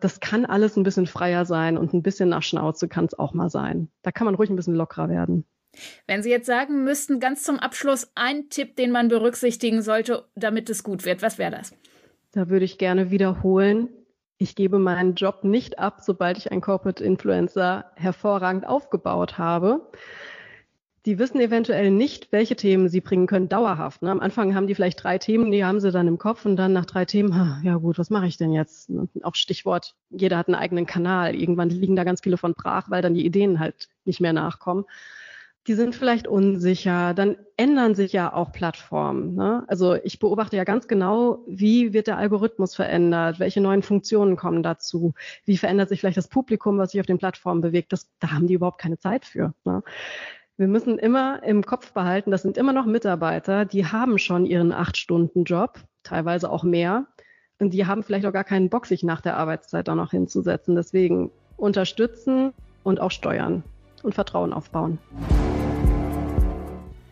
das 0.00 0.20
kann 0.20 0.44
alles 0.46 0.76
ein 0.76 0.82
bisschen 0.82 1.06
freier 1.06 1.44
sein 1.44 1.78
und 1.78 1.94
ein 1.94 2.02
bisschen 2.02 2.28
nach 2.28 2.42
Schnauze 2.42 2.88
kann 2.88 3.04
es 3.04 3.18
auch 3.18 3.34
mal 3.34 3.50
sein. 3.50 3.88
Da 4.02 4.12
kann 4.12 4.24
man 4.24 4.34
ruhig 4.34 4.50
ein 4.50 4.56
bisschen 4.56 4.74
lockerer 4.74 5.08
werden. 5.08 5.44
Wenn 6.06 6.22
Sie 6.22 6.30
jetzt 6.30 6.46
sagen 6.46 6.82
müssten, 6.84 7.20
ganz 7.20 7.44
zum 7.44 7.58
Abschluss 7.58 8.10
ein 8.14 8.48
Tipp, 8.50 8.76
den 8.76 8.90
man 8.90 9.08
berücksichtigen 9.08 9.82
sollte, 9.82 10.24
damit 10.34 10.68
es 10.68 10.82
gut 10.82 11.04
wird, 11.04 11.22
was 11.22 11.38
wäre 11.38 11.52
das? 11.52 11.72
Da 12.32 12.48
würde 12.48 12.64
ich 12.64 12.78
gerne 12.78 13.10
wiederholen, 13.10 13.88
ich 14.40 14.56
gebe 14.56 14.78
meinen 14.78 15.14
Job 15.16 15.44
nicht 15.44 15.78
ab, 15.78 15.98
sobald 16.00 16.38
ich 16.38 16.50
einen 16.50 16.62
Corporate 16.62 17.04
Influencer 17.04 17.84
hervorragend 17.94 18.66
aufgebaut 18.66 19.36
habe. 19.36 19.82
Die 21.04 21.18
wissen 21.18 21.40
eventuell 21.40 21.90
nicht, 21.90 22.32
welche 22.32 22.56
Themen 22.56 22.88
sie 22.88 23.02
bringen 23.02 23.26
können, 23.26 23.50
dauerhaft. 23.50 24.00
Ne? 24.00 24.10
Am 24.10 24.20
Anfang 24.20 24.54
haben 24.54 24.66
die 24.66 24.74
vielleicht 24.74 25.04
drei 25.04 25.18
Themen, 25.18 25.50
die 25.50 25.64
haben 25.64 25.78
sie 25.80 25.90
dann 25.92 26.08
im 26.08 26.16
Kopf 26.16 26.46
und 26.46 26.56
dann 26.56 26.72
nach 26.72 26.86
drei 26.86 27.04
Themen, 27.04 27.60
ja 27.62 27.76
gut, 27.76 27.98
was 27.98 28.08
mache 28.08 28.26
ich 28.26 28.38
denn 28.38 28.52
jetzt? 28.52 28.90
Auch 29.22 29.34
Stichwort, 29.34 29.94
jeder 30.08 30.38
hat 30.38 30.48
einen 30.48 30.54
eigenen 30.54 30.86
Kanal. 30.86 31.34
Irgendwann 31.34 31.68
liegen 31.68 31.96
da 31.96 32.04
ganz 32.04 32.22
viele 32.22 32.38
von 32.38 32.54
brach, 32.54 32.90
weil 32.90 33.02
dann 33.02 33.14
die 33.14 33.26
Ideen 33.26 33.60
halt 33.60 33.90
nicht 34.06 34.22
mehr 34.22 34.32
nachkommen 34.32 34.86
die 35.70 35.76
sind 35.76 35.94
vielleicht 35.94 36.26
unsicher, 36.26 37.14
dann 37.14 37.36
ändern 37.56 37.94
sich 37.94 38.12
ja 38.12 38.32
auch 38.32 38.50
Plattformen. 38.50 39.36
Ne? 39.36 39.62
Also 39.68 39.94
ich 39.94 40.18
beobachte 40.18 40.56
ja 40.56 40.64
ganz 40.64 40.88
genau, 40.88 41.44
wie 41.46 41.92
wird 41.92 42.08
der 42.08 42.18
Algorithmus 42.18 42.74
verändert, 42.74 43.38
welche 43.38 43.60
neuen 43.60 43.84
Funktionen 43.84 44.34
kommen 44.34 44.64
dazu, 44.64 45.14
wie 45.44 45.56
verändert 45.56 45.88
sich 45.88 46.00
vielleicht 46.00 46.16
das 46.16 46.26
Publikum, 46.26 46.76
was 46.76 46.90
sich 46.90 46.98
auf 46.98 47.06
den 47.06 47.18
Plattformen 47.18 47.60
bewegt. 47.60 47.92
Das, 47.92 48.10
da 48.18 48.32
haben 48.32 48.48
die 48.48 48.54
überhaupt 48.54 48.80
keine 48.80 48.98
Zeit 48.98 49.24
für. 49.24 49.54
Ne? 49.64 49.84
Wir 50.56 50.66
müssen 50.66 50.98
immer 50.98 51.40
im 51.44 51.64
Kopf 51.64 51.92
behalten, 51.92 52.32
das 52.32 52.42
sind 52.42 52.58
immer 52.58 52.72
noch 52.72 52.86
Mitarbeiter, 52.86 53.64
die 53.64 53.86
haben 53.86 54.18
schon 54.18 54.46
ihren 54.46 54.72
Acht-Stunden-Job, 54.72 55.78
teilweise 56.02 56.50
auch 56.50 56.64
mehr. 56.64 57.06
Und 57.60 57.74
die 57.74 57.86
haben 57.86 58.02
vielleicht 58.02 58.26
auch 58.26 58.32
gar 58.32 58.42
keinen 58.42 58.70
Bock, 58.70 58.86
sich 58.86 59.04
nach 59.04 59.20
der 59.20 59.36
Arbeitszeit 59.36 59.86
da 59.86 59.94
noch 59.94 60.10
hinzusetzen. 60.10 60.74
Deswegen 60.74 61.30
unterstützen 61.56 62.54
und 62.82 63.00
auch 63.00 63.12
steuern 63.12 63.62
und 64.02 64.14
Vertrauen 64.14 64.52
aufbauen. 64.52 64.98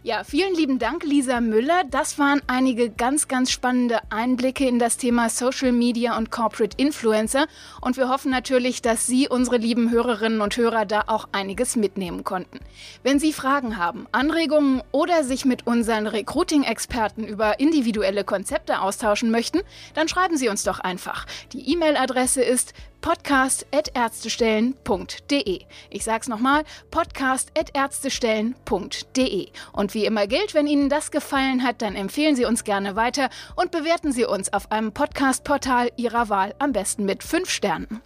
Ja, 0.09 0.25
vielen 0.25 0.55
lieben 0.55 0.79
Dank, 0.79 1.05
Lisa 1.05 1.43
Müller. 1.43 1.83
Das 1.91 2.19
waren 2.19 2.41
einige 2.47 2.89
ganz, 2.89 3.29
ganz 3.29 3.51
spannende 3.51 3.99
Einblicke 4.09 4.67
in 4.67 4.79
das 4.79 4.97
Thema 4.97 5.29
Social 5.29 5.71
Media 5.71 6.17
und 6.17 6.31
Corporate 6.31 6.79
Influencer. 6.79 7.47
Und 7.83 7.99
wir 7.99 8.09
hoffen 8.09 8.31
natürlich, 8.31 8.81
dass 8.81 9.07
Sie, 9.07 9.29
unsere 9.29 9.59
lieben 9.59 9.91
Hörerinnen 9.91 10.41
und 10.41 10.57
Hörer, 10.57 10.87
da 10.87 11.05
auch 11.09 11.29
einiges 11.33 11.77
mitnehmen 11.77 12.25
konnten. 12.25 12.61
Wenn 13.03 13.19
Sie 13.19 13.35
Fragen 13.35 13.77
haben, 13.77 14.07
Anregungen 14.11 14.83
oder 14.93 15.25
sich 15.25 15.45
mit 15.45 15.67
unseren 15.67 16.07
Recruiting-Experten 16.07 17.25
über 17.25 17.61
individuelle 17.61 18.25
Konzepte 18.25 18.81
austauschen 18.81 19.31
möchten, 19.31 19.61
dann 19.93 20.09
schreiben 20.09 20.39
Sie 20.39 20.49
uns 20.49 20.65
doch 20.65 20.81
einfach. 20.81 21.27
Die 21.53 21.71
E-Mail-Adresse 21.71 22.41
ist 22.41 22.73
podcast.ärztestellen.de. 23.01 25.61
Ich 25.91 26.05
sag's 26.05 26.29
nochmal, 26.29 26.65
podcast.ärztestellen.de. 26.91 29.49
Und 29.73 29.95
wie 29.95 30.05
immer 30.05 30.27
gilt, 30.27 30.55
wenn 30.55 30.67
Ihnen 30.67 30.89
das 30.89 31.11
gefallen 31.11 31.63
hat, 31.63 31.83
dann 31.83 31.95
empfehlen 31.95 32.37
Sie 32.37 32.45
uns 32.45 32.65
gerne 32.65 32.97
weiter 32.97 33.31
und 33.57 33.71
bewerten 33.71 34.13
Sie 34.13 34.25
uns 34.25 34.53
auf 34.53 34.73
einem 34.73 34.93
Podcast-Portal 34.93 35.91
Ihrer 35.97 36.29
Wahl, 36.29 36.55
am 36.59 36.73
besten 36.73 37.05
mit 37.05 37.23
5 37.23 37.51
Sternen. 37.51 38.01